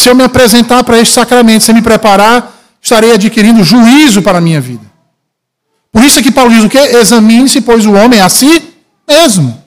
Se 0.00 0.08
eu 0.08 0.14
me 0.14 0.24
apresentar 0.24 0.82
para 0.82 0.98
este 0.98 1.12
sacramento 1.12 1.62
sem 1.62 1.74
me 1.74 1.82
preparar, 1.82 2.58
estarei 2.80 3.12
adquirindo 3.12 3.62
juízo 3.62 4.22
para 4.22 4.38
a 4.38 4.40
minha 4.40 4.58
vida. 4.58 4.90
Por 5.92 6.02
isso 6.02 6.18
é 6.18 6.22
que 6.22 6.30
Paulo 6.30 6.50
diz 6.50 6.64
o 6.64 6.70
quê? 6.70 6.78
Examine-se, 6.78 7.60
pois 7.60 7.84
o 7.84 7.92
homem 7.92 8.18
a 8.18 8.30
si 8.30 8.62
mesmo. 9.06 9.62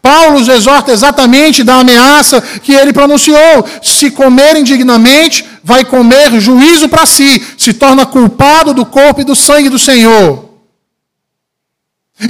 Paulo 0.00 0.38
os 0.38 0.48
exorta 0.48 0.90
exatamente 0.90 1.62
da 1.62 1.80
ameaça 1.80 2.40
que 2.40 2.72
ele 2.72 2.94
pronunciou. 2.94 3.66
Se 3.82 4.10
comer 4.10 4.56
indignamente, 4.56 5.44
vai 5.62 5.84
comer 5.84 6.40
juízo 6.40 6.88
para 6.88 7.04
si, 7.04 7.42
se 7.58 7.74
torna 7.74 8.06
culpado 8.06 8.72
do 8.72 8.86
corpo 8.86 9.20
e 9.20 9.24
do 9.24 9.36
sangue 9.36 9.68
do 9.68 9.78
Senhor. 9.78 10.48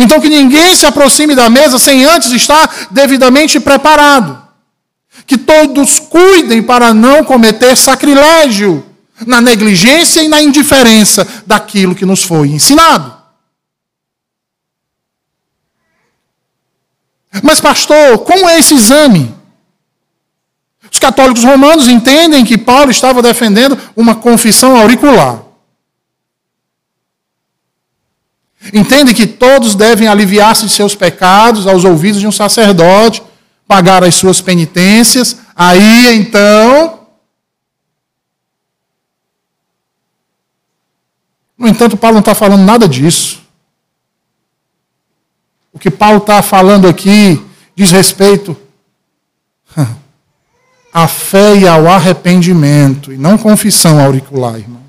Então 0.00 0.20
que 0.20 0.28
ninguém 0.28 0.74
se 0.74 0.86
aproxime 0.86 1.36
da 1.36 1.48
mesa 1.48 1.78
sem 1.78 2.04
antes 2.04 2.32
estar 2.32 2.88
devidamente 2.90 3.60
preparado 3.60 4.45
que 5.26 5.36
todos 5.36 5.98
cuidem 5.98 6.62
para 6.62 6.94
não 6.94 7.24
cometer 7.24 7.76
sacrilégio 7.76 8.84
na 9.26 9.40
negligência 9.40 10.22
e 10.22 10.28
na 10.28 10.40
indiferença 10.40 11.26
daquilo 11.46 11.94
que 11.94 12.06
nos 12.06 12.22
foi 12.22 12.48
ensinado. 12.48 13.16
Mas, 17.42 17.60
pastor, 17.60 18.18
como 18.20 18.48
é 18.48 18.58
esse 18.58 18.74
exame? 18.74 19.34
Os 20.90 20.98
católicos 20.98 21.44
romanos 21.44 21.88
entendem 21.88 22.44
que 22.44 22.56
Paulo 22.56 22.90
estava 22.90 23.20
defendendo 23.20 23.78
uma 23.94 24.14
confissão 24.14 24.76
auricular. 24.76 25.42
Entende 28.72 29.14
que 29.14 29.26
todos 29.26 29.74
devem 29.74 30.08
aliviar-se 30.08 30.66
de 30.66 30.72
seus 30.72 30.94
pecados 30.94 31.66
aos 31.66 31.84
ouvidos 31.84 32.20
de 32.20 32.26
um 32.26 32.32
sacerdote, 32.32 33.22
pagar 33.66 34.04
as 34.04 34.14
suas 34.14 34.40
penitências. 34.40 35.38
Aí 35.54 36.16
então. 36.16 37.00
No 41.58 41.66
entanto, 41.66 41.96
Paulo 41.96 42.14
não 42.14 42.20
está 42.20 42.34
falando 42.34 42.62
nada 42.64 42.86
disso. 42.88 43.42
O 45.72 45.78
que 45.78 45.90
Paulo 45.90 46.18
está 46.18 46.42
falando 46.42 46.88
aqui 46.88 47.42
diz 47.74 47.90
respeito 47.90 48.56
à 50.92 51.06
fé 51.06 51.56
e 51.56 51.68
ao 51.68 51.86
arrependimento, 51.86 53.12
e 53.12 53.18
não 53.18 53.36
confissão 53.36 54.00
auricular, 54.00 54.58
irmãos. 54.58 54.85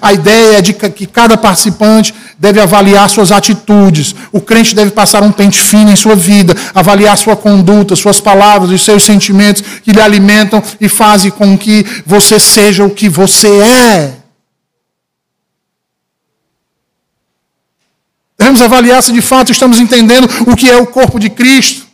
A 0.00 0.12
ideia 0.12 0.58
é 0.58 0.62
de 0.62 0.72
que 0.72 1.06
cada 1.06 1.36
participante 1.36 2.14
deve 2.38 2.60
avaliar 2.60 3.08
suas 3.08 3.30
atitudes. 3.30 4.14
O 4.32 4.40
crente 4.40 4.74
deve 4.74 4.90
passar 4.90 5.22
um 5.22 5.30
pente 5.30 5.60
fino 5.60 5.90
em 5.90 5.96
sua 5.96 6.16
vida, 6.16 6.56
avaliar 6.74 7.16
sua 7.16 7.36
conduta, 7.36 7.94
suas 7.94 8.20
palavras 8.20 8.70
e 8.70 8.78
seus 8.78 9.04
sentimentos 9.04 9.62
que 9.82 9.92
lhe 9.92 10.00
alimentam 10.00 10.62
e 10.80 10.88
fazem 10.88 11.30
com 11.30 11.56
que 11.56 11.84
você 12.06 12.40
seja 12.40 12.84
o 12.84 12.90
que 12.90 13.08
você 13.08 13.48
é. 13.48 14.14
Devemos 18.38 18.62
avaliar 18.62 19.02
se 19.02 19.12
de 19.12 19.22
fato 19.22 19.52
estamos 19.52 19.78
entendendo 19.78 20.28
o 20.46 20.56
que 20.56 20.68
é 20.68 20.76
o 20.76 20.86
corpo 20.86 21.20
de 21.20 21.30
Cristo, 21.30 21.86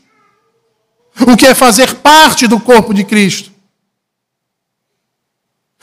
o 1.27 1.37
que 1.37 1.47
é 1.47 1.55
fazer 1.55 1.95
parte 1.97 2.47
do 2.47 2.59
corpo 2.59 2.95
de 2.95 3.05
Cristo. 3.05 3.50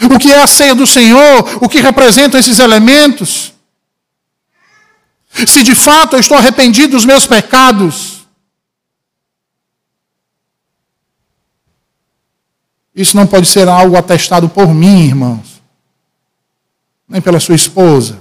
O 0.02 0.20
que 0.20 0.32
é 0.32 0.41
a 0.41 0.48
ceia 0.48 0.76
do 0.76 0.86
Senhor? 0.86 1.64
O 1.64 1.68
que 1.68 1.80
representam 1.80 2.39
esses 2.39 2.60
elementos? 2.60 3.54
Se 5.48 5.64
de 5.64 5.74
fato 5.76 6.16
eu 6.16 6.20
estou 6.20 6.38
arrependido 6.38 6.93
dos 6.93 7.06
meus 7.06 7.26
pecados, 7.26 8.26
isso 12.95 13.16
não 13.16 13.28
pode 13.28 13.48
ser 13.48 13.68
algo 13.68 13.98
atestado 13.98 14.48
por 14.48 14.74
mim, 14.74 15.06
irmãos, 15.06 15.62
nem 17.08 17.22
pela 17.22 17.39
sua 17.39 17.56
esposa, 17.56 18.20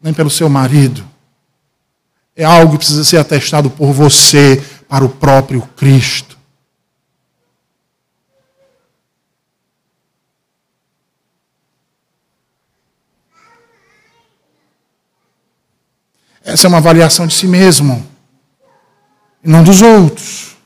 nem 0.00 0.12
pelo 0.12 0.30
seu 0.30 0.48
marido. 0.48 1.06
É 2.34 2.44
algo 2.44 2.72
que 2.72 2.78
precisa 2.78 3.04
ser 3.04 3.18
atestado 3.18 3.68
por 3.70 3.92
você 3.92 4.62
para 4.88 5.04
o 5.04 5.08
próprio 5.08 5.62
Cristo. 5.76 6.38
Essa 16.44 16.66
é 16.66 16.68
uma 16.68 16.78
avaliação 16.78 17.26
de 17.26 17.34
si 17.34 17.46
mesmo 17.46 18.06
e 19.42 19.48
não 19.48 19.62
dos 19.62 19.82
outros. 19.82 20.56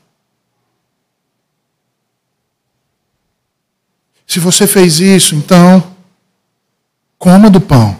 Se 4.25 4.39
você 4.39 4.67
fez 4.67 4.99
isso, 4.99 5.35
então, 5.35 5.95
coma 7.17 7.49
do 7.49 7.61
pão. 7.61 7.97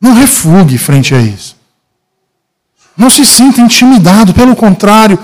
Não 0.00 0.12
refugue 0.12 0.76
frente 0.76 1.14
a 1.14 1.20
isso. 1.20 1.56
Não 2.96 3.08
se 3.08 3.24
sinta 3.24 3.60
intimidado, 3.60 4.34
pelo 4.34 4.54
contrário, 4.54 5.18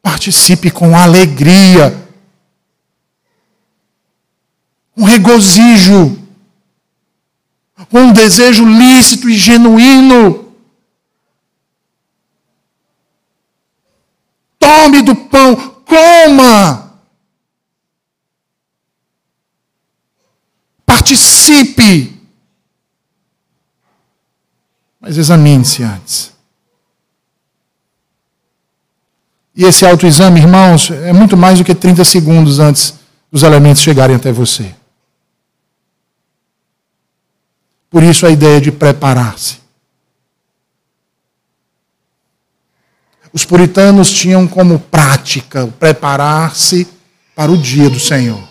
participe 0.00 0.70
com 0.70 0.96
alegria, 0.96 2.08
com 4.94 5.04
regozijo 5.04 6.21
com 7.90 8.00
um 8.00 8.12
desejo 8.12 8.64
lícito 8.64 9.28
e 9.28 9.36
genuíno. 9.36 10.52
Tome 14.58 15.02
do 15.02 15.14
pão, 15.14 15.56
coma. 15.84 16.92
Participe. 20.86 22.20
Mas 25.00 25.16
examine-se 25.16 25.82
antes. 25.82 26.32
E 29.54 29.64
esse 29.64 29.84
autoexame, 29.84 30.40
irmãos, 30.40 30.90
é 30.90 31.12
muito 31.12 31.36
mais 31.36 31.58
do 31.58 31.64
que 31.64 31.74
30 31.74 32.04
segundos 32.04 32.58
antes 32.58 32.94
dos 33.30 33.42
elementos 33.42 33.82
chegarem 33.82 34.16
até 34.16 34.32
você. 34.32 34.74
Por 37.92 38.02
isso 38.02 38.26
a 38.26 38.30
ideia 38.30 38.58
de 38.58 38.72
preparar-se. 38.72 39.60
Os 43.34 43.44
puritanos 43.44 44.10
tinham 44.10 44.48
como 44.48 44.78
prática 44.78 45.66
preparar-se 45.78 46.88
para 47.34 47.52
o 47.52 47.56
dia 47.56 47.88
do 47.90 48.00
Senhor. 48.00 48.42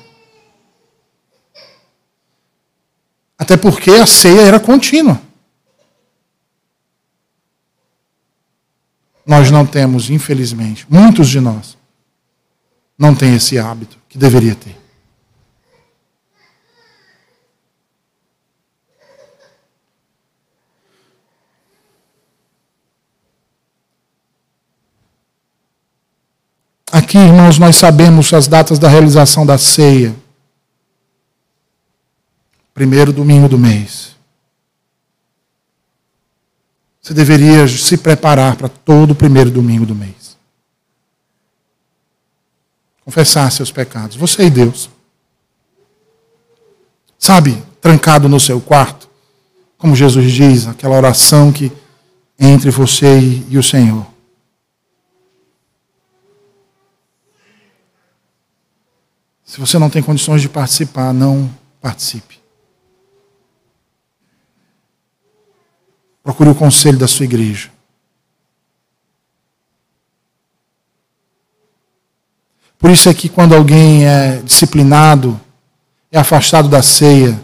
Até 3.38 3.58
porque 3.58 3.90
a 3.90 4.06
ceia 4.06 4.42
era 4.42 4.60
contínua. 4.60 5.20
Nós 9.26 9.50
não 9.50 9.66
temos, 9.66 10.10
infelizmente, 10.12 10.86
muitos 10.88 11.30
de 11.30 11.40
nós 11.40 11.78
não 12.98 13.16
têm 13.16 13.36
esse 13.36 13.58
hábito 13.58 13.98
que 14.08 14.18
deveria 14.18 14.54
ter. 14.54 14.81
Aqui, 27.12 27.18
irmãos, 27.18 27.60
nós 27.60 27.76
sabemos 27.76 28.32
as 28.32 28.48
datas 28.48 28.80
da 28.80 28.88
realização 28.88 29.46
da 29.46 29.58
ceia. 29.58 30.16
Primeiro 32.74 33.12
domingo 33.12 33.50
do 33.50 33.58
mês. 33.58 34.16
Você 37.02 37.14
deveria 37.14 37.68
se 37.68 37.98
preparar 37.98 38.56
para 38.56 38.70
todo 38.70 39.12
o 39.12 39.16
primeiro 39.16 39.52
domingo 39.52 39.86
do 39.86 39.94
mês. 39.94 40.38
Confessar 43.04 43.52
seus 43.52 43.74
pecados. 43.74 44.16
Você 44.16 44.46
e 44.46 44.50
Deus. 44.50 44.90
Sabe, 47.20 47.62
trancado 47.82 48.30
no 48.30 48.40
seu 48.40 48.62
quarto, 48.62 49.10
como 49.78 49.98
Jesus 49.98 50.32
diz, 50.32 50.66
aquela 50.66 50.96
oração 50.96 51.52
que 51.52 51.74
entre 52.40 52.72
você 52.72 53.44
e 53.50 53.58
o 53.58 53.64
Senhor. 53.64 54.11
Se 59.52 59.60
você 59.60 59.78
não 59.78 59.90
tem 59.90 60.02
condições 60.02 60.42
de 60.42 60.48
participar, 60.48 61.14
não 61.14 61.54
participe. 61.82 62.40
Procure 66.24 66.52
o 66.52 66.56
conselho 66.56 66.98
da 66.98 67.06
sua 67.06 67.26
igreja. 67.26 67.70
Por 72.80 72.92
isso 72.92 73.10
é 73.10 73.14
que 73.14 73.28
quando 73.28 73.54
alguém 73.54 74.08
é 74.08 74.38
disciplinado, 74.38 75.38
é 76.10 76.18
afastado 76.18 76.70
da 76.70 76.82
ceia, 76.82 77.38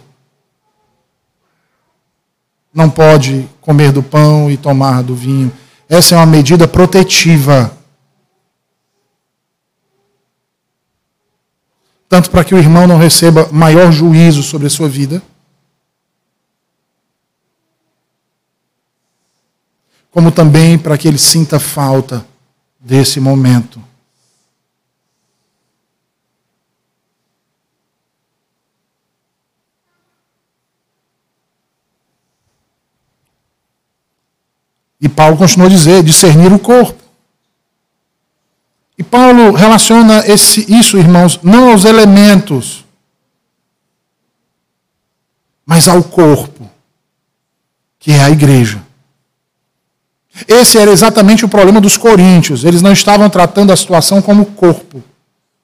não 2.73 2.89
pode 2.89 3.49
comer 3.59 3.91
do 3.91 4.01
pão 4.01 4.49
e 4.49 4.55
tomar 4.55 5.03
do 5.03 5.13
vinho. 5.13 5.51
Essa 5.89 6.15
é 6.15 6.17
uma 6.17 6.25
medida 6.25 6.69
protetiva. 6.69 7.76
Tanto 12.09 12.31
para 12.31 12.43
que 12.43 12.55
o 12.55 12.57
irmão 12.57 12.87
não 12.87 12.97
receba 12.97 13.49
maior 13.51 13.91
juízo 13.91 14.41
sobre 14.41 14.67
a 14.67 14.69
sua 14.69 14.87
vida, 14.87 15.21
como 20.09 20.31
também 20.31 20.79
para 20.79 20.97
que 20.97 21.07
ele 21.07 21.17
sinta 21.17 21.59
falta 21.59 22.25
desse 22.79 23.19
momento. 23.19 23.83
E 34.99 35.07
Paulo 35.07 35.37
continua 35.37 35.67
a 35.67 35.69
dizer: 35.69 36.03
discernir 36.03 36.51
o 36.51 36.59
corpo. 36.59 37.06
E 38.97 39.03
Paulo 39.03 39.51
relaciona 39.51 40.25
esse, 40.27 40.65
isso, 40.73 40.97
irmãos, 40.97 41.39
não 41.43 41.69
aos 41.71 41.85
elementos, 41.85 42.83
mas 45.65 45.87
ao 45.87 46.03
corpo, 46.03 46.69
que 47.99 48.11
é 48.11 48.23
a 48.23 48.29
igreja. 48.29 48.81
Esse 50.47 50.77
era 50.77 50.91
exatamente 50.91 51.45
o 51.45 51.49
problema 51.49 51.79
dos 51.79 51.97
coríntios. 51.97 52.63
Eles 52.63 52.81
não 52.81 52.91
estavam 52.91 53.29
tratando 53.29 53.71
a 53.71 53.75
situação 53.75 54.21
como 54.21 54.45
corpo, 54.45 55.03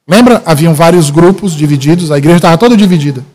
Lembra? 0.07 0.43
Haviam 0.45 0.73
vários 0.73 1.09
grupos 1.09 1.53
divididos, 1.53 2.11
a 2.11 2.17
igreja 2.17 2.37
estava 2.37 2.57
toda 2.57 2.75
dividida. 2.75 3.25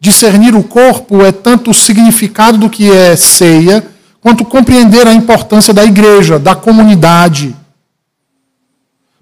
Discernir 0.00 0.54
o 0.54 0.62
corpo 0.62 1.22
é 1.24 1.30
tanto 1.30 1.70
o 1.70 1.74
significado 1.74 2.58
do 2.58 2.70
que 2.70 2.90
é 2.90 3.16
ceia, 3.16 3.86
quanto 4.24 4.42
compreender 4.42 5.06
a 5.06 5.12
importância 5.12 5.74
da 5.74 5.84
igreja, 5.84 6.38
da 6.38 6.54
comunidade, 6.54 7.54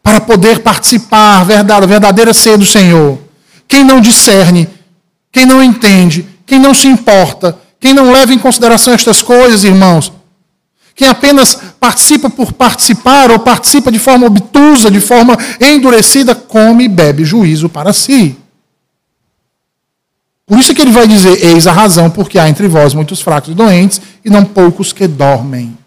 para 0.01 0.21
poder 0.21 0.61
participar 0.61 1.45
da 1.45 1.81
verdadeira 1.81 2.33
ceia 2.33 2.57
do 2.57 2.65
Senhor. 2.65 3.19
Quem 3.67 3.83
não 3.83 4.01
discerne, 4.01 4.69
quem 5.33 5.45
não 5.45 5.61
entende, 5.61 6.25
quem 6.47 6.61
não 6.61 6.73
se 6.73 6.87
importa, 6.87 7.59
quem 7.81 7.93
não 7.93 8.13
leva 8.13 8.33
em 8.33 8.39
consideração 8.39 8.95
estas 8.95 9.21
coisas, 9.21 9.65
irmãos, 9.65 10.13
quem 10.95 11.09
apenas 11.09 11.59
participa 11.81 12.31
por 12.31 12.53
participar 12.53 13.33
ou 13.33 13.41
participa 13.41 13.91
de 13.91 13.99
forma 13.99 14.29
obtusa, 14.29 14.89
de 14.89 15.01
forma 15.01 15.37
endurecida, 15.61 16.33
come 16.33 16.85
e 16.85 16.89
bebe 16.89 17.25
juízo 17.25 17.69
para 17.69 17.93
si. 17.93 18.37
Por 20.53 20.59
isso 20.59 20.75
que 20.75 20.83
ele 20.83 20.91
vai 20.91 21.09
dizer: 21.09 21.43
Eis 21.43 21.67
a 21.67 21.73
razão, 21.73 22.11
porque 22.11 22.39
há 22.39 22.47
entre 22.47 22.69
vós 22.69 22.93
muitos 22.93 23.23
fracos 23.23 23.49
e 23.49 23.55
doentes, 23.55 24.03
e 24.23 24.29
não 24.29 24.45
poucos 24.45 24.93
que 24.93 25.07
dormem. 25.07 25.79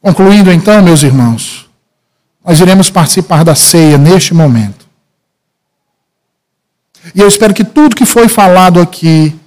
Concluindo 0.00 0.50
então, 0.50 0.82
meus 0.82 1.04
irmãos, 1.04 1.70
nós 2.44 2.58
iremos 2.58 2.90
participar 2.90 3.44
da 3.44 3.54
ceia 3.54 3.96
neste 3.96 4.34
momento. 4.34 4.84
E 7.14 7.20
eu 7.20 7.28
espero 7.28 7.54
que 7.54 7.62
tudo 7.62 7.94
que 7.94 8.04
foi 8.04 8.28
falado 8.28 8.80
aqui 8.80 9.38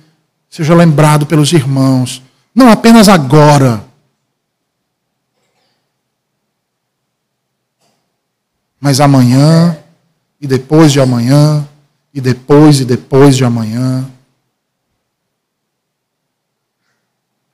seja 0.50 0.74
lembrado 0.74 1.26
pelos 1.26 1.52
irmãos, 1.52 2.24
não 2.54 2.70
apenas 2.70 3.10
agora, 3.10 3.84
mas 8.80 9.00
amanhã, 9.00 9.78
e 10.40 10.46
depois 10.46 10.92
de 10.92 11.00
amanhã, 11.00 11.68
e 12.14 12.20
depois 12.20 12.80
e 12.80 12.86
depois 12.86 13.36
de 13.36 13.46
amanhã. 13.46 14.06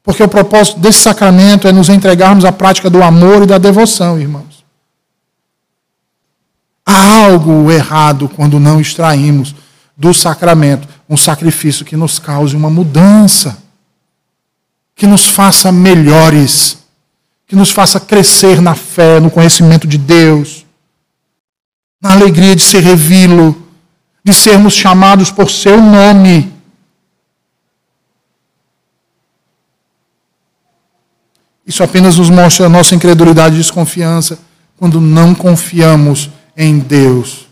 Porque 0.01 0.23
o 0.23 0.27
propósito 0.27 0.79
desse 0.79 0.99
sacramento 0.99 1.67
é 1.67 1.71
nos 1.71 1.87
entregarmos 1.87 2.43
à 2.43 2.51
prática 2.51 2.89
do 2.89 3.03
amor 3.03 3.43
e 3.43 3.45
da 3.45 3.59
devoção, 3.59 4.19
irmãos. 4.19 4.65
Há 6.83 7.25
algo 7.25 7.71
errado 7.71 8.27
quando 8.27 8.59
não 8.59 8.81
extraímos 8.81 9.53
do 9.95 10.13
sacramento 10.13 10.87
um 11.07 11.15
sacrifício 11.15 11.85
que 11.85 11.95
nos 11.95 12.17
cause 12.17 12.55
uma 12.55 12.69
mudança, 12.69 13.61
que 14.99 15.07
nos 15.07 15.25
faça 15.25 15.71
melhores, 15.71 16.77
que 17.47 17.55
nos 17.55 17.71
faça 17.71 17.99
crescer 17.99 18.61
na 18.61 18.75
fé, 18.75 19.19
no 19.19 19.31
conhecimento 19.31 19.87
de 19.87 19.97
Deus, 19.97 20.63
na 21.99 22.11
alegria 22.11 22.55
de 22.55 22.61
ser 22.61 22.83
revilo, 22.83 23.67
de 24.23 24.31
sermos 24.31 24.75
chamados 24.75 25.31
por 25.31 25.49
seu 25.49 25.81
nome 25.81 26.59
Isso 31.69 31.83
apenas 31.83 32.17
nos 32.17 32.31
mostra 32.31 32.65
a 32.65 32.69
nossa 32.69 32.95
incredulidade 32.95 33.53
e 33.53 33.59
desconfiança 33.59 34.39
quando 34.75 34.99
não 34.99 35.35
confiamos 35.35 36.31
em 36.57 36.79
Deus. 36.79 37.47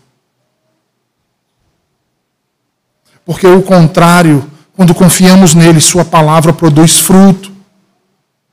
Porque 3.24 3.46
o 3.46 3.62
contrário, 3.62 4.50
quando 4.78 4.94
confiamos 4.94 5.56
nele, 5.56 5.82
Sua 5.82 6.06
palavra 6.06 6.54
produz 6.54 7.00
fruto. 7.00 7.52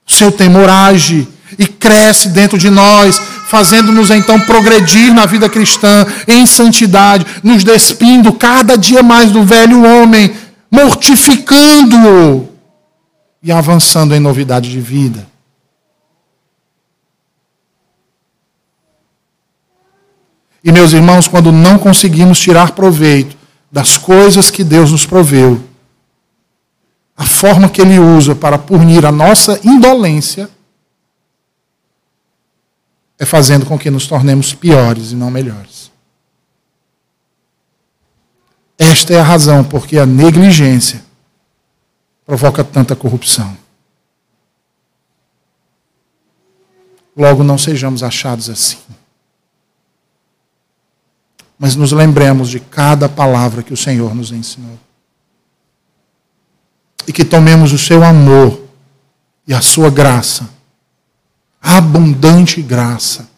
O 0.07 0.13
seu 0.13 0.33
temor 0.33 0.71
age 0.71 1.29
e 1.59 1.67
cresce 1.67 2.31
dentro 2.31 2.57
de 2.57 2.71
nós, 2.71 3.21
fazendo-nos 3.47 4.11
então 4.11 4.41
progredir 4.41 5.13
na 5.13 5.27
vida 5.27 5.51
cristã, 5.51 6.07
em 6.27 6.47
santidade, 6.47 7.27
nos 7.43 7.63
despindo 7.63 8.33
cada 8.33 8.77
dia 8.77 9.03
mais 9.03 9.31
do 9.31 9.45
velho 9.45 9.85
homem, 9.85 10.35
mortificando-o 10.71 12.49
e 13.43 13.53
avançando 13.53 14.15
em 14.15 14.21
novidade 14.21 14.71
de 14.71 14.81
vida. 14.81 15.29
E, 20.65 20.73
meus 20.73 20.95
irmãos, 20.95 21.29
quando 21.29 21.53
não 21.53 21.77
conseguimos 21.77 22.39
tirar 22.39 22.71
proveito 22.71 23.37
das 23.71 23.99
coisas 23.99 24.51
que 24.51 24.65
Deus 24.65 24.91
nos 24.91 25.05
proveu, 25.05 25.63
a 27.17 27.25
forma 27.25 27.69
que 27.69 27.81
Ele 27.81 27.99
usa 27.99 28.35
para 28.35 28.59
punir 28.59 29.07
a 29.07 29.13
nossa 29.13 29.61
indolência 29.65 30.49
é 33.19 33.25
fazendo 33.25 33.65
com 33.65 33.79
que 33.79 33.91
nos 33.91 34.07
tornemos 34.07 34.53
piores 34.53 35.13
e 35.13 35.15
não 35.15 35.31
melhores. 35.31 35.91
Esta 38.77 39.15
é 39.15 39.21
a 39.21 39.25
razão 39.25 39.63
porque 39.63 39.99
a 39.99 40.05
negligência 40.05 41.05
provoca 42.27 42.65
tanta 42.65 42.97
corrupção. 42.97 43.57
Logo, 47.17 47.45
não 47.45 47.57
sejamos 47.57 48.03
achados 48.03 48.51
assim 48.51 48.79
mas 51.59 51.77
nos 51.77 51.93
lembremos 51.93 52.51
de 52.51 52.61
cada 52.61 53.09
palavra 53.09 53.63
que 53.63 53.73
o 53.73 53.77
Senhor 53.77 54.15
nos 54.15 54.33
ensinou. 54.33 54.79
E 57.07 57.13
que 57.13 57.25
tomemos 57.25 57.73
o 57.73 57.79
seu 57.79 58.03
amor 58.03 58.63
e 59.47 59.53
a 59.53 59.61
sua 59.61 59.91
graça, 59.91 60.49
abundante 61.61 62.63
graça, 62.63 63.29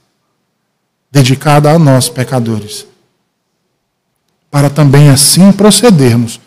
dedicada 1.11 1.73
a 1.73 1.79
nós, 1.79 2.09
pecadores, 2.09 2.87
para 4.51 4.71
também 4.71 5.11
assim 5.11 5.51
procedermos 5.53 6.41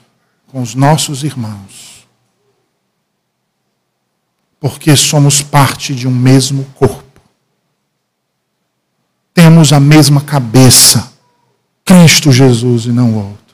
com 0.48 0.62
os 0.62 0.76
nossos 0.76 1.24
irmãos. 1.24 2.08
Porque 4.60 4.96
somos 4.96 5.42
parte 5.42 5.96
de 5.96 6.08
um 6.08 6.12
mesmo 6.12 6.66
corpo. 6.76 7.22
Temos 9.34 9.72
a 9.72 9.80
mesma 9.80 10.22
cabeça 10.22 11.14
Cristo 11.86 12.32
Jesus 12.32 12.86
e 12.86 12.92
não 12.92 13.16
outro. 13.16 13.49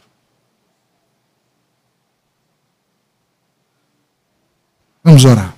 Vamos 5.06 5.23
orar. 5.23 5.53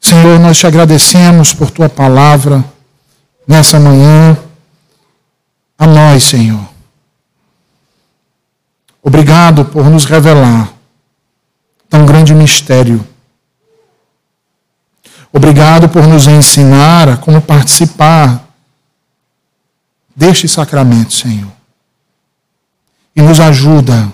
Senhor, 0.00 0.40
nós 0.40 0.58
te 0.58 0.66
agradecemos 0.66 1.54
por 1.54 1.70
tua 1.70 1.88
palavra 1.88 2.64
nessa 3.46 3.78
manhã. 3.78 4.36
A 5.78 5.86
nós, 5.86 6.24
Senhor. 6.24 6.68
Obrigado 9.00 9.64
por 9.66 9.88
nos 9.88 10.04
revelar 10.04 10.74
tão 11.88 12.04
grande 12.04 12.34
mistério. 12.34 13.06
Obrigado 15.32 15.88
por 15.88 16.08
nos 16.08 16.26
ensinar 16.26 17.08
a 17.08 17.16
como 17.16 17.40
participar 17.40 18.48
deste 20.14 20.48
sacramento, 20.48 21.12
Senhor. 21.12 21.52
E 23.14 23.22
nos 23.22 23.38
ajuda 23.38 24.12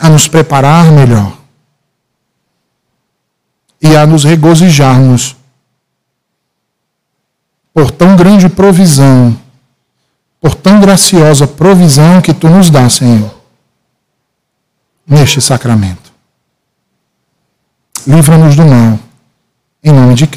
a 0.00 0.08
nos 0.08 0.28
preparar 0.28 0.92
melhor 0.92 1.36
e 3.82 3.96
a 3.96 4.06
nos 4.06 4.24
regozijarmos 4.24 5.36
por 7.74 7.90
tão 7.90 8.16
grande 8.16 8.48
provisão, 8.48 9.36
por 10.40 10.54
tão 10.54 10.80
graciosa 10.80 11.46
provisão 11.46 12.20
que 12.20 12.32
tu 12.32 12.48
nos 12.48 12.70
dá, 12.70 12.88
Senhor, 12.88 13.34
neste 15.06 15.40
sacramento. 15.40 16.12
Livra-nos 18.06 18.56
do 18.56 18.64
mal, 18.64 18.98
em 19.82 19.92
nome 19.92 20.14
de 20.14 20.26
Cristo. 20.26 20.36